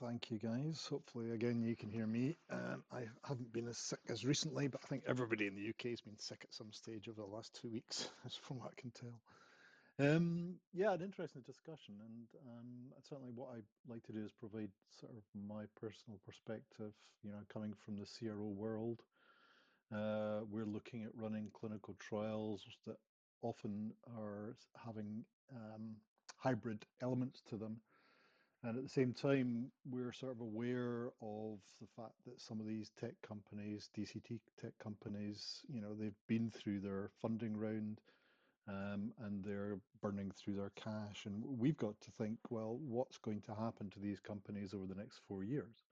Thank 0.00 0.30
you, 0.30 0.38
guys. 0.38 0.86
Hopefully, 0.88 1.32
again, 1.32 1.60
you 1.62 1.74
can 1.74 1.90
hear 1.90 2.06
me. 2.06 2.36
Um, 2.50 2.84
I 2.92 3.02
haven't 3.24 3.52
been 3.52 3.66
as 3.66 3.78
sick 3.78 4.00
as 4.08 4.24
recently, 4.24 4.68
but 4.68 4.80
I 4.84 4.86
think 4.86 5.02
everybody 5.08 5.48
in 5.48 5.56
the 5.56 5.68
UK 5.68 5.90
has 5.90 6.00
been 6.00 6.18
sick 6.18 6.38
at 6.44 6.54
some 6.54 6.72
stage 6.72 7.08
over 7.08 7.20
the 7.20 7.36
last 7.36 7.58
two 7.60 7.68
weeks, 7.68 8.08
as 8.24 8.36
from 8.36 8.60
what 8.60 8.70
I 8.76 8.80
can 8.80 8.92
tell. 8.92 9.20
Um, 10.00 10.60
yeah, 10.72 10.92
an 10.92 11.02
interesting 11.02 11.42
discussion, 11.42 11.94
and 12.00 12.28
um, 12.46 12.92
certainly 13.08 13.32
what 13.34 13.48
I 13.56 13.92
like 13.92 14.04
to 14.04 14.12
do 14.12 14.24
is 14.24 14.32
provide 14.32 14.70
sort 15.00 15.12
of 15.12 15.24
my 15.34 15.64
personal 15.80 16.20
perspective. 16.24 16.92
You 17.24 17.32
know, 17.32 17.38
coming 17.52 17.74
from 17.84 17.96
the 17.96 18.06
CRO 18.06 18.46
world, 18.46 19.02
uh, 19.92 20.40
we're 20.48 20.66
looking 20.66 21.02
at 21.02 21.10
running 21.16 21.50
clinical 21.52 21.96
trials 21.98 22.64
that 22.86 22.96
often 23.42 23.92
are 24.16 24.54
having 24.84 25.24
um, 25.52 25.96
hybrid 26.36 26.86
elements 27.02 27.42
to 27.48 27.56
them 27.56 27.80
and 28.62 28.76
at 28.76 28.82
the 28.82 28.88
same 28.88 29.12
time, 29.12 29.70
we're 29.88 30.12
sort 30.12 30.32
of 30.32 30.40
aware 30.40 31.12
of 31.22 31.60
the 31.80 31.86
fact 31.96 32.14
that 32.26 32.40
some 32.40 32.58
of 32.58 32.66
these 32.66 32.90
tech 32.98 33.14
companies, 33.22 33.88
DCT 33.96 34.40
tech 34.60 34.72
companies, 34.82 35.60
you 35.68 35.80
know, 35.80 35.94
they've 35.94 36.18
been 36.26 36.50
through 36.50 36.80
their 36.80 37.10
funding 37.22 37.56
round 37.56 38.00
um, 38.68 39.12
and 39.24 39.44
they're 39.44 39.78
burning 40.00 40.30
through 40.30 40.56
their 40.56 40.72
cash. 40.76 41.26
And 41.26 41.42
we've 41.58 41.76
got 41.76 42.00
to 42.02 42.10
think, 42.10 42.38
well, 42.50 42.78
what's 42.86 43.18
going 43.18 43.40
to 43.42 43.54
happen 43.54 43.90
to 43.90 44.00
these 44.00 44.20
companies 44.20 44.74
over 44.74 44.86
the 44.86 44.94
next 44.94 45.20
four 45.26 45.42
years? 45.42 45.84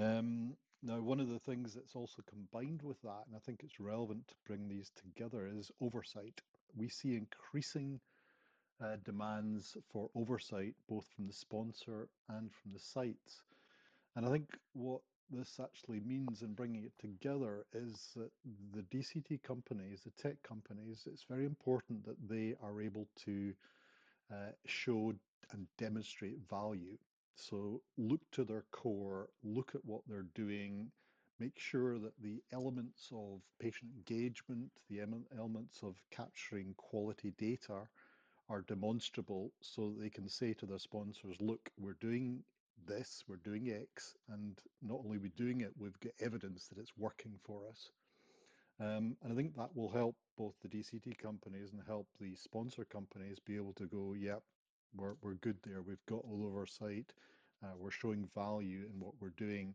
Um, 0.00 0.54
now, 0.82 1.00
one 1.00 1.20
of 1.20 1.28
the 1.28 1.38
things 1.38 1.74
that's 1.74 1.96
also 1.96 2.22
combined 2.28 2.82
with 2.82 3.00
that, 3.02 3.24
and 3.26 3.34
I 3.34 3.38
think 3.38 3.60
it's 3.62 3.80
relevant 3.80 4.28
to 4.28 4.34
bring 4.46 4.68
these 4.68 4.90
together, 4.94 5.48
is 5.52 5.70
oversight. 5.80 6.40
We 6.76 6.88
see 6.88 7.16
increasing 7.16 8.00
uh, 8.82 8.96
demands 9.04 9.76
for 9.90 10.10
oversight, 10.14 10.74
both 10.88 11.06
from 11.14 11.26
the 11.26 11.32
sponsor 11.32 12.08
and 12.28 12.50
from 12.52 12.72
the 12.72 12.78
sites. 12.78 13.42
And 14.14 14.26
I 14.26 14.30
think 14.30 14.58
what 14.74 15.00
this 15.30 15.58
actually 15.62 16.00
means 16.00 16.42
in 16.42 16.54
bringing 16.54 16.84
it 16.84 16.98
together 16.98 17.66
is 17.72 18.12
that 18.16 18.30
the 18.74 18.82
DCT 18.82 19.42
companies, 19.42 20.00
the 20.04 20.22
tech 20.22 20.42
companies, 20.42 21.04
it's 21.06 21.24
very 21.28 21.46
important 21.46 22.04
that 22.04 22.28
they 22.28 22.54
are 22.62 22.80
able 22.80 23.08
to 23.24 23.52
uh, 24.32 24.52
show 24.66 25.12
and 25.52 25.66
demonstrate 25.78 26.38
value. 26.48 26.96
So 27.34 27.82
look 27.98 28.20
to 28.32 28.44
their 28.44 28.64
core, 28.70 29.28
look 29.44 29.74
at 29.74 29.84
what 29.84 30.02
they're 30.08 30.26
doing, 30.34 30.90
make 31.38 31.58
sure 31.58 31.98
that 31.98 32.14
the 32.22 32.42
elements 32.52 33.08
of 33.12 33.40
patient 33.60 33.90
engagement, 33.94 34.70
the 34.88 35.00
elements 35.36 35.80
of 35.82 35.96
capturing 36.10 36.74
quality 36.76 37.34
data 37.38 37.88
are 38.48 38.62
demonstrable 38.62 39.52
so 39.60 39.92
they 39.98 40.08
can 40.08 40.28
say 40.28 40.54
to 40.54 40.66
their 40.66 40.78
sponsors, 40.78 41.36
look, 41.40 41.70
we're 41.78 41.96
doing 42.00 42.42
this, 42.86 43.24
we're 43.28 43.36
doing 43.36 43.70
X, 43.70 44.14
and 44.28 44.58
not 44.82 45.00
only 45.04 45.16
are 45.16 45.20
we 45.20 45.30
doing 45.30 45.60
it, 45.60 45.72
we've 45.78 45.98
got 46.00 46.12
evidence 46.20 46.68
that 46.68 46.78
it's 46.78 46.96
working 46.96 47.34
for 47.44 47.62
us. 47.70 47.90
Um, 48.78 49.16
and 49.22 49.32
I 49.32 49.34
think 49.34 49.56
that 49.56 49.74
will 49.74 49.90
help 49.90 50.16
both 50.36 50.54
the 50.62 50.68
DCT 50.68 51.18
companies 51.18 51.72
and 51.72 51.80
help 51.86 52.06
the 52.20 52.34
sponsor 52.36 52.84
companies 52.84 53.38
be 53.44 53.56
able 53.56 53.72
to 53.74 53.86
go, 53.86 54.14
yep, 54.18 54.42
we're, 54.94 55.14
we're 55.22 55.34
good 55.34 55.56
there. 55.64 55.82
We've 55.82 56.04
got 56.08 56.24
all 56.24 56.46
of 56.46 56.52
oversight. 56.52 57.12
Uh, 57.64 57.72
we're 57.78 57.90
showing 57.90 58.28
value 58.34 58.84
in 58.92 59.00
what 59.00 59.14
we're 59.20 59.30
doing. 59.36 59.74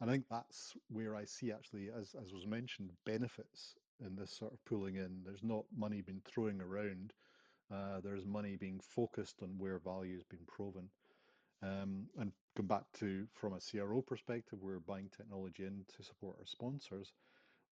And 0.00 0.10
I 0.10 0.12
think 0.12 0.26
that's 0.30 0.74
where 0.90 1.16
I 1.16 1.24
see 1.24 1.52
actually, 1.52 1.88
as, 1.88 2.14
as 2.20 2.32
was 2.32 2.46
mentioned, 2.46 2.90
benefits 3.06 3.74
in 4.04 4.16
this 4.16 4.30
sort 4.30 4.52
of 4.52 4.64
pulling 4.64 4.96
in. 4.96 5.20
There's 5.24 5.42
not 5.42 5.64
money 5.76 6.02
being 6.02 6.20
thrown 6.24 6.60
around. 6.60 7.12
Uh, 7.72 8.00
there's 8.02 8.26
money 8.26 8.56
being 8.56 8.80
focused 8.80 9.36
on 9.42 9.54
where 9.56 9.78
value 9.78 10.14
has 10.14 10.24
been 10.24 10.44
proven. 10.46 10.88
Um, 11.64 12.06
and 12.18 12.32
come 12.56 12.66
back 12.66 12.84
to 13.00 13.26
from 13.32 13.54
a 13.54 13.60
CRO 13.60 14.02
perspective, 14.02 14.58
we're 14.60 14.80
buying 14.80 15.08
technology 15.16 15.64
in 15.64 15.84
to 15.96 16.02
support 16.02 16.36
our 16.38 16.46
sponsors. 16.46 17.12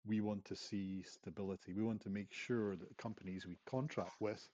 We 0.07 0.21
want 0.21 0.45
to 0.47 0.57
see 0.57 1.03
stability. 1.03 1.73
We 1.73 1.83
want 1.83 2.01
to 2.03 2.11
make 2.11 2.33
sure 2.33 2.77
that 2.77 2.89
the 2.89 2.95
companies 2.95 3.47
we 3.47 3.59
contract 3.67 4.15
with 4.21 4.49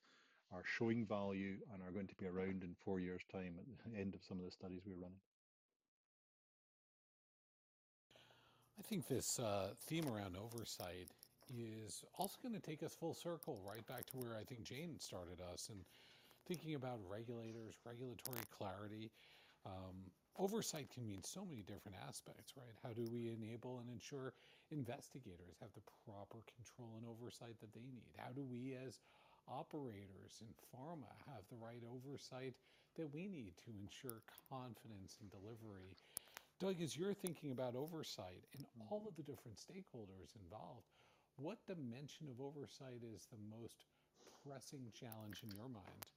are 0.52 0.62
showing 0.64 1.06
value 1.06 1.56
and 1.72 1.82
are 1.82 1.92
going 1.92 2.06
to 2.06 2.14
be 2.14 2.26
around 2.26 2.62
in 2.62 2.74
four 2.84 2.98
years' 2.98 3.22
time 3.30 3.54
at 3.58 3.92
the 3.92 3.98
end 3.98 4.14
of 4.14 4.24
some 4.24 4.38
of 4.38 4.44
the 4.44 4.50
studies 4.50 4.82
we're 4.86 4.94
running. 4.94 5.20
I 8.78 8.82
think 8.82 9.06
this 9.08 9.38
uh, 9.38 9.70
theme 9.86 10.06
around 10.06 10.36
oversight 10.36 11.08
is 11.48 12.04
also 12.18 12.36
going 12.42 12.54
to 12.54 12.60
take 12.60 12.82
us 12.82 12.94
full 12.94 13.14
circle 13.14 13.60
right 13.66 13.86
back 13.86 14.06
to 14.06 14.16
where 14.16 14.36
I 14.36 14.44
think 14.44 14.64
Jane 14.64 14.98
started 14.98 15.40
us 15.40 15.68
and 15.70 15.80
thinking 16.46 16.74
about 16.74 17.00
regulators, 17.08 17.74
regulatory 17.84 18.46
clarity. 18.50 19.10
Um, 19.66 20.06
oversight 20.38 20.88
can 20.94 21.06
mean 21.06 21.22
so 21.22 21.44
many 21.44 21.62
different 21.62 21.98
aspects, 22.06 22.54
right? 22.56 22.74
How 22.82 22.94
do 22.94 23.04
we 23.10 23.34
enable 23.34 23.80
and 23.80 23.90
ensure 23.90 24.32
investigators 24.70 25.58
have 25.60 25.74
the 25.74 25.82
proper 26.06 26.38
control 26.54 26.94
and 26.96 27.06
oversight 27.06 27.58
that 27.60 27.74
they 27.74 27.86
need? 27.90 28.14
How 28.16 28.30
do 28.30 28.44
we, 28.46 28.78
as 28.78 29.00
operators 29.50 30.42
in 30.42 30.50
pharma, 30.70 31.10
have 31.26 31.42
the 31.50 31.58
right 31.58 31.82
oversight 31.82 32.54
that 32.96 33.12
we 33.12 33.26
need 33.26 33.54
to 33.66 33.70
ensure 33.82 34.22
confidence 34.50 35.18
in 35.20 35.28
delivery? 35.28 35.94
Doug, 36.58 36.80
as 36.80 36.96
you're 36.96 37.12
thinking 37.12 37.50
about 37.50 37.76
oversight 37.76 38.46
and 38.56 38.64
all 38.90 39.04
of 39.06 39.16
the 39.16 39.22
different 39.22 39.58
stakeholders 39.58 40.32
involved, 40.40 40.88
what 41.36 41.58
dimension 41.66 42.28
of 42.30 42.40
oversight 42.40 43.04
is 43.04 43.28
the 43.28 43.42
most 43.50 43.84
pressing 44.42 44.88
challenge 44.98 45.42
in 45.44 45.50
your 45.54 45.68
mind? 45.68 46.15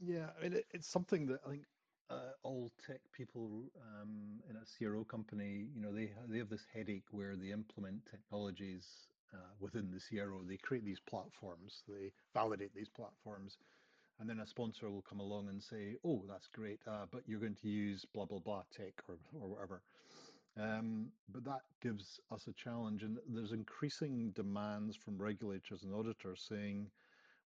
Yeah, 0.00 0.32
I 0.38 0.42
mean, 0.42 0.54
it, 0.54 0.66
it's 0.72 0.88
something 0.88 1.26
that 1.28 1.40
I 1.46 1.50
think 1.50 1.66
uh, 2.10 2.32
all 2.42 2.70
tech 2.78 3.12
people 3.12 3.70
um, 3.80 4.42
in 4.48 4.56
a 4.56 4.64
CRO 4.66 5.04
company, 5.04 5.70
you 5.74 5.80
know, 5.80 5.92
they 5.92 6.14
they 6.28 6.38
have 6.38 6.48
this 6.48 6.66
headache 6.66 7.12
where 7.12 7.36
they 7.36 7.50
implement 7.50 8.06
technologies 8.06 9.08
uh, 9.34 9.54
within 9.60 9.90
the 9.90 10.00
CRO. 10.00 10.44
They 10.44 10.58
create 10.58 10.84
these 10.84 11.00
platforms, 11.00 11.84
they 11.86 12.12
validate 12.34 12.74
these 12.74 12.88
platforms, 12.90 13.58
and 14.18 14.28
then 14.28 14.40
a 14.40 14.46
sponsor 14.46 14.90
will 14.90 15.02
come 15.02 15.20
along 15.20 15.48
and 15.50 15.62
say, 15.62 15.98
"Oh, 16.04 16.26
that's 16.26 16.48
great, 16.48 16.86
uh, 16.88 17.06
but 17.06 17.28
you're 17.28 17.40
going 17.40 17.56
to 17.56 17.68
use 17.68 18.06
blah 18.06 18.26
blah 18.26 18.40
blah 18.40 18.64
tech 18.70 19.08
or 19.08 19.18
or 19.34 19.48
whatever." 19.48 19.84
Um, 20.56 21.12
but 21.28 21.44
that 21.44 21.62
gives 21.80 22.20
us 22.30 22.48
a 22.48 22.52
challenge, 22.52 23.04
and 23.04 23.18
there's 23.26 23.52
increasing 23.52 24.32
demands 24.32 24.96
from 24.96 25.22
regulators 25.22 25.84
and 25.84 25.94
auditors 25.94 26.42
saying 26.42 26.92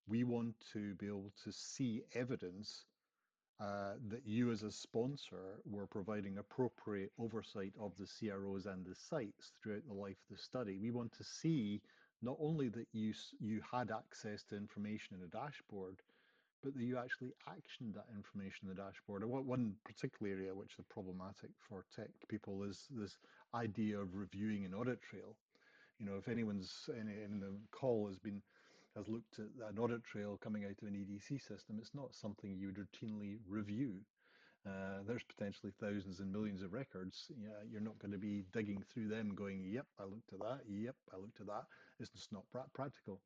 we 0.07 0.25
want 0.25 0.55
to 0.73 0.95
be 0.95 1.07
able 1.07 1.33
to 1.45 1.53
see 1.53 2.03
evidence 2.15 2.85
uh, 3.61 3.95
that 4.09 4.27
you 4.27 4.51
as 4.51 4.63
a 4.63 4.71
sponsor 4.71 5.61
were 5.65 5.87
providing 5.87 6.39
appropriate 6.39 7.13
oversight 7.19 7.73
of 7.81 7.93
the 7.99 8.07
CROs 8.07 8.67
and 8.67 8.85
the 8.85 8.95
sites 8.95 9.53
throughout 9.63 9.87
the 9.87 9.95
life 9.95 10.17
of 10.29 10.37
the 10.37 10.43
study. 10.43 10.77
We 10.77 10.91
want 10.91 11.13
to 11.19 11.25
see 11.25 11.81
not 12.21 12.37
only 12.41 12.69
that 12.71 12.87
you 12.93 13.15
you 13.39 13.61
had 13.71 13.91
access 13.91 14.43
to 14.45 14.57
information 14.57 15.17
in 15.17 15.23
a 15.23 15.29
dashboard, 15.29 16.03
but 16.65 16.75
that 16.75 16.83
you 16.83 16.99
actually 16.99 17.33
actioned 17.49 17.95
that 17.95 18.07
information 18.17 18.69
in 18.69 18.69
the 18.71 18.83
dashboard. 18.83 19.23
And 19.23 19.31
what 19.31 19.45
one 19.45 19.75
particular 19.85 20.33
area 20.33 20.55
which 20.55 20.73
is 20.79 20.85
problematic 20.91 21.51
for 21.69 21.85
tech 21.95 22.09
people 22.29 22.65
is 22.65 22.87
this 22.91 23.19
idea 23.55 23.99
of 24.01 24.15
reviewing 24.15 24.65
an 24.65 24.75
audit 24.75 25.01
trail. 25.03 25.37
You 26.01 26.07
know, 26.07 26.17
if 26.19 26.29
anyone's 26.29 26.89
in, 26.89 27.09
in 27.09 27.39
the 27.39 27.53
call 27.71 28.09
has 28.09 28.19
been 28.19 28.43
has 28.97 29.09
looked 29.09 29.39
at 29.39 29.71
an 29.71 29.79
audit 29.79 30.05
trail 30.05 30.39
coming 30.43 30.65
out 30.65 30.81
of 30.81 30.89
an 30.89 30.95
EDC 30.95 31.41
system, 31.41 31.79
it's 31.79 31.95
not 31.95 32.15
something 32.15 32.57
you 32.57 32.67
would 32.67 32.77
routinely 32.77 33.39
review. 33.49 34.01
Uh, 34.67 35.03
there's 35.07 35.25
potentially 35.25 35.73
thousands 35.79 36.21
and 36.21 36.33
millions 36.33 36.63
of 36.63 36.73
records. 36.73 37.31
Yeah, 37.39 37.61
you're 37.71 37.83
not 37.83 37.99
going 37.99 38.13
to 38.13 38.19
be 38.19 38.45
digging 38.53 38.83
through 38.93 39.09
them 39.09 39.35
going, 39.35 39.65
yep, 39.65 39.87
I 40.01 40.05
looked 40.05 40.33
at 40.33 40.41
that. 40.41 40.61
Yep, 40.69 40.95
I 41.13 41.17
looked 41.19 41.41
at 41.41 41.47
that. 41.49 41.65
It's 42.01 42.11
just 42.11 42.33
not 42.33 42.45
practical. 42.73 43.21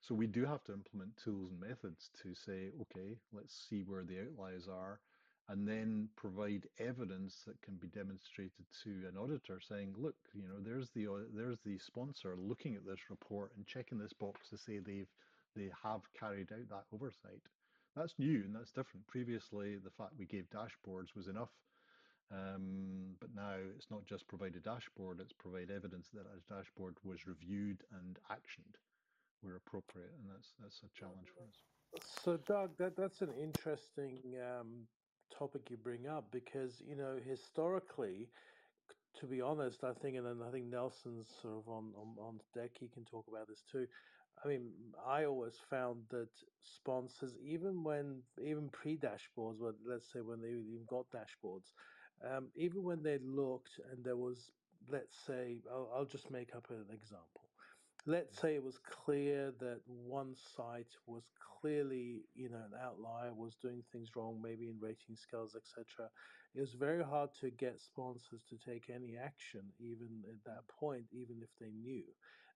So 0.00 0.14
we 0.14 0.26
do 0.26 0.44
have 0.44 0.64
to 0.64 0.72
implement 0.72 1.16
tools 1.16 1.50
and 1.50 1.60
methods 1.60 2.10
to 2.22 2.34
say, 2.34 2.72
okay, 2.82 3.16
let's 3.32 3.66
see 3.70 3.84
where 3.86 4.02
the 4.02 4.20
outliers 4.20 4.68
are 4.68 5.00
and 5.48 5.66
then 5.66 6.08
provide 6.16 6.68
evidence 6.78 7.42
that 7.46 7.60
can 7.62 7.74
be 7.76 7.88
demonstrated 7.88 8.64
to 8.84 8.90
an 9.08 9.16
auditor 9.16 9.60
saying 9.60 9.94
look 9.98 10.16
you 10.34 10.42
know 10.42 10.60
there's 10.64 10.90
the 10.90 11.06
there's 11.34 11.58
the 11.64 11.78
sponsor 11.78 12.36
looking 12.38 12.74
at 12.74 12.86
this 12.86 13.10
report 13.10 13.52
and 13.56 13.66
checking 13.66 13.98
this 13.98 14.12
box 14.12 14.48
to 14.48 14.56
say 14.56 14.78
they've 14.78 15.10
they 15.54 15.70
have 15.82 16.00
carried 16.18 16.50
out 16.52 16.68
that 16.70 16.84
oversight. 16.94 17.42
That's 17.94 18.14
new 18.18 18.42
and 18.44 18.54
that's 18.54 18.72
different. 18.72 19.06
Previously 19.06 19.76
the 19.76 19.90
fact 19.90 20.12
we 20.18 20.24
gave 20.26 20.46
dashboards 20.50 21.14
was 21.14 21.28
enough 21.28 21.50
um, 22.32 23.16
but 23.20 23.34
now 23.34 23.56
it's 23.76 23.90
not 23.90 24.06
just 24.06 24.26
provide 24.28 24.54
a 24.56 24.60
dashboard 24.60 25.20
it's 25.20 25.32
provide 25.34 25.70
evidence 25.70 26.08
that 26.14 26.24
a 26.26 26.54
dashboard 26.54 26.96
was 27.04 27.26
reviewed 27.26 27.82
and 28.00 28.18
actioned 28.30 28.76
where 29.42 29.56
appropriate 29.56 30.12
and 30.18 30.30
that's 30.30 30.54
that's 30.60 30.80
a 30.82 30.98
challenge 30.98 31.28
for 31.36 31.42
us. 31.42 31.58
So 32.24 32.38
doug 32.38 32.70
that 32.78 32.96
that's 32.96 33.20
an 33.20 33.32
interesting 33.38 34.20
um, 34.40 34.86
topic 35.38 35.70
you 35.70 35.76
bring 35.76 36.06
up 36.06 36.26
because 36.32 36.82
you 36.86 36.96
know 36.96 37.18
historically 37.24 38.28
to 39.18 39.26
be 39.26 39.40
honest 39.40 39.84
i 39.84 39.92
think 39.92 40.16
and 40.16 40.26
then 40.26 40.40
i 40.46 40.50
think 40.50 40.66
nelson's 40.66 41.28
sort 41.42 41.58
of 41.58 41.68
on, 41.68 41.92
on 41.96 42.16
on 42.20 42.40
deck 42.54 42.70
he 42.78 42.88
can 42.88 43.04
talk 43.04 43.26
about 43.28 43.48
this 43.48 43.62
too. 43.70 43.86
I 44.44 44.48
mean 44.48 44.70
i 45.06 45.24
always 45.24 45.56
found 45.70 46.04
that 46.10 46.28
sponsors 46.62 47.36
even 47.42 47.82
when 47.84 48.22
even 48.42 48.68
pre 48.70 48.96
dashboards 48.96 49.58
well 49.60 49.74
let's 49.86 50.10
say 50.12 50.20
when 50.20 50.40
they 50.42 50.48
even 50.50 50.84
got 50.88 51.06
dashboards 51.10 51.72
um, 52.24 52.48
even 52.56 52.82
when 52.82 53.02
they 53.02 53.18
looked 53.18 53.80
and 53.92 54.04
there 54.04 54.16
was 54.16 54.50
let's 54.90 55.16
say 55.26 55.60
I'll, 55.70 55.90
I'll 55.94 56.06
just 56.06 56.30
make 56.30 56.54
up 56.56 56.66
an 56.70 56.86
example 56.92 57.51
let's 58.06 58.38
say 58.40 58.56
it 58.56 58.62
was 58.64 58.78
clear 58.78 59.52
that 59.60 59.80
one 59.86 60.34
site 60.34 60.92
was 61.06 61.30
clearly 61.60 62.22
you 62.34 62.48
know 62.48 62.58
an 62.64 62.72
outlier 62.80 63.32
was 63.34 63.56
doing 63.56 63.82
things 63.92 64.10
wrong 64.16 64.40
maybe 64.42 64.68
in 64.68 64.78
rating 64.80 65.14
scales 65.16 65.54
etc 65.54 66.10
it 66.54 66.60
was 66.60 66.74
very 66.74 67.02
hard 67.02 67.30
to 67.40 67.50
get 67.50 67.80
sponsors 67.80 68.44
to 68.50 68.58
take 68.58 68.90
any 68.90 69.16
action 69.16 69.72
even 69.78 70.24
at 70.28 70.44
that 70.44 70.68
point 70.68 71.06
even 71.12 71.42
if 71.42 71.50
they 71.60 71.70
knew. 71.70 72.04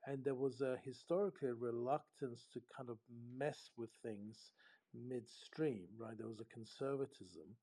And 0.07 0.23
there 0.25 0.35
was 0.35 0.61
a 0.61 0.77
historically 0.85 1.53
reluctance 1.53 2.47
to 2.53 2.61
kind 2.77 2.91
of 2.91 2.99
mess 3.09 3.71
with 3.77 3.91
things 4.03 4.53
midstream 4.95 5.89
right? 5.99 6.17
There 6.19 6.29
was 6.29 6.41
a 6.41 6.45
conservatism. 6.47 7.57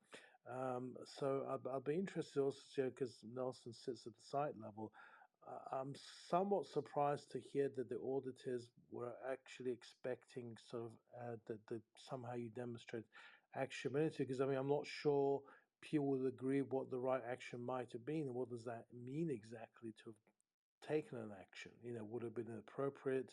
Um, 0.50 0.96
so 1.06 1.46
I'll, 1.50 1.62
I'll 1.72 1.82
be 1.82 1.96
interested 1.96 2.42
also 2.42 2.90
because 2.90 3.20
nelson 3.24 3.74
sits 3.74 4.08
at 4.08 4.14
the 4.14 4.24
site 4.24 4.58
level 4.58 4.92
I'm 5.72 5.94
somewhat 6.30 6.68
surprised 6.68 7.32
to 7.32 7.40
hear 7.52 7.70
that 7.76 7.90
the 7.90 8.00
auditors 8.00 8.70
were 8.92 9.14
actually 9.30 9.72
expecting 9.72 10.56
sort 10.70 10.84
of 10.84 10.92
uh, 11.20 11.36
that, 11.48 11.60
that 11.70 11.82
somehow 12.10 12.36
you 12.36 12.50
demonstrate 12.56 13.04
actionability 13.58 14.20
because 14.20 14.42
I 14.42 14.46
mean 14.46 14.58
I'm 14.58 14.70
not 14.70 14.86
sure 14.86 15.42
people 15.82 16.08
would 16.08 16.26
agree 16.26 16.62
what 16.62 16.90
the 16.90 17.00
right 17.00 17.22
action 17.30 17.66
might 17.66 17.92
have 17.92 18.06
been 18.06 18.28
and 18.28 18.36
what 18.36 18.50
does 18.50 18.64
that 18.66 18.86
mean 18.94 19.30
exactly 19.30 19.94
to 20.04 20.12
have 20.12 20.88
taken 20.88 21.18
an 21.18 21.32
action? 21.40 21.72
You 21.84 21.96
know 21.96 22.06
would 22.10 22.24
have 22.24 22.36
been 22.36 22.58
appropriate? 22.58 23.32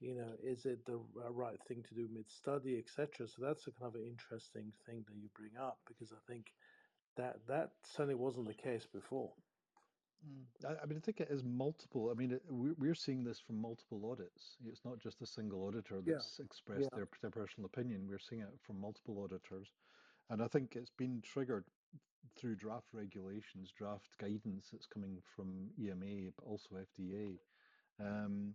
You 0.00 0.14
know 0.14 0.32
is 0.42 0.64
it 0.66 0.84
the 0.86 1.00
right 1.30 1.58
thing 1.66 1.82
to 1.88 1.94
do 1.94 2.08
mid 2.12 2.30
study 2.30 2.78
etc 2.78 3.26
so 3.26 3.42
that's 3.42 3.66
a 3.66 3.72
kind 3.72 3.94
of 3.94 3.96
an 3.96 4.06
interesting 4.06 4.72
thing 4.86 5.04
that 5.08 5.16
you 5.16 5.28
bring 5.34 5.56
up 5.60 5.78
because 5.88 6.12
I 6.12 6.32
think 6.32 6.46
that 7.16 7.36
that 7.48 7.70
certainly 7.84 8.14
wasn't 8.14 8.46
the 8.46 8.54
case 8.54 8.86
before. 8.92 9.32
Mm. 10.26 10.44
I, 10.66 10.82
I 10.82 10.86
mean, 10.86 10.98
I 10.98 11.00
think 11.00 11.20
it 11.20 11.28
is 11.30 11.44
multiple. 11.44 12.10
I 12.10 12.14
mean, 12.14 12.32
it, 12.32 12.42
we- 12.48 12.72
we're 12.72 12.94
seeing 12.94 13.24
this 13.24 13.38
from 13.40 13.60
multiple 13.60 14.10
audits. 14.10 14.56
It's 14.66 14.84
not 14.84 14.98
just 14.98 15.22
a 15.22 15.26
single 15.26 15.64
auditor 15.66 16.02
Yeah, 16.04 16.14
that's 16.14 16.40
expressed 16.40 16.82
yeah. 16.82 16.88
their, 16.96 17.08
their 17.22 17.30
personal 17.30 17.66
opinion. 17.66 18.06
We're 18.08 18.18
seeing 18.18 18.42
it 18.42 18.58
from 18.66 18.80
multiple 18.80 19.20
auditors. 19.22 19.68
And 20.30 20.42
I 20.42 20.48
think 20.48 20.76
it's 20.76 20.90
been 20.90 21.22
triggered 21.22 21.64
through 22.36 22.56
draft 22.56 22.88
regulations, 22.92 23.72
draft 23.76 24.08
guidance 24.18 24.68
that's 24.72 24.86
coming 24.86 25.18
from 25.34 25.70
EMA, 25.80 26.30
but 26.36 26.44
also 26.44 26.68
FDA. 26.76 27.38
Um, 28.00 28.54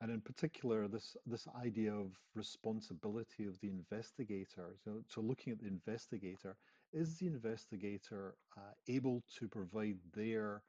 and 0.00 0.10
in 0.10 0.20
particular, 0.20 0.88
this 0.88 1.16
this 1.24 1.46
idea 1.64 1.94
of 1.94 2.18
responsibility 2.34 3.46
of 3.46 3.58
the 3.60 3.68
investigator. 3.70 4.74
So, 4.84 5.02
so 5.08 5.20
looking 5.20 5.52
at 5.52 5.60
the 5.60 5.68
investigator, 5.68 6.56
is 6.92 7.16
the 7.16 7.26
investigator 7.26 8.34
uh, 8.56 8.72
able 8.88 9.22
to 9.38 9.48
provide 9.48 9.98
their 10.14 10.62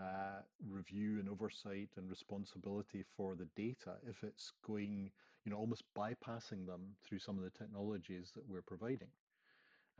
uh, 0.00 0.40
review 0.66 1.18
and 1.18 1.28
oversight 1.28 1.90
and 1.96 2.08
responsibility 2.08 3.04
for 3.16 3.34
the 3.34 3.48
data 3.56 3.96
if 4.08 4.22
it's 4.22 4.52
going, 4.66 5.10
you 5.44 5.52
know, 5.52 5.58
almost 5.58 5.84
bypassing 5.96 6.66
them 6.66 6.96
through 7.04 7.18
some 7.18 7.36
of 7.36 7.44
the 7.44 7.50
technologies 7.58 8.32
that 8.34 8.48
we're 8.48 8.62
providing. 8.62 9.08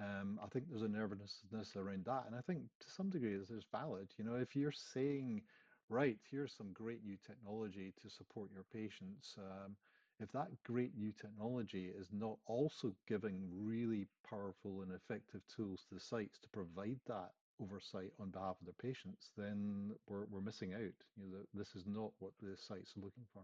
Um, 0.00 0.40
I 0.42 0.46
think 0.48 0.64
there's 0.68 0.82
a 0.82 0.88
nervousness 0.88 1.76
around 1.76 2.06
that, 2.06 2.24
and 2.26 2.34
I 2.34 2.40
think 2.40 2.62
to 2.80 2.90
some 2.90 3.10
degree 3.10 3.36
this 3.36 3.50
is 3.50 3.64
valid. 3.70 4.08
You 4.16 4.24
know, 4.24 4.36
if 4.36 4.56
you're 4.56 4.72
saying, 4.72 5.42
right, 5.90 6.16
here's 6.30 6.54
some 6.56 6.72
great 6.72 7.04
new 7.04 7.18
technology 7.26 7.92
to 8.02 8.08
support 8.08 8.48
your 8.52 8.64
patients, 8.72 9.34
um, 9.36 9.76
if 10.18 10.32
that 10.32 10.48
great 10.64 10.96
new 10.96 11.12
technology 11.12 11.90
is 11.98 12.08
not 12.12 12.38
also 12.46 12.94
giving 13.08 13.42
really 13.52 14.06
powerful 14.28 14.82
and 14.82 14.92
effective 14.92 15.42
tools 15.54 15.84
to 15.88 15.94
the 15.94 16.00
sites 16.00 16.38
to 16.38 16.48
provide 16.48 17.00
that 17.06 17.32
oversight 17.60 18.12
on 18.18 18.30
behalf 18.30 18.56
of 18.60 18.66
their 18.66 18.74
patients, 18.74 19.30
then 19.36 19.90
we're, 20.06 20.24
we're 20.26 20.40
missing 20.40 20.74
out. 20.74 20.96
You 21.16 21.28
know, 21.30 21.42
this 21.54 21.74
is 21.76 21.84
not 21.86 22.12
what 22.18 22.32
the 22.40 22.56
sites 22.56 22.96
are 22.96 23.00
looking 23.00 23.26
for. 23.32 23.42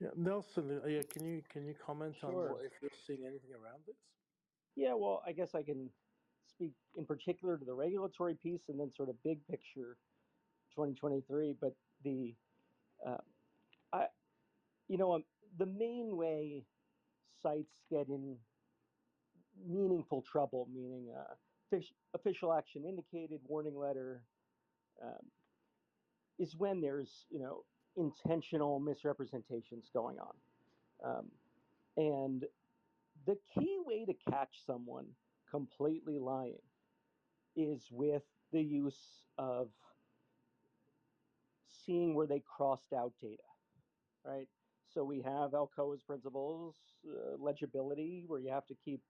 Yeah, 0.00 0.10
Nelson, 0.16 0.80
uh, 0.82 0.86
yeah, 0.86 1.02
can 1.08 1.24
you 1.24 1.42
can 1.48 1.66
you 1.66 1.74
comment 1.74 2.16
on 2.24 2.34
what 2.34 2.64
if 2.64 2.72
you're 2.82 2.90
seeing 3.06 3.24
anything 3.26 3.52
around 3.54 3.82
this? 3.86 3.96
Yeah, 4.74 4.94
well, 4.94 5.22
I 5.24 5.32
guess 5.32 5.54
I 5.54 5.62
can 5.62 5.88
speak 6.48 6.72
in 6.96 7.06
particular 7.06 7.56
to 7.56 7.64
the 7.64 7.74
regulatory 7.74 8.34
piece 8.34 8.68
and 8.68 8.78
then 8.78 8.90
sort 8.90 9.08
of 9.08 9.22
big 9.22 9.46
picture 9.46 9.96
2023. 10.74 11.54
But 11.60 11.74
the 12.02 12.34
uh, 13.06 13.18
I 13.92 14.06
you 14.88 14.98
know 14.98 15.14
um, 15.14 15.24
the 15.58 15.66
main 15.66 16.16
way 16.16 16.66
sites 17.42 17.72
get 17.88 18.08
in 18.08 18.36
meaningful 19.64 20.22
trouble, 20.22 20.68
meaning 20.72 21.14
uh, 21.16 21.34
official 22.14 22.52
action 22.52 22.84
indicated, 22.84 23.40
warning 23.46 23.76
letter, 23.76 24.22
um, 25.02 25.30
is 26.38 26.54
when 26.56 26.80
there's 26.80 27.26
you 27.30 27.38
know 27.40 27.64
intentional 27.96 28.80
misrepresentations 28.80 29.90
going 29.92 30.16
on. 30.18 30.34
Um, 31.04 31.30
and 31.96 32.44
the 33.26 33.36
key 33.54 33.78
way 33.84 34.04
to 34.04 34.14
catch 34.30 34.64
someone 34.66 35.06
completely 35.50 36.18
lying 36.18 36.58
is 37.56 37.86
with 37.90 38.22
the 38.52 38.62
use 38.62 39.26
of 39.38 39.68
seeing 41.84 42.14
where 42.14 42.26
they 42.26 42.42
crossed 42.44 42.92
out 42.92 43.12
data, 43.20 43.42
right? 44.24 44.48
So 44.88 45.04
we 45.04 45.22
have 45.22 45.52
ALCOA's 45.52 46.02
principles, 46.02 46.76
uh, 47.08 47.36
legibility, 47.38 48.24
where 48.26 48.40
you 48.40 48.50
have 48.50 48.66
to 48.66 48.74
keep 48.84 49.00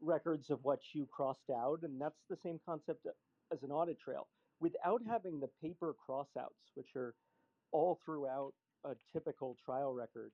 records 0.00 0.50
of 0.50 0.58
what 0.62 0.80
you 0.92 1.06
crossed 1.10 1.50
out, 1.50 1.80
and 1.82 2.00
that's 2.00 2.22
the 2.28 2.36
same 2.36 2.60
concept 2.66 3.06
as 3.52 3.62
an 3.62 3.70
audit 3.70 3.98
trail. 3.98 4.28
Without 4.60 5.02
having 5.08 5.40
the 5.40 5.48
paper 5.62 5.94
crossouts, 6.08 6.72
which 6.74 6.96
are 6.96 7.14
all 7.72 7.98
throughout 8.04 8.52
a 8.84 8.94
typical 9.12 9.56
trial 9.64 9.92
record, 9.92 10.30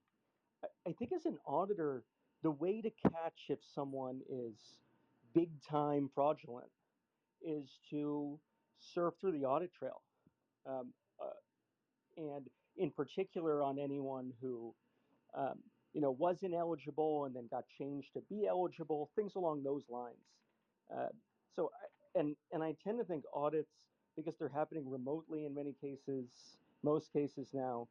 I 0.87 0.93
think 0.93 1.13
as 1.13 1.27
an 1.27 1.39
auditor, 1.47 2.05
the 2.43 2.51
way 2.51 2.81
to 2.81 2.91
catch 3.11 3.49
if 3.49 3.59
someone 3.75 4.21
is 4.29 4.55
big 5.35 5.51
time 5.69 6.11
fraudulent 6.15 6.71
is 7.43 7.79
to 7.91 8.39
surf 8.79 9.15
through 9.21 9.33
the 9.33 9.45
audit 9.45 9.73
trail. 9.73 10.03
Um, 10.67 10.93
uh, 11.21 11.31
and 12.17 12.47
in 12.77 12.91
particular, 12.91 13.63
on 13.63 13.79
anyone 13.79 14.33
who 14.41 14.75
um, 15.37 15.59
you 15.93 16.01
know 16.01 16.11
was 16.11 16.43
ineligible 16.43 17.25
and 17.25 17.35
then 17.35 17.49
got 17.51 17.65
changed 17.79 18.09
to 18.15 18.21
be 18.29 18.47
eligible, 18.47 19.11
things 19.17 19.35
along 19.35 19.63
those 19.63 19.85
lines. 19.89 20.17
Uh, 20.95 21.09
so, 21.57 21.71
and 22.15 22.37
and 22.53 22.63
I 22.63 22.75
tend 22.85 22.99
to 22.99 23.05
think 23.05 23.25
audits 23.35 23.71
because 24.17 24.35
they're 24.39 24.49
happening 24.49 24.89
remotely 24.89 25.45
in 25.47 25.55
many 25.55 25.75
cases, 25.81 26.29
most 26.83 27.13
cases 27.13 27.49
now. 27.53 27.89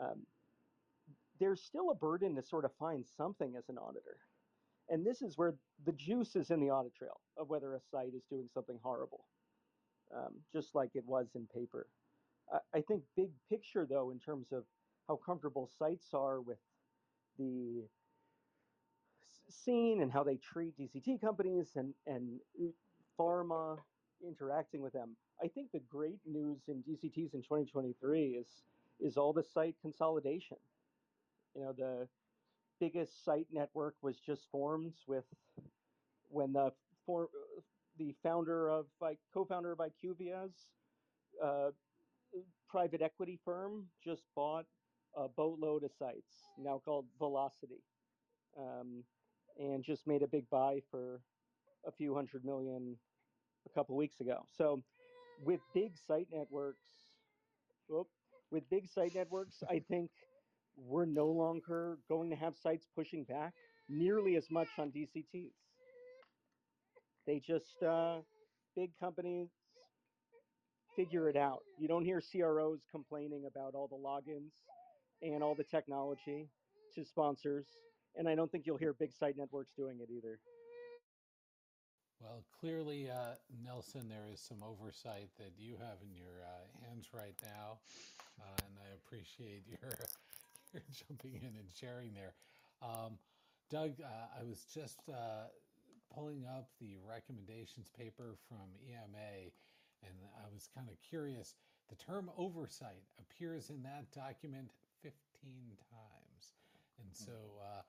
Um, 0.00 0.26
there's 1.40 1.62
still 1.62 1.90
a 1.90 1.94
burden 1.94 2.34
to 2.36 2.42
sort 2.42 2.64
of 2.64 2.70
find 2.78 3.04
something 3.16 3.54
as 3.56 3.68
an 3.68 3.78
auditor. 3.78 4.18
And 4.88 5.04
this 5.04 5.22
is 5.22 5.36
where 5.36 5.54
the 5.86 5.92
juice 5.92 6.36
is 6.36 6.50
in 6.50 6.60
the 6.60 6.70
audit 6.70 6.94
trail 6.94 7.20
of 7.36 7.48
whether 7.48 7.74
a 7.74 7.80
site 7.90 8.14
is 8.14 8.22
doing 8.30 8.48
something 8.52 8.78
horrible, 8.82 9.24
um, 10.14 10.34
just 10.52 10.74
like 10.74 10.90
it 10.94 11.04
was 11.06 11.28
in 11.34 11.46
paper. 11.54 11.86
I, 12.52 12.78
I 12.78 12.80
think 12.82 13.02
big 13.16 13.30
picture, 13.48 13.86
though, 13.88 14.10
in 14.10 14.18
terms 14.18 14.48
of 14.52 14.64
how 15.08 15.18
comfortable 15.24 15.70
sites 15.78 16.08
are 16.12 16.40
with 16.40 16.58
the 17.38 17.84
scene 19.48 20.02
and 20.02 20.12
how 20.12 20.22
they 20.22 20.36
treat 20.36 20.76
DCT 20.78 21.20
companies 21.20 21.72
and, 21.76 21.94
and 22.06 22.40
pharma 23.18 23.78
interacting 24.26 24.80
with 24.80 24.92
them. 24.92 25.16
I 25.42 25.48
think 25.48 25.72
the 25.72 25.80
great 25.90 26.20
news 26.26 26.62
in 26.68 26.82
DCTs 26.82 27.34
in 27.34 27.42
2023 27.42 28.36
is 28.40 28.46
is 29.00 29.16
all 29.16 29.32
the 29.32 29.42
site 29.42 29.74
consolidation 29.82 30.56
you 31.54 31.62
know 31.62 31.72
the 31.72 32.08
biggest 32.80 33.24
site 33.24 33.46
network 33.52 33.94
was 34.02 34.18
just 34.18 34.50
formed 34.50 34.92
with 35.06 35.24
when 36.28 36.52
the 36.52 36.72
for 37.06 37.28
the 37.98 38.14
founder 38.22 38.68
of 38.68 38.86
co-founder 39.32 39.72
of 39.72 39.78
IQVIA's 39.78 40.66
uh, 41.42 41.70
private 42.68 43.02
equity 43.02 43.38
firm 43.44 43.84
just 44.04 44.22
bought 44.34 44.66
a 45.16 45.28
boatload 45.28 45.84
of 45.84 45.92
sites 45.98 46.32
now 46.58 46.80
called 46.84 47.06
Velocity, 47.18 47.82
um, 48.58 49.04
and 49.58 49.84
just 49.84 50.06
made 50.06 50.22
a 50.22 50.26
big 50.26 50.48
buy 50.50 50.80
for 50.90 51.20
a 51.86 51.92
few 51.92 52.14
hundred 52.14 52.44
million 52.44 52.96
a 53.66 53.74
couple 53.74 53.96
weeks 53.96 54.20
ago. 54.20 54.46
So 54.56 54.82
with 55.44 55.60
big 55.74 55.92
site 56.06 56.28
networks, 56.32 56.86
whoop, 57.88 58.08
with 58.50 58.68
big 58.70 58.88
site 58.88 59.14
networks, 59.14 59.62
I 59.68 59.80
think 59.88 60.10
we're 60.76 61.06
no 61.06 61.26
longer 61.26 61.98
going 62.08 62.30
to 62.30 62.36
have 62.36 62.54
sites 62.56 62.86
pushing 62.94 63.24
back 63.24 63.54
nearly 63.88 64.36
as 64.36 64.50
much 64.50 64.68
on 64.78 64.90
DCTs. 64.90 65.52
They 67.26 67.40
just, 67.40 67.82
uh, 67.82 68.18
big 68.76 68.90
companies 68.98 69.48
figure 70.96 71.28
it 71.28 71.36
out. 71.36 71.60
You 71.78 71.88
don't 71.88 72.04
hear 72.04 72.20
CROs 72.20 72.80
complaining 72.90 73.46
about 73.46 73.74
all 73.74 73.88
the 73.88 73.96
logins 73.96 74.52
and 75.22 75.42
all 75.42 75.54
the 75.54 75.64
technology 75.64 76.48
to 76.94 77.04
sponsors. 77.04 77.66
And 78.16 78.28
I 78.28 78.34
don't 78.34 78.50
think 78.50 78.66
you'll 78.66 78.76
hear 78.76 78.92
big 78.92 79.12
site 79.12 79.36
networks 79.36 79.72
doing 79.76 79.98
it 80.00 80.08
either. 80.10 80.38
Well, 82.20 82.44
clearly, 82.58 83.10
uh, 83.10 83.34
Nelson, 83.62 84.08
there 84.08 84.26
is 84.32 84.40
some 84.40 84.62
oversight 84.62 85.28
that 85.38 85.52
you 85.58 85.74
have 85.76 85.98
in 86.00 86.14
your 86.16 86.40
uh, 86.40 86.86
hands 86.86 87.08
right 87.12 87.34
now, 87.42 87.80
uh, 88.40 88.64
and 88.64 88.74
I 88.80 88.94
appreciate 88.94 89.64
your 89.66 89.92
your 90.72 90.82
jumping 90.90 91.34
in 91.42 91.54
and 91.58 91.68
sharing 91.78 92.14
there. 92.14 92.32
Um, 92.80 93.18
Doug, 93.70 94.00
uh, 94.00 94.40
I 94.40 94.44
was 94.44 94.64
just 94.72 95.00
uh, 95.08 95.48
pulling 96.14 96.46
up 96.46 96.68
the 96.80 96.96
recommendations 97.06 97.90
paper 97.98 98.36
from 98.48 98.72
EMA, 98.88 99.50
and 100.02 100.14
I 100.38 100.48
was 100.52 100.68
kind 100.74 100.88
of 100.88 100.96
curious. 101.06 101.54
The 101.90 101.96
term 101.96 102.30
oversight 102.38 103.04
appears 103.18 103.68
in 103.68 103.82
that 103.82 104.10
document 104.12 104.70
15 105.44 105.76
times, 105.92 106.56
and 107.00 107.12
so. 107.12 107.60
Uh, 107.60 107.82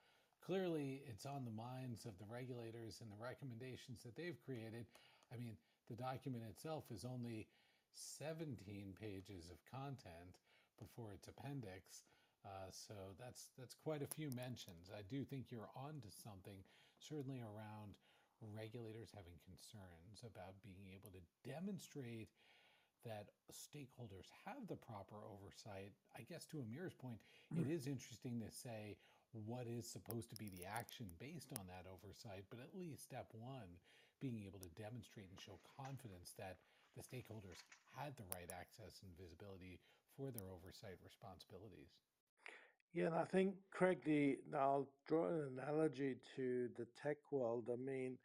clearly 0.46 1.02
it's 1.10 1.26
on 1.26 1.42
the 1.42 1.58
minds 1.58 2.06
of 2.06 2.14
the 2.22 2.30
regulators 2.30 3.02
and 3.02 3.10
the 3.10 3.18
recommendations 3.18 4.06
that 4.06 4.16
they've 4.16 4.38
created. 4.46 4.86
I 5.34 5.42
mean, 5.42 5.58
the 5.90 5.98
document 5.98 6.44
itself 6.46 6.86
is 6.94 7.02
only 7.02 7.48
17 7.94 8.94
pages 8.94 9.50
of 9.50 9.58
content 9.66 10.38
before 10.78 11.14
its 11.18 11.28
appendix. 11.28 12.06
Uh, 12.46 12.70
so 12.70 12.94
that's 13.18 13.50
that's 13.58 13.74
quite 13.74 14.06
a 14.06 14.14
few 14.14 14.30
mentions. 14.38 14.94
I 14.94 15.02
do 15.10 15.26
think 15.26 15.50
you're 15.50 15.74
onto 15.74 16.14
something, 16.14 16.62
certainly 17.02 17.42
around 17.42 17.98
regulators 18.54 19.10
having 19.10 19.34
concerns 19.42 20.22
about 20.22 20.54
being 20.62 20.94
able 20.94 21.10
to 21.10 21.24
demonstrate 21.42 22.30
that 23.06 23.30
stakeholders 23.54 24.28
have 24.46 24.68
the 24.68 24.76
proper 24.76 25.22
oversight. 25.24 25.94
I 26.18 26.26
guess 26.28 26.46
to 26.52 26.60
Amir's 26.60 26.94
point, 26.94 27.22
it 27.54 27.64
mm-hmm. 27.64 27.72
is 27.72 27.88
interesting 27.88 28.42
to 28.42 28.52
say, 28.52 28.98
what 29.46 29.68
is 29.68 29.86
supposed 29.86 30.32
to 30.32 30.40
be 30.40 30.50
the 30.50 30.64
action 30.64 31.08
based 31.20 31.52
on 31.60 31.68
that 31.68 31.86
oversight, 31.86 32.48
but 32.50 32.60
at 32.64 32.72
least 32.72 33.04
step 33.04 33.28
one, 33.36 33.68
being 34.24 34.40
able 34.48 34.60
to 34.64 34.72
demonstrate 34.80 35.28
and 35.28 35.40
show 35.40 35.60
confidence 35.76 36.32
that 36.40 36.58
the 36.96 37.04
stakeholders 37.04 37.60
had 38.00 38.16
the 38.16 38.28
right 38.32 38.48
access 38.48 39.04
and 39.04 39.12
visibility 39.20 39.80
for 40.16 40.32
their 40.32 40.48
oversight 40.48 40.96
responsibilities. 41.04 41.92
Yeah, 42.96 43.12
and 43.12 43.16
I 43.16 43.26
think, 43.26 43.56
Craig, 43.72 44.00
the 44.06 44.40
I'll 44.56 44.88
draw 45.06 45.28
an 45.28 45.60
analogy 45.60 46.16
to 46.38 46.70
the 46.78 46.88
tech 46.96 47.18
world. 47.30 47.68
I 47.68 47.76
mean, 47.76 48.18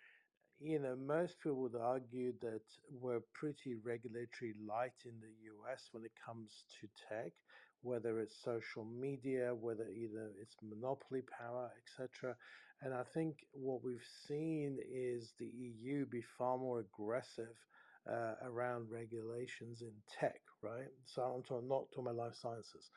you 0.61 0.79
know, 0.79 0.97
most 0.97 1.41
people 1.41 1.63
would 1.63 1.77
argue 1.77 2.33
that 2.43 2.63
we're 2.91 3.21
pretty 3.35 3.75
regulatory 3.85 4.55
light 4.67 4.93
in 5.07 5.15
the 5.21 5.35
US 5.53 5.89
when 5.93 6.05
it 6.05 6.13
comes 6.25 6.65
to 6.81 6.89
tech, 7.09 7.33
whether 7.83 8.21
it's 8.21 8.43
social 8.45 8.85
media, 8.85 9.55
whether 9.55 9.89
either 9.89 10.31
it's 10.41 10.57
monopoly 10.63 11.23
power, 11.39 11.71
etc. 11.79 12.37
And 12.83 12.95
I 12.95 13.03
think 13.15 13.37
what 13.53 13.83
we've 13.83 14.07
seen 14.27 14.79
is 14.91 15.35
the 15.39 15.47
EU 15.47 16.07
be 16.07 16.23
far 16.39 16.59
more 16.59 16.81
aggressive 16.81 17.57
uh, 18.11 18.35
around 18.43 18.91
regulations 18.91 19.83
in 19.83 19.93
tech, 20.21 20.41
right? 20.63 20.89
So 21.07 21.23
I'm 21.23 21.43
talking, 21.43 21.69
not 21.69 21.85
talking 21.95 22.13
about 22.13 22.17
life 22.17 22.35
sciences. 22.35 22.91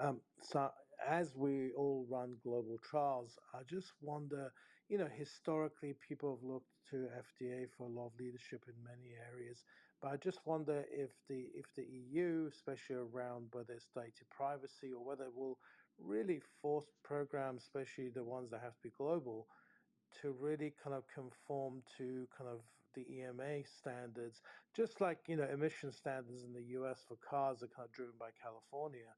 Um, 0.00 0.20
so 0.42 0.70
as 1.06 1.36
we 1.36 1.72
all 1.76 2.06
run 2.10 2.36
global 2.42 2.78
trials, 2.90 3.38
I 3.54 3.60
just 3.68 3.92
wonder, 4.00 4.52
you 4.88 4.98
know, 4.98 5.08
historically 5.14 5.94
people 6.06 6.34
have 6.34 6.48
looked 6.48 6.72
to 6.90 7.08
FDA 7.12 7.68
for 7.76 7.84
a 7.84 7.90
lot 7.92 8.06
of 8.06 8.18
leadership 8.18 8.64
in 8.66 8.74
many 8.82 9.14
areas, 9.30 9.64
but 10.00 10.12
I 10.12 10.16
just 10.16 10.40
wonder 10.46 10.84
if 10.90 11.10
the 11.28 11.46
if 11.54 11.66
the 11.76 11.84
EU, 11.84 12.48
especially 12.50 12.96
around 12.96 13.48
whether 13.52 13.74
it's 13.74 13.88
data 13.94 14.24
privacy 14.30 14.92
or 14.96 15.04
whether 15.04 15.24
it 15.24 15.34
will 15.34 15.58
really 15.98 16.40
force 16.62 16.86
programs, 17.04 17.62
especially 17.62 18.08
the 18.08 18.24
ones 18.24 18.50
that 18.50 18.62
have 18.62 18.74
to 18.76 18.82
be 18.82 18.92
global, 18.96 19.46
to 20.22 20.32
really 20.40 20.72
kind 20.82 20.94
of 20.96 21.04
conform 21.12 21.82
to 21.98 22.26
kind 22.36 22.48
of 22.50 22.60
the 22.94 23.04
EMA 23.12 23.64
standards, 23.66 24.40
just 24.74 25.00
like 25.00 25.18
you 25.28 25.36
know 25.36 25.44
emission 25.52 25.92
standards 25.92 26.44
in 26.44 26.52
the 26.54 26.64
US 26.80 27.04
for 27.06 27.16
cars 27.28 27.62
are 27.62 27.68
kind 27.68 27.86
of 27.86 27.92
driven 27.92 28.14
by 28.18 28.30
California. 28.42 29.12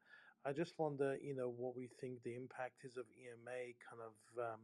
I 0.44 0.52
just 0.52 0.78
wonder, 0.78 1.18
you 1.22 1.34
know, 1.34 1.50
what 1.50 1.76
we 1.76 1.88
think 2.00 2.22
the 2.22 2.34
impact 2.34 2.84
is 2.84 2.96
of 2.96 3.04
EMA 3.12 3.76
kind 3.84 4.00
of 4.00 4.14
um, 4.54 4.60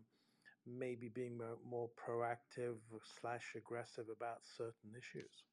maybe 0.67 1.09
being 1.09 1.41
more, 1.69 1.91
proactive 1.97 2.77
slash 3.21 3.55
aggressive 3.57 4.07
about 4.09 4.39
certain 4.45 4.95
issues. 4.97 5.45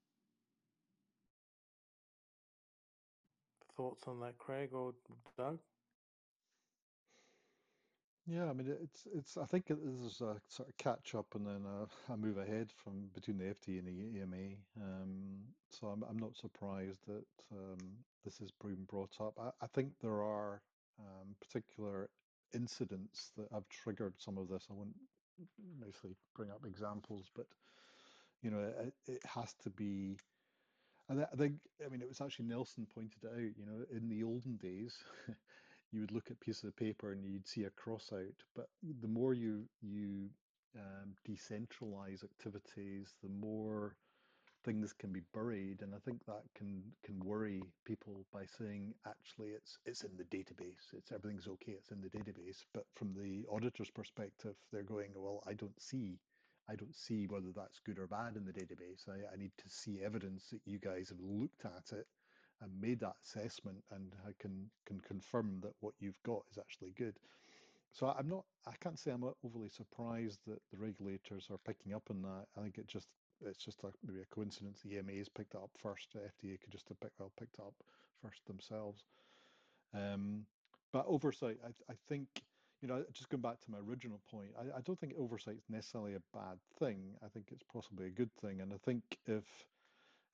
thoughts 3.76 4.08
on 4.08 4.20
that, 4.20 4.38
Craig 4.38 4.70
or 4.74 4.94
Doug? 5.38 5.60
Yeah, 8.26 8.50
I 8.50 8.54
mean, 8.54 8.74
it's 8.82 9.06
it's. 9.14 9.36
I 9.36 9.46
think 9.46 9.68
this 9.68 9.78
is 9.80 10.22
a 10.22 10.40
sort 10.48 10.70
of 10.70 10.78
catch 10.78 11.14
up 11.14 11.26
and 11.36 11.46
then 11.46 11.66
a, 11.66 12.14
a 12.14 12.16
move 12.16 12.38
ahead 12.38 12.72
from 12.72 13.10
between 13.14 13.38
the 13.38 13.44
FT 13.46 13.80
and 13.80 13.88
the 13.88 14.20
EMA. 14.20 14.56
Um, 14.82 15.40
so 15.70 15.88
I'm 15.88 16.04
I'm 16.10 16.18
not 16.18 16.38
surprised 16.38 17.02
that 17.08 17.26
um, 17.52 18.06
this 18.24 18.40
is 18.40 18.50
being 18.64 18.86
brought 18.90 19.20
up. 19.20 19.34
I, 19.38 19.50
I 19.62 19.68
think 19.68 19.92
there 20.00 20.24
are 20.24 20.62
um, 21.00 21.36
particular 21.42 22.10
incidents 22.54 23.32
that 23.38 23.52
have 23.52 23.68
triggered 23.70 24.14
some 24.18 24.38
of 24.38 24.48
this. 24.48 24.68
I 24.70 24.74
won't 24.74 24.96
necessarily 25.80 26.16
bring 26.36 26.52
up 26.52 26.66
examples, 26.66 27.30
but 27.36 27.46
you 28.42 28.52
know, 28.52 28.60
it, 28.60 28.94
it 29.08 29.22
has 29.26 29.54
to 29.64 29.70
be. 29.70 30.18
I 31.10 31.36
think, 31.36 31.56
I 31.86 31.90
mean, 31.90 32.02
it 32.02 32.08
was 32.08 32.22
actually 32.22 32.46
Nelson 32.46 32.88
pointed 32.94 33.26
out, 33.26 33.38
you 33.38 33.66
know, 33.66 33.86
in 33.92 34.08
the 34.08 34.24
olden 34.24 34.56
days, 34.56 34.96
you 35.92 36.00
would 36.00 36.14
look 36.14 36.28
at 36.28 36.38
a 36.38 36.46
piece 36.46 36.64
of 36.64 36.76
paper 36.78 37.12
and 37.12 37.26
you'd 37.26 37.48
see 37.48 37.66
a 37.66 37.70
cross 37.72 38.10
out. 38.14 38.44
But 38.56 38.68
the 39.02 39.08
more 39.08 39.34
you 39.34 39.66
you 39.82 40.30
um, 40.78 41.14
decentralize 41.28 42.24
activities, 42.24 43.14
the 43.22 43.30
more 43.30 43.96
things 44.64 44.94
can 44.94 45.12
be 45.12 45.22
buried, 45.34 45.82
and 45.82 45.94
I 45.94 46.00
think 46.00 46.26
that 46.26 46.44
can 46.56 46.82
can 47.04 47.20
worry 47.20 47.62
people 47.86 48.26
by 48.34 48.46
saying 48.46 48.94
actually 49.08 49.50
it's 49.50 49.78
it's 49.86 50.04
in 50.04 50.16
the 50.18 50.26
database, 50.26 50.94
it's 50.94 51.12
everything's 51.12 51.48
okay, 51.48 51.74
it's 51.74 51.92
in 51.92 52.02
the 52.02 52.10
database. 52.10 52.66
But 52.74 52.86
from 52.96 53.14
the 53.14 53.46
auditor's 53.50 53.92
perspective, 53.92 54.56
they're 54.72 54.84
going, 54.84 55.12
well, 55.16 55.44
I 55.48 55.54
don't 55.54 55.82
see. 55.82 56.20
I 56.70 56.76
don't 56.76 56.96
see 56.96 57.28
whether 57.28 57.52
that's 57.54 57.80
good 57.86 58.00
or 58.00 58.08
bad 58.08 58.38
in 58.38 58.46
the 58.46 58.54
database. 58.54 59.10
I, 59.10 59.34
I 59.34 59.36
need 59.38 59.52
to 59.58 59.70
see 59.70 60.02
evidence 60.02 60.50
that 60.52 60.62
you 60.66 60.80
guys 60.80 61.10
have 61.10 61.20
looked 61.20 61.66
at 61.66 61.98
it 61.98 62.08
and 62.62 62.72
made 62.80 63.02
that 63.02 63.16
assessment 63.26 63.84
and 63.92 64.14
I 64.26 64.32
can 64.40 64.70
can 64.86 65.02
confirm 65.02 65.60
that 65.62 65.74
what 65.82 65.94
you've 66.00 66.22
got 66.24 66.44
is 66.50 66.58
actually 66.58 66.94
good. 66.98 67.18
So 67.92 68.08
I'm 68.08 68.30
not 68.30 68.46
I 68.66 68.74
can't 68.82 68.98
say 68.98 69.12
I'm 69.12 69.26
overly 69.44 69.70
surprised 69.70 70.40
that 70.48 70.60
the 70.72 70.78
regulators 70.78 71.48
are 71.52 71.60
picking 71.68 71.94
up 71.94 72.04
on 72.10 72.22
that. 72.22 72.46
I 72.58 72.62
think 72.62 72.78
it 72.78 72.88
just 72.88 73.10
it's 73.46 73.64
just 73.64 73.84
a, 73.84 73.88
maybe 74.06 74.22
a 74.22 74.36
coincidence 74.36 74.80
the 74.82 74.98
EMA 74.98 75.14
has 75.18 75.30
picked 75.30 75.56
it 75.56 75.62
up 75.62 75.72
first. 75.82 76.08
The 76.14 76.20
FDA 76.20 76.60
could 76.60 76.72
just 76.72 76.88
have 76.90 77.00
picked, 77.00 77.20
well 77.20 77.32
picked 77.40 77.58
it 77.60 77.62
up 77.62 77.74
first 78.22 78.46
themselves. 78.46 79.04
Um, 79.94 80.46
but 80.92 81.06
oversight, 81.08 81.58
I, 81.66 81.92
I 81.92 81.96
think, 82.08 82.28
you 82.82 82.88
know, 82.88 83.04
just 83.14 83.30
going 83.30 83.42
back 83.42 83.62
to 83.62 83.72
my 83.72 83.80
original 83.80 84.20
point, 84.30 84.52
I, 84.58 84.78
I 84.78 84.82
don't 84.82 85.00
think 85.00 85.14
oversight 85.18 85.56
is 85.56 85.70
necessarily 85.70 86.16
a 86.16 86.38
bad 86.38 86.58
thing. 86.80 87.16
I 87.24 87.28
think 87.30 87.48
it's 87.52 87.64
possibly 87.72 88.08
a 88.08 88.12
good 88.12 88.32
thing. 88.42 88.62
And 88.62 88.74
I 88.74 88.78
think 88.86 89.04
if 89.28 89.44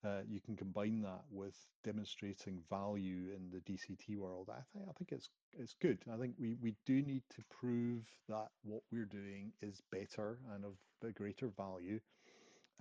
uh, 0.05 0.21
you 0.27 0.39
can 0.39 0.55
combine 0.55 1.01
that 1.01 1.23
with 1.29 1.55
demonstrating 1.83 2.59
value 2.69 3.33
in 3.35 3.49
the 3.51 3.59
DCT 3.59 4.17
world. 4.17 4.49
I 4.49 4.61
think 4.71 4.85
I 4.89 4.93
think 4.93 5.11
it's 5.11 5.29
it's 5.57 5.75
good. 5.81 5.99
I 6.11 6.17
think 6.17 6.35
we 6.39 6.55
we 6.61 6.75
do 6.85 7.01
need 7.01 7.23
to 7.31 7.43
prove 7.49 8.03
that 8.29 8.47
what 8.63 8.81
we're 8.91 9.05
doing 9.05 9.51
is 9.61 9.81
better 9.91 10.37
and 10.53 10.63
of 10.63 10.75
greater 11.15 11.49
value. 11.49 11.99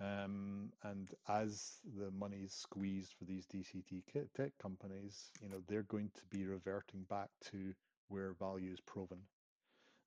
Um, 0.01 0.71
and 0.83 1.09
as 1.27 1.79
the 1.97 2.09
money 2.11 2.37
is 2.45 2.53
squeezed 2.53 3.13
for 3.17 3.25
these 3.25 3.45
DCT 3.45 4.03
tech 4.35 4.51
companies, 4.61 5.31
you 5.41 5.49
know 5.49 5.61
they're 5.67 5.83
going 5.83 6.09
to 6.15 6.21
be 6.29 6.45
reverting 6.45 7.03
back 7.09 7.29
to 7.51 7.73
where 8.07 8.33
value 8.33 8.71
is 8.71 8.79
proven. 8.79 9.19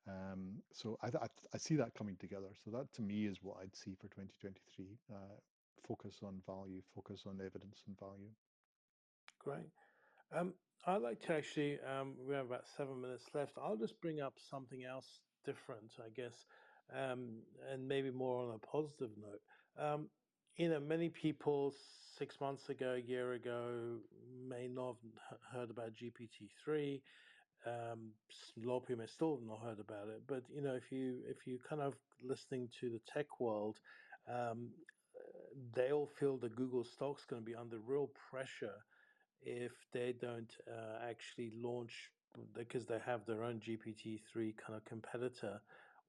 Um, 0.09 0.63
so 0.73 0.99
I, 1.03 1.09
I, 1.09 1.27
I 1.55 1.59
see 1.59 1.77
that 1.77 1.95
coming 1.95 2.17
together. 2.17 2.49
So 2.65 2.71
that 2.73 2.93
to 2.95 3.03
me 3.03 3.27
is 3.27 3.39
what 3.43 3.59
I'd 3.63 3.77
see 3.77 3.95
for 3.95 4.09
2023. 4.09 4.87
Uh, 5.13 5.17
focus 5.87 6.17
on 6.23 6.41
value, 6.47 6.81
focus 6.95 7.25
on 7.27 7.41
evidence 7.45 7.83
and 7.87 7.99
value. 7.99 8.31
Great. 9.39 9.71
Um, 10.35 10.55
I'd 10.87 11.03
like 11.03 11.21
to 11.27 11.35
actually, 11.35 11.79
um, 11.81 12.15
we 12.27 12.35
have 12.35 12.47
about 12.47 12.65
seven 12.77 13.01
minutes 13.01 13.27
left. 13.35 13.53
I'll 13.63 13.77
just 13.77 14.01
bring 14.01 14.21
up 14.21 14.35
something 14.51 14.85
else 14.85 15.21
different, 15.45 15.93
I 16.05 16.09
guess, 16.11 16.47
um, 16.93 17.43
and 17.71 17.87
maybe 17.87 18.11
more 18.11 18.43
on 18.43 18.55
a 18.55 18.59
positive 18.59 19.11
note. 19.21 19.41
Um, 19.79 20.09
you 20.57 20.69
know, 20.69 20.81
many 20.81 21.09
people 21.09 21.73
six 22.19 22.41
months 22.41 22.69
ago, 22.69 22.95
a 22.95 22.99
year 22.99 23.33
ago, 23.33 23.99
may 24.49 24.69
not 24.69 24.97
have 25.31 25.41
heard 25.53 25.71
about 25.71 25.95
GPT-3. 25.95 27.01
Um, 27.65 28.11
a 28.63 28.67
lot 28.67 28.79
of 28.79 28.87
people 28.87 29.07
still 29.07 29.37
have 29.37 29.47
not 29.47 29.61
heard 29.63 29.79
about 29.81 30.09
it, 30.09 30.23
but 30.27 30.43
you 30.53 30.61
know, 30.63 30.75
if 30.75 30.91
you 30.91 31.21
if 31.29 31.47
you 31.47 31.59
kind 31.69 31.81
of 31.81 31.95
listening 32.23 32.69
to 32.81 32.91
the 32.91 33.01
tech 33.01 33.41
world, 33.41 33.79
um, 34.29 34.71
they 35.75 35.93
all 35.93 36.07
feel 36.07 36.39
that 36.39 36.57
Google 36.57 36.85
stock's 36.85 37.25
going 37.25 37.43
to 37.43 37.47
be 37.47 37.55
under 37.55 37.79
real 37.79 38.09
pressure 38.31 38.75
if 39.43 39.73
they 39.93 40.13
don't 40.13 40.53
uh, 40.69 40.99
actually 41.09 41.53
launch 41.55 42.11
because 42.55 42.87
they 42.87 42.99
have 43.05 43.27
their 43.27 43.45
own 43.45 43.61
GPT-3 43.61 44.57
kind 44.57 44.77
of 44.77 44.85
competitor, 44.85 45.61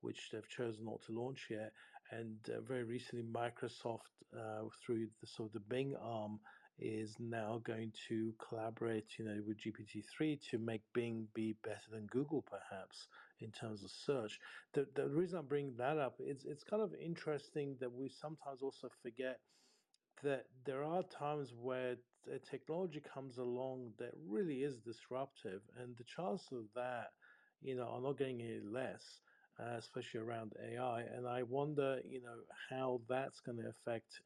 which 0.02 0.30
they've 0.32 0.48
chosen 0.48 0.86
not 0.86 1.02
to 1.04 1.12
launch 1.12 1.48
yet. 1.50 1.74
And 2.20 2.38
uh, 2.50 2.62
very 2.62 2.84
recently, 2.84 3.24
Microsoft, 3.24 4.12
uh, 4.38 4.64
through 4.86 5.08
the 5.22 5.28
sort 5.28 5.50
of 5.50 5.54
the 5.54 5.60
Bing 5.60 5.96
arm, 6.02 6.40
is 6.80 7.16
now 7.20 7.62
going 7.64 7.92
to 8.10 8.34
collaborate, 8.48 9.06
you 9.18 9.26
know, 9.26 9.40
with 9.48 9.58
GPT-3 9.60 10.40
to 10.50 10.58
make 10.58 10.82
Bing 10.94 11.28
be 11.34 11.56
better 11.64 11.90
than 11.92 12.08
Google, 12.08 12.42
perhaps 12.44 13.08
in 13.40 13.52
terms 13.52 13.84
of 13.84 13.92
search. 13.92 14.40
The 14.74 14.88
the 14.96 15.08
reason 15.10 15.40
I'm 15.40 15.48
bringing 15.48 15.76
that 15.78 15.98
up 15.98 16.16
is 16.20 16.46
it's 16.46 16.64
kind 16.64 16.82
of 16.82 16.94
interesting 16.96 17.78
that 17.80 17.92
we 17.92 18.10
sometimes 18.10 18.62
also 18.62 18.90
forget 19.02 19.40
that 20.24 20.46
there 20.66 20.84
are 20.84 21.04
times 21.04 21.54
where 21.54 21.96
a 22.34 22.40
technology 22.40 23.02
comes 23.14 23.38
along 23.38 23.94
that 24.00 24.12
really 24.28 24.64
is 24.64 24.78
disruptive, 24.80 25.62
and 25.78 25.96
the 25.98 26.04
chances 26.06 26.52
of 26.52 26.66
that, 26.76 27.10
you 27.62 27.76
know, 27.76 27.88
are 27.88 28.02
not 28.02 28.18
getting 28.18 28.42
any 28.42 28.62
less. 28.62 29.22
Uh, 29.60 29.76
especially 29.78 30.20
around 30.20 30.54
AI, 30.60 31.02
and 31.02 31.28
I 31.28 31.44
wonder, 31.44 32.02
you 32.04 32.22
know, 32.22 32.38
how 32.70 33.02
that's 33.08 33.40
going 33.42 33.60
to 33.60 33.70
affect 33.70 34.22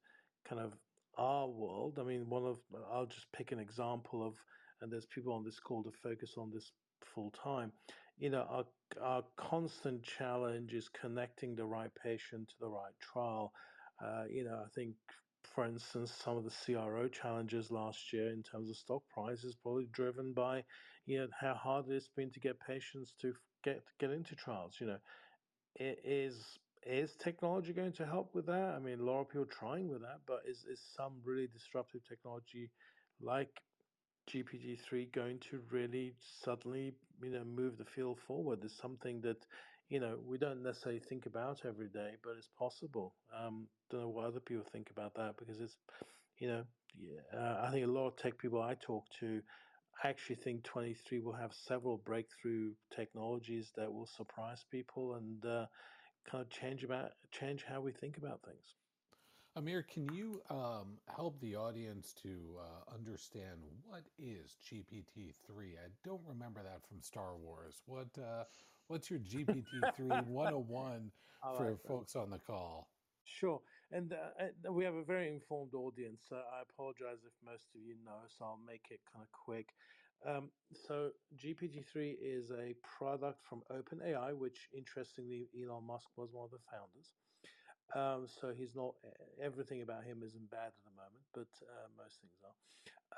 kind 0.45 0.61
of 0.61 0.73
our 1.17 1.49
world. 1.49 1.99
I 1.99 2.03
mean, 2.03 2.29
one 2.29 2.45
of 2.45 2.59
I'll 2.89 3.07
just 3.07 3.29
pick 3.33 3.51
an 3.51 3.59
example 3.59 4.25
of, 4.25 4.35
and 4.81 4.91
there's 4.91 5.05
people 5.05 5.33
on 5.33 5.43
this 5.43 5.59
call 5.59 5.83
to 5.83 5.91
focus 5.91 6.35
on 6.37 6.49
this 6.51 6.71
full 7.03 7.31
time. 7.31 7.73
You 8.17 8.29
know, 8.29 8.43
our 8.43 8.65
our 9.01 9.23
constant 9.35 10.03
challenge 10.03 10.73
is 10.73 10.87
connecting 10.87 11.55
the 11.55 11.65
right 11.65 11.91
patient 11.93 12.47
to 12.49 12.55
the 12.61 12.69
right 12.69 12.93
trial. 13.01 13.51
Uh, 14.01 14.25
you 14.29 14.45
know, 14.45 14.63
I 14.65 14.69
think. 14.69 14.95
For 15.43 15.65
instance, 15.65 16.11
some 16.11 16.37
of 16.37 16.43
the 16.43 16.51
CRO 16.51 17.07
challenges 17.07 17.71
last 17.71 18.13
year 18.13 18.31
in 18.31 18.43
terms 18.43 18.69
of 18.69 18.75
stock 18.77 19.03
price 19.09 19.43
is 19.43 19.55
probably 19.55 19.87
driven 19.87 20.33
by, 20.33 20.65
you 21.05 21.19
know, 21.19 21.27
how 21.39 21.55
hard 21.55 21.89
it's 21.89 22.09
been 22.09 22.31
to 22.31 22.39
get 22.39 22.59
patients 22.59 23.15
to 23.21 23.33
get 23.63 23.83
get 23.99 24.11
into 24.11 24.35
trials. 24.35 24.75
You 24.79 24.87
know, 24.87 24.97
it 25.75 25.99
is 26.03 26.59
is 26.85 27.15
technology 27.15 27.73
going 27.73 27.91
to 27.93 28.05
help 28.05 28.33
with 28.33 28.45
that? 28.45 28.73
I 28.75 28.79
mean, 28.79 28.99
a 28.99 29.03
lot 29.03 29.21
of 29.21 29.29
people 29.29 29.43
are 29.43 29.59
trying 29.59 29.89
with 29.89 30.01
that, 30.01 30.21
but 30.25 30.41
is, 30.47 30.63
is 30.71 30.81
some 30.95 31.13
really 31.25 31.47
disruptive 31.47 32.01
technology 32.07 32.71
like 33.21 33.49
GPT-3 34.29 35.11
going 35.11 35.39
to 35.51 35.59
really 35.71 36.13
suddenly, 36.43 36.93
you 37.21 37.31
know, 37.31 37.43
move 37.43 37.77
the 37.77 37.85
field 37.85 38.19
forward? 38.25 38.63
Is 38.63 38.77
something 38.81 39.21
that, 39.21 39.37
you 39.89 39.99
know, 39.99 40.17
we 40.25 40.37
don't 40.37 40.63
necessarily 40.63 41.01
think 41.01 41.25
about 41.25 41.61
every 41.65 41.87
day, 41.87 42.11
but 42.23 42.35
it's 42.37 42.49
possible. 42.57 43.15
Um, 43.37 43.67
don't 43.91 44.01
know 44.01 44.09
what 44.09 44.25
other 44.25 44.39
people 44.39 44.63
think 44.71 44.89
about 44.89 45.15
that 45.15 45.35
because 45.37 45.59
it's, 45.59 45.77
you 46.37 46.47
know, 46.47 46.63
yeah, 46.97 47.37
uh, 47.37 47.65
I 47.67 47.71
think 47.71 47.85
a 47.85 47.89
lot 47.91 48.07
of 48.07 48.17
tech 48.17 48.37
people 48.37 48.61
I 48.61 48.75
talk 48.75 49.05
to 49.19 49.41
actually 50.03 50.35
think 50.35 50.63
23 50.63 51.19
will 51.19 51.33
have 51.33 51.53
several 51.53 51.97
breakthrough 51.97 52.71
technologies 52.95 53.71
that 53.75 53.91
will 53.91 54.07
surprise 54.07 54.63
people 54.71 55.15
and 55.15 55.45
uh, 55.45 55.65
kind 56.29 56.41
of 56.41 56.49
change 56.49 56.83
about 56.83 57.11
change 57.31 57.63
how 57.67 57.81
we 57.81 57.91
think 57.91 58.17
about 58.17 58.41
things. 58.43 58.75
Amir, 59.55 59.83
can 59.91 60.07
you 60.13 60.39
um, 60.51 60.99
help 61.15 61.39
the 61.39 61.55
audience 61.55 62.13
to 62.21 62.59
uh, 62.59 62.93
understand 62.93 63.59
what 63.83 64.03
is 64.19 64.55
GPT 64.63 65.33
three? 65.47 65.73
I 65.83 65.89
don't 66.03 66.21
remember 66.27 66.61
that 66.61 66.87
from 66.87 67.01
Star 67.01 67.35
Wars. 67.35 67.81
What 67.87 68.09
uh, 68.19 68.43
what's 68.87 69.09
your 69.09 69.19
GPT 69.31 69.95
three 69.95 70.09
one 70.09 70.53
hundred 70.53 70.57
and 70.57 70.67
one 70.67 71.11
for 71.55 71.77
folks 71.87 72.15
on 72.15 72.29
the 72.29 72.37
call? 72.37 72.87
Sure, 73.29 73.61
and 73.91 74.13
uh, 74.13 74.53
we 74.71 74.85
have 74.85 74.95
a 74.95 75.03
very 75.03 75.27
informed 75.27 75.73
audience. 75.73 76.23
So 76.23 76.37
I 76.37 76.61
apologize 76.61 77.25
if 77.25 77.33
most 77.41 77.75
of 77.75 77.81
you 77.81 77.93
know, 77.95 78.25
so 78.27 78.45
I'll 78.45 78.57
make 78.57 78.89
it 78.89 79.03
kind 79.05 79.21
of 79.21 79.31
quick. 79.33 79.75
Um, 80.25 80.53
so 80.71 81.11
GPT-3 81.35 82.15
is 82.17 82.51
a 82.51 82.75
product 82.75 83.43
from 83.43 83.63
OpenAI, 83.69 84.37
which 84.37 84.69
interestingly 84.73 85.49
Elon 85.53 85.83
Musk 85.83 86.17
was 86.17 86.31
one 86.31 86.45
of 86.45 86.51
the 86.51 86.59
founders. 86.59 87.17
Um, 87.93 88.27
so 88.27 88.53
he's 88.53 88.75
not 88.75 88.95
everything 89.37 89.81
about 89.81 90.05
him 90.05 90.23
isn't 90.23 90.49
bad 90.49 90.73
at 90.77 90.83
the 90.85 90.91
moment, 90.91 91.25
but 91.33 91.61
uh, 91.69 91.89
most 91.89 92.21
things 92.21 92.41
are. 92.43 92.55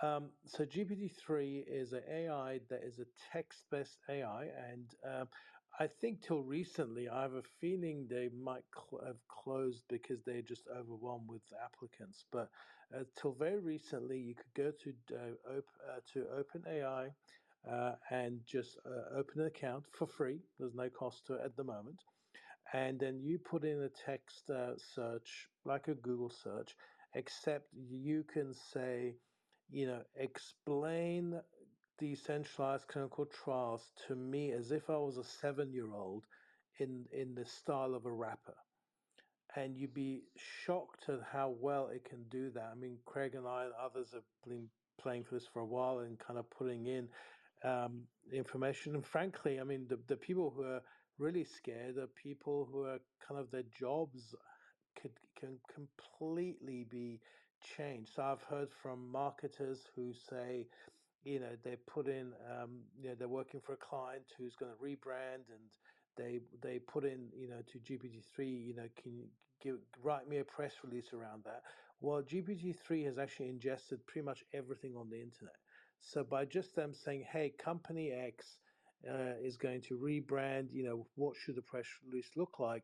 Um, 0.02 0.38
so 0.46 0.66
GPT-3 0.66 1.64
is 1.68 1.94
an 1.94 2.04
AI 2.08 2.60
that 2.70 2.84
is 2.84 3.00
a 3.00 3.06
text-based 3.06 4.00
AI, 4.10 4.46
and 4.46 4.96
uh, 5.04 5.28
I 5.80 5.88
think 5.88 6.22
till 6.22 6.44
recently, 6.44 7.10
I 7.10 7.24
have 7.24 7.34
a 7.36 7.44
feeling 7.44 8.08
they 8.08 8.30
might 8.30 8.66
cl- 8.76 9.04
have 9.06 9.28
closed 9.30 9.86
because 9.90 10.24
they're 10.24 10.42
just 10.44 10.68
overwhelmed 10.68 11.30
with 11.30 11.44
applicants. 11.64 12.26
But 12.32 12.50
uh, 12.96 13.06
till 13.16 13.34
very 13.34 13.60
recently, 13.60 14.20
you 14.20 14.36
could 14.36 14.54
go 14.56 14.72
to 14.84 14.94
uh, 15.16 15.58
op- 15.58 15.80
uh, 15.90 16.02
to 16.14 16.26
OpenAI 16.26 17.16
uh, 17.70 17.96
and 18.12 18.42
just 18.46 18.78
uh, 18.86 19.18
open 19.18 19.42
an 19.42 19.48
account 19.48 19.86
for 19.98 20.08
free. 20.08 20.42
There's 20.60 20.76
no 20.76 20.90
cost 20.90 21.26
to 21.28 21.36
it 21.36 21.42
at 21.46 21.56
the 21.56 21.64
moment, 21.64 22.04
and 22.74 23.00
then 23.00 23.22
you 23.22 23.40
put 23.40 23.66
in 23.66 23.82
a 23.84 23.90
text 23.90 24.50
uh, 24.50 24.78
search 24.78 25.50
like 25.66 25.88
a 25.88 25.96
Google 25.96 26.30
search, 26.30 26.76
except 27.16 27.68
you 27.74 28.24
can 28.24 28.54
say, 28.54 29.18
you 29.70 29.88
know, 29.88 30.04
explain 30.16 31.42
decentralized 32.00 32.88
clinical 32.88 33.26
trials 33.26 33.92
to 34.08 34.16
me 34.16 34.52
as 34.52 34.72
if 34.72 34.90
I 34.90 34.98
was 34.98 35.18
a 35.18 35.24
seven 35.24 35.72
year 35.72 35.94
old 35.94 36.24
in 36.80 37.06
in 37.12 37.36
the 37.36 37.46
style 37.46 37.96
of 37.96 38.06
a 38.06 38.12
rapper. 38.12 38.56
And 39.56 39.76
you'd 39.76 39.94
be 39.96 40.24
shocked 40.38 41.10
at 41.10 41.22
how 41.32 41.56
well 41.60 41.88
it 41.88 42.06
can 42.08 42.24
do 42.30 42.52
that. 42.52 42.70
I 42.72 42.76
mean, 42.76 42.98
Craig 43.06 43.34
and 43.34 43.48
I 43.48 43.66
and 43.66 43.74
others 43.84 44.10
have 44.14 44.24
been 44.48 44.68
playing 45.02 45.24
for 45.24 45.36
this 45.36 45.48
for 45.52 45.60
a 45.62 45.66
while 45.66 46.00
and 46.00 46.20
kind 46.20 46.38
of 46.38 46.50
putting 46.52 46.86
in 46.86 47.08
um, 47.64 48.04
information. 48.32 48.94
And 48.94 49.06
frankly, 49.06 49.60
I 49.60 49.64
mean, 49.64 49.88
the, 49.90 50.00
the 50.08 50.16
people 50.16 50.54
who 50.56 50.64
are 50.64 50.82
really 51.18 51.44
scared 51.44 51.98
are 51.98 52.08
people 52.08 52.70
who 52.72 52.84
are 52.84 53.00
kind 53.28 53.40
of 53.40 53.50
their 53.52 53.64
jobs 53.78 54.36
could 55.02 55.12
can 55.40 55.58
completely 55.74 56.86
be 56.90 57.20
changed. 57.78 58.12
So 58.16 58.24
I've 58.24 58.44
heard 58.44 58.70
from 58.82 59.12
marketers 59.12 59.80
who 59.96 60.14
say, 60.30 60.68
you 61.24 61.40
know 61.40 61.56
they 61.64 61.76
put 61.76 62.08
in 62.08 62.34
um, 62.50 62.84
you 63.00 63.10
know 63.10 63.16
they're 63.16 63.28
working 63.28 63.60
for 63.60 63.74
a 63.74 63.78
client 63.78 64.24
who's 64.38 64.56
going 64.56 64.72
to 64.72 64.78
rebrand 64.78 65.50
and 65.50 65.70
they 66.18 66.40
they 66.62 66.80
put 66.80 67.04
in 67.04 67.30
you 67.36 67.48
know 67.50 67.62
to 67.68 67.80
GPT-3 67.80 68.68
you 68.68 68.74
know 68.76 68.88
can 68.96 69.14
you 69.14 69.26
give 69.62 69.76
write 70.02 70.28
me 70.28 70.38
a 70.38 70.46
press 70.46 70.74
release 70.84 71.14
around 71.14 71.44
that? 71.46 71.64
Well 72.00 72.22
GPT-3 72.24 73.06
has 73.06 73.18
actually 73.18 73.50
ingested 73.50 74.06
pretty 74.08 74.26
much 74.26 74.44
everything 74.54 74.96
on 74.96 75.10
the 75.10 75.22
internet. 75.22 75.56
So 76.02 76.24
by 76.24 76.46
just 76.46 76.76
them 76.76 76.94
saying 76.94 77.26
hey 77.32 77.52
company 77.52 78.12
X 78.12 78.60
uh, 79.08 79.36
is 79.42 79.58
going 79.58 79.82
to 79.82 79.98
rebrand 79.98 80.70
you 80.72 80.84
know 80.84 81.08
what 81.16 81.36
should 81.38 81.56
the 81.56 81.62
press 81.62 81.88
release 82.06 82.30
look 82.38 82.60
like? 82.60 82.84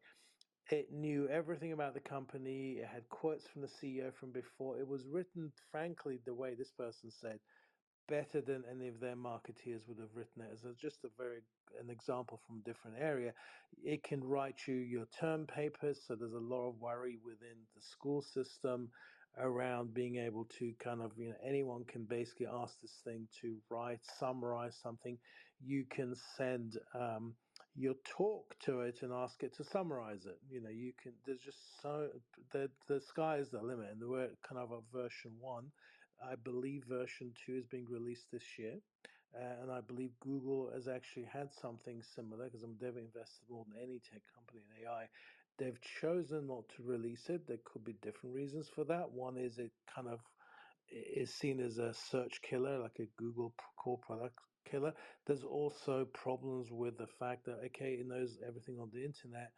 It 0.71 0.91
knew 0.91 1.29
everything 1.29 1.73
about 1.73 1.93
the 1.93 1.99
company. 1.99 2.79
It 2.79 2.87
had 2.87 3.07
quotes 3.09 3.47
from 3.47 3.61
the 3.61 3.67
CEO 3.67 4.11
from 4.13 4.31
before. 4.31 4.79
It 4.79 4.87
was 4.87 5.05
written 5.07 5.51
frankly 5.71 6.19
the 6.25 6.33
way 6.33 6.55
this 6.55 6.71
person 6.71 7.11
said 7.11 7.39
better 8.07 8.41
than 8.41 8.63
any 8.69 8.87
of 8.87 8.99
their 8.99 9.15
marketeers 9.15 9.87
would 9.87 9.99
have 9.99 10.15
written 10.15 10.41
it 10.41 10.51
as 10.53 10.63
a, 10.65 10.73
just 10.73 11.03
a 11.03 11.09
very 11.17 11.39
an 11.79 11.89
example 11.89 12.39
from 12.45 12.57
a 12.59 12.63
different 12.63 12.97
area. 12.99 13.33
It 13.83 14.03
can 14.03 14.23
write 14.23 14.67
you 14.67 14.75
your 14.75 15.05
term 15.19 15.47
papers 15.47 15.99
so 16.05 16.15
there's 16.15 16.33
a 16.33 16.39
lot 16.39 16.69
of 16.69 16.79
worry 16.79 17.17
within 17.23 17.57
the 17.75 17.81
school 17.81 18.21
system 18.21 18.89
around 19.37 19.93
being 19.93 20.15
able 20.15 20.45
to 20.45 20.73
kind 20.81 21.01
of 21.01 21.11
you 21.17 21.29
know 21.29 21.35
anyone 21.43 21.83
can 21.83 22.05
basically 22.05 22.47
ask 22.47 22.79
this 22.81 23.01
thing 23.03 23.27
to 23.41 23.57
write 23.69 23.99
summarize 24.19 24.75
something. 24.81 25.17
You 25.59 25.85
can 25.85 26.15
send 26.37 26.77
um, 26.93 27.35
your 27.75 27.95
talk 28.05 28.55
to 28.61 28.81
it 28.81 29.01
and 29.01 29.11
ask 29.11 29.43
it 29.43 29.53
to 29.57 29.63
summarize 29.63 30.25
it. 30.25 30.37
You 30.49 30.61
know 30.61 30.69
you 30.69 30.93
can 31.01 31.13
there's 31.25 31.41
just 31.41 31.81
so 31.81 32.09
the 32.53 32.69
the 32.87 33.01
sky 33.01 33.37
is 33.37 33.49
the 33.49 33.61
limit 33.61 33.91
and 33.91 34.01
we're 34.07 34.29
kind 34.47 34.61
of 34.61 34.71
at 34.71 34.83
version 34.93 35.31
one 35.39 35.71
I 36.23 36.35
believe 36.35 36.83
version 36.85 37.33
2 37.45 37.55
is 37.55 37.65
being 37.65 37.87
released 37.89 38.31
this 38.31 38.57
year. 38.57 38.75
Uh, 39.35 39.61
and 39.61 39.71
I 39.71 39.81
believe 39.81 40.11
Google 40.21 40.71
has 40.73 40.87
actually 40.87 41.25
had 41.25 41.53
something 41.53 42.01
similar 42.15 42.45
because 42.45 42.63
I'm 42.63 42.77
they've 42.79 42.95
invested 42.95 43.43
more 43.49 43.65
than 43.65 43.81
any 43.81 43.99
tech 43.99 44.21
company 44.33 44.61
in 44.63 44.85
AI. 44.85 45.07
They've 45.57 45.79
chosen 46.01 46.47
not 46.47 46.69
to 46.75 46.83
release 46.83 47.29
it. 47.29 47.47
There 47.47 47.57
could 47.65 47.83
be 47.83 47.97
different 48.01 48.35
reasons 48.35 48.69
for 48.73 48.85
that. 48.85 49.11
One 49.11 49.37
is 49.37 49.57
it 49.57 49.71
kind 49.93 50.07
of 50.07 50.19
is 50.89 51.33
seen 51.33 51.59
as 51.59 51.77
a 51.77 51.93
search 51.93 52.41
killer, 52.41 52.79
like 52.79 52.99
a 52.99 53.09
Google 53.17 53.53
core 53.77 53.99
product 53.99 54.35
killer. 54.69 54.93
There's 55.25 55.43
also 55.43 56.05
problems 56.05 56.71
with 56.71 56.97
the 56.97 57.07
fact 57.07 57.45
that 57.45 57.59
okay, 57.65 57.97
it 57.99 58.07
knows 58.07 58.37
everything 58.47 58.79
on 58.79 58.89
the 58.93 59.03
internet, 59.03 59.51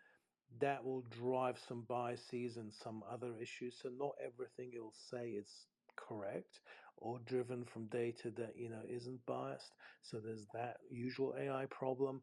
that 0.59 0.83
will 0.83 1.01
drive 1.11 1.59
some 1.67 1.85
biases 1.87 2.57
and 2.57 2.73
some 2.73 3.03
other 3.11 3.33
issues. 3.41 3.75
So 3.81 3.89
not 3.89 4.15
everything 4.23 4.71
it'll 4.73 4.93
say 5.11 5.29
is 5.29 5.49
correct 5.97 6.61
or 6.97 7.19
driven 7.19 7.65
from 7.65 7.87
data 7.87 8.31
that 8.31 8.53
you 8.57 8.69
know 8.69 8.83
isn't 8.89 9.25
biased. 9.27 9.75
So 10.03 10.19
there's 10.19 10.47
that 10.53 10.77
usual 10.89 11.35
AI 11.39 11.65
problem. 11.67 12.21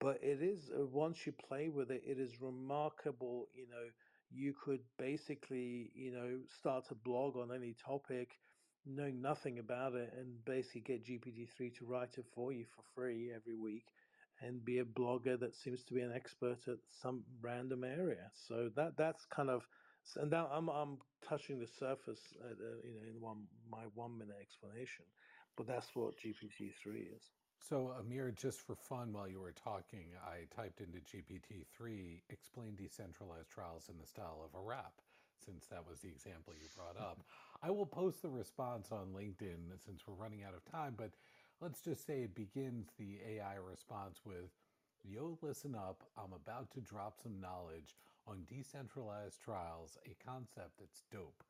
But 0.00 0.22
it 0.22 0.42
is 0.42 0.70
uh, 0.70 0.86
once 0.86 1.26
you 1.26 1.32
play 1.32 1.68
with 1.68 1.90
it, 1.90 2.02
it 2.06 2.18
is 2.18 2.40
remarkable. 2.40 3.48
You 3.54 3.68
know, 3.68 3.86
you 4.30 4.54
could 4.64 4.80
basically 4.98 5.90
you 5.94 6.12
know 6.12 6.40
start 6.58 6.86
a 6.90 6.94
blog 6.96 7.36
on 7.36 7.52
any 7.52 7.74
topic 7.74 8.38
knowing 8.86 9.20
nothing 9.20 9.58
about 9.58 9.94
it 9.94 10.12
and 10.16 10.44
basically 10.44 10.80
get 10.80 11.04
GPT-3 11.04 11.70
to 11.78 11.86
write 11.86 12.18
it 12.18 12.26
for 12.34 12.52
you 12.52 12.64
for 12.66 12.82
free 12.94 13.32
every 13.34 13.54
week 13.56 13.86
and 14.40 14.64
be 14.64 14.78
a 14.78 14.84
blogger 14.84 15.38
that 15.40 15.54
seems 15.54 15.84
to 15.84 15.94
be 15.94 16.00
an 16.02 16.12
expert 16.12 16.68
at 16.68 16.78
some 16.90 17.24
random 17.40 17.84
area. 17.84 18.30
So 18.34 18.70
that 18.76 18.96
that's 18.96 19.24
kind 19.26 19.50
of 19.50 19.66
and 20.14 20.30
now 20.30 20.48
I'm 20.52 20.68
I'm 20.68 20.98
touching 21.26 21.58
the 21.58 21.66
surface, 21.66 22.20
at, 22.44 22.52
uh, 22.52 22.78
you 22.84 22.94
know, 22.94 23.06
in 23.14 23.20
one 23.20 23.44
my 23.70 23.84
one 23.94 24.16
minute 24.16 24.36
explanation, 24.40 25.04
but 25.56 25.66
that's 25.66 25.94
what 25.94 26.16
GPT 26.16 26.72
three 26.80 27.08
is. 27.16 27.30
So, 27.58 27.92
Amir, 27.98 28.30
just 28.30 28.60
for 28.60 28.76
fun, 28.76 29.12
while 29.12 29.28
you 29.28 29.40
were 29.40 29.52
talking, 29.52 30.06
I 30.24 30.46
typed 30.54 30.80
into 30.80 30.98
GPT-3, 30.98 32.20
explain 32.28 32.76
decentralized 32.76 33.50
trials 33.50 33.88
in 33.88 33.98
the 33.98 34.06
style 34.06 34.42
of 34.44 34.56
a 34.58 34.62
rap, 34.62 34.92
since 35.44 35.66
that 35.66 35.86
was 35.88 36.00
the 36.00 36.08
example 36.08 36.52
you 36.54 36.68
brought 36.76 36.96
up. 37.00 37.18
I 37.62 37.70
will 37.70 37.86
post 37.86 38.22
the 38.22 38.28
response 38.28 38.92
on 38.92 39.14
LinkedIn 39.16 39.72
since 39.84 40.02
we're 40.06 40.14
running 40.14 40.44
out 40.44 40.54
of 40.54 40.64
time, 40.70 40.94
but 40.96 41.10
let's 41.60 41.80
just 41.80 42.06
say 42.06 42.20
it 42.20 42.34
begins 42.34 42.88
the 42.98 43.18
AI 43.26 43.56
response 43.56 44.20
with, 44.24 44.50
Yo, 45.02 45.38
listen 45.42 45.74
up, 45.74 46.02
I'm 46.16 46.32
about 46.32 46.70
to 46.72 46.80
drop 46.80 47.18
some 47.22 47.40
knowledge 47.40 47.96
on 48.26 48.44
decentralized 48.48 49.40
trials, 49.40 49.96
a 50.04 50.16
concept 50.24 50.78
that's 50.78 51.02
dope. 51.10 51.44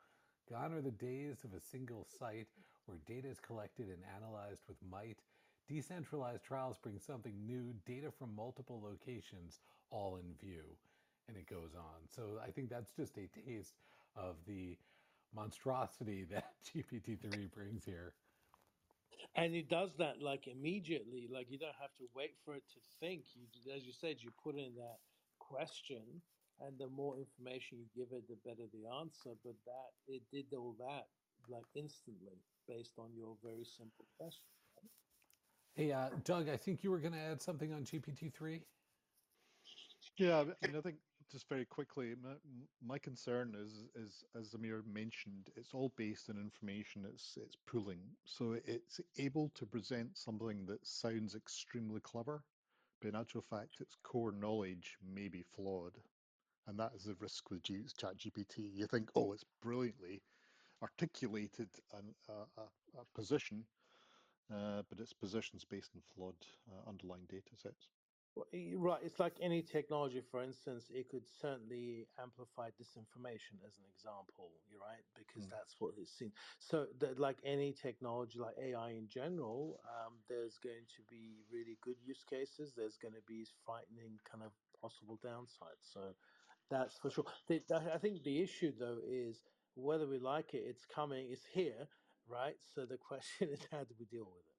Gone 0.49 0.73
are 0.73 0.83
the 0.83 0.91
days 0.91 1.45
of 1.45 1.55
a 1.55 1.61
single 1.61 2.07
site 2.19 2.49
where 2.87 2.99
data 3.07 3.29
is 3.29 3.41
collected 3.41 3.89
and 3.89 4.03
analyzed 4.17 4.63
with 4.69 4.77
might. 4.91 5.19
Decentralized 5.69 6.45
trials 6.45 6.79
bring 6.81 6.99
something 6.99 7.35
new, 7.45 7.75
data 7.85 8.11
from 8.17 8.35
multiple 8.37 8.81
locations, 8.83 9.61
all 9.91 10.17
in 10.17 10.35
view. 10.41 10.63
And 11.29 11.37
it 11.37 11.49
goes 11.49 11.75
on. 11.75 12.07
So 12.09 12.39
I 12.47 12.51
think 12.51 12.71
that's 12.71 12.93
just 12.93 13.19
a 13.19 13.27
taste 13.27 13.75
of 14.15 14.37
the 14.47 14.79
monstrosity 15.35 16.25
that 16.31 16.53
GPT-3 16.65 17.51
brings 17.53 17.85
here. 17.85 18.15
And 19.35 19.55
it 19.55 19.69
does 19.69 19.91
that 19.99 20.23
like 20.23 20.47
immediately, 20.47 21.29
like 21.33 21.51
you 21.51 21.59
don't 21.59 21.77
have 21.81 21.95
to 21.99 22.05
wait 22.15 22.37
for 22.45 22.55
it 22.55 22.63
to 22.75 22.81
think. 23.01 23.25
You, 23.35 23.75
as 23.75 23.85
you 23.85 23.93
said, 23.93 24.17
you 24.21 24.31
put 24.43 24.55
in 24.55 24.75
that 24.77 24.99
question, 25.39 26.23
and 26.65 26.79
the 26.79 26.89
more 26.89 27.19
information 27.19 27.79
you 27.79 27.89
give 27.95 28.13
it, 28.13 28.25
the 28.29 28.37
better 28.45 28.67
the 28.73 28.89
answer. 29.01 29.37
But 29.45 29.57
that 29.67 29.91
it 30.09 30.23
did 30.33 30.57
all 30.57 30.75
that 30.79 31.07
like 31.49 31.65
instantly 31.75 32.39
based 32.69 32.95
on 32.99 33.11
your 33.17 33.37
very 33.43 33.65
simple 33.65 34.07
question. 34.19 34.43
Hey, 35.75 35.93
uh, 35.93 36.09
Doug, 36.25 36.49
I 36.49 36.57
think 36.57 36.83
you 36.83 36.91
were 36.91 36.99
going 36.99 37.13
to 37.13 37.21
add 37.21 37.43
something 37.43 37.73
on 37.73 37.85
GPT-3. 37.85 38.61
Yeah, 40.17 40.41
I 40.41 40.67
mean, 40.67 40.77
I 40.77 40.81
think 40.81 40.97
just 41.31 41.49
very 41.49 41.67
quickly, 41.67 42.15
my, 42.23 42.31
my 42.85 42.99
concern 42.99 43.55
is, 43.55 43.85
is 43.95 44.25
as 44.39 44.55
Amir 44.55 44.83
mentioned, 44.91 45.51
it's 45.55 45.75
all 45.75 45.93
based 45.97 46.31
on 46.31 46.39
information. 46.39 47.05
It's 47.07 47.37
it's 47.37 47.57
pooling, 47.67 48.01
so 48.25 48.57
it's 48.65 49.01
able 49.19 49.51
to 49.57 49.67
present 49.67 50.17
something 50.17 50.65
that 50.67 50.87
sounds 50.87 51.35
extremely 51.35 52.01
clever, 52.01 52.43
but 53.03 53.09
in 53.09 53.17
actual 53.17 53.43
fact, 53.43 53.81
its 53.81 53.97
core 54.03 54.33
knowledge 54.33 54.97
may 55.07 55.29
be 55.29 55.45
flawed, 55.55 55.99
and 56.67 56.79
that 56.81 56.95
is 56.95 57.05
the 57.05 57.17
risk 57.17 57.51
with 57.51 57.63
ChatGPT. 57.63 58.73
You 58.73 58.87
think, 58.87 59.11
oh, 59.15 59.33
it's 59.33 59.45
brilliantly 59.45 60.25
articulated 60.83 61.81
an, 61.93 62.17
a, 62.29 62.49
a, 62.57 62.73
a 62.95 63.07
position, 63.07 63.69
uh, 64.51 64.83
but 64.85 65.01
its 65.01 65.13
position's 65.15 65.65
based 65.65 65.95
on 65.97 66.03
flawed 66.03 66.47
uh, 66.71 66.83
underlying 66.83 67.27
data 67.27 67.57
sets. 67.57 67.91
Right, 68.37 69.03
it's 69.03 69.19
like 69.19 69.41
any 69.41 69.63
technology, 69.63 70.21
for 70.23 70.43
instance, 70.43 70.91
it 70.91 71.09
could 71.09 71.27
certainly 71.27 72.11
amplify 72.19 72.71
disinformation 72.71 73.63
as 73.63 73.79
an 73.79 73.87
example, 73.87 74.63
you're 74.67 74.81
right, 74.81 75.05
because 75.15 75.47
Mm. 75.47 75.51
that's 75.51 75.81
what 75.81 75.99
it's 75.99 76.13
seen. 76.13 76.35
So, 76.59 76.87
that, 76.95 77.19
like 77.19 77.41
any 77.45 77.73
technology, 77.75 78.39
like 78.39 78.59
AI 78.59 78.91
in 78.91 79.09
general, 79.09 79.81
um, 79.85 80.25
there's 80.29 80.59
going 80.59 80.87
to 80.87 81.05
be 81.05 81.43
really 81.43 81.77
good 81.77 82.03
use 82.03 82.25
cases. 82.25 82.75
There's 82.75 82.99
going 82.99 83.15
to 83.15 83.23
be 83.23 83.45
frightening 83.45 84.19
kind 84.25 84.43
of 84.45 84.55
possible 84.79 85.19
downsides. 85.19 85.85
So, 85.85 86.17
that's 86.71 86.99
for 86.99 87.11
sure. 87.11 87.25
The, 87.49 87.63
the- 87.69 87.95
I 87.95 87.99
think 87.99 88.23
the 88.23 88.41
issue, 88.43 88.73
though, 88.79 88.99
is 89.07 89.43
whether 89.75 90.07
we 90.07 90.19
like 90.19 90.55
it, 90.55 90.65
it's 90.67 90.85
coming, 90.85 91.27
it's 91.31 91.45
here, 91.53 91.89
right? 92.29 92.57
So, 92.75 92.85
the 92.87 92.97
question 93.09 93.49
is, 93.53 93.61
how 93.71 93.81
do 93.85 93.95
we 93.99 94.07
deal 94.07 94.25
with 94.27 94.45
it? 94.47 94.57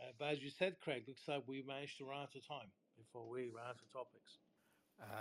Uh, 0.00 0.12
but 0.18 0.28
as 0.28 0.42
you 0.42 0.50
said, 0.50 0.76
Craig, 0.80 1.04
looks 1.06 1.22
like 1.28 1.42
we 1.46 1.62
managed 1.66 1.98
to 1.98 2.04
run 2.04 2.22
out 2.22 2.34
of 2.34 2.46
time 2.46 2.68
before 2.96 3.28
we 3.28 3.42
ran 3.54 3.66
out 3.68 3.76
of 3.76 3.92
topics. 3.92 4.38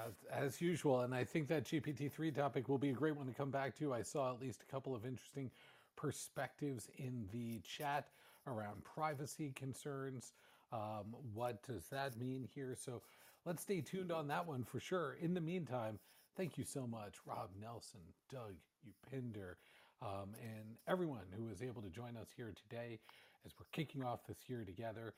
As, 0.07 0.13
as 0.31 0.61
usual, 0.61 1.01
and 1.01 1.13
I 1.15 1.23
think 1.23 1.47
that 1.47 1.65
GPT-3 1.65 2.35
topic 2.35 2.69
will 2.69 2.77
be 2.77 2.89
a 2.89 2.93
great 2.93 3.15
one 3.15 3.25
to 3.27 3.33
come 3.33 3.49
back 3.49 3.75
to. 3.79 3.93
I 3.93 4.01
saw 4.03 4.31
at 4.33 4.39
least 4.39 4.63
a 4.67 4.71
couple 4.71 4.95
of 4.95 5.05
interesting 5.05 5.49
perspectives 5.95 6.89
in 6.97 7.27
the 7.31 7.59
chat 7.59 8.07
around 8.47 8.83
privacy 8.83 9.51
concerns. 9.55 10.33
Um, 10.71 11.15
what 11.33 11.63
does 11.63 11.87
that 11.87 12.17
mean 12.17 12.47
here? 12.53 12.75
So 12.79 13.01
let's 13.45 13.63
stay 13.63 13.81
tuned 13.81 14.11
on 14.11 14.27
that 14.27 14.47
one 14.47 14.63
for 14.63 14.79
sure. 14.79 15.17
In 15.21 15.33
the 15.33 15.41
meantime, 15.41 15.99
thank 16.35 16.57
you 16.57 16.63
so 16.63 16.87
much, 16.87 17.15
Rob 17.25 17.49
Nelson, 17.59 17.99
Doug 18.31 18.55
Upinder, 18.87 19.55
um, 20.01 20.33
and 20.41 20.77
everyone 20.87 21.25
who 21.35 21.45
was 21.45 21.61
able 21.61 21.81
to 21.81 21.89
join 21.89 22.17
us 22.17 22.27
here 22.35 22.53
today 22.69 22.99
as 23.45 23.53
we're 23.59 23.65
kicking 23.71 24.03
off 24.03 24.25
this 24.27 24.37
year 24.47 24.63
together. 24.65 25.13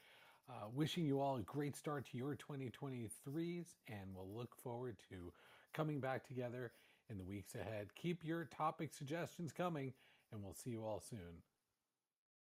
Uh, 0.48 0.68
wishing 0.76 1.06
you 1.06 1.20
all 1.20 1.38
a 1.38 1.42
great 1.42 1.76
start 1.76 2.06
to 2.12 2.18
your 2.18 2.36
2023s, 2.36 3.66
and 3.88 4.14
we'll 4.14 4.30
look 4.36 4.56
forward 4.56 4.96
to 5.10 5.34
coming 5.74 6.00
back 6.00 6.28
together 6.28 6.72
in 7.10 7.18
the 7.18 7.24
weeks 7.24 7.56
ahead. 7.56 7.88
Keep 7.96 8.24
your 8.24 8.46
topic 8.46 8.94
suggestions 8.94 9.52
coming, 9.52 9.92
and 10.32 10.44
we'll 10.44 10.54
see 10.54 10.70
you 10.70 10.86
all 10.86 11.00
soon. 11.00 11.42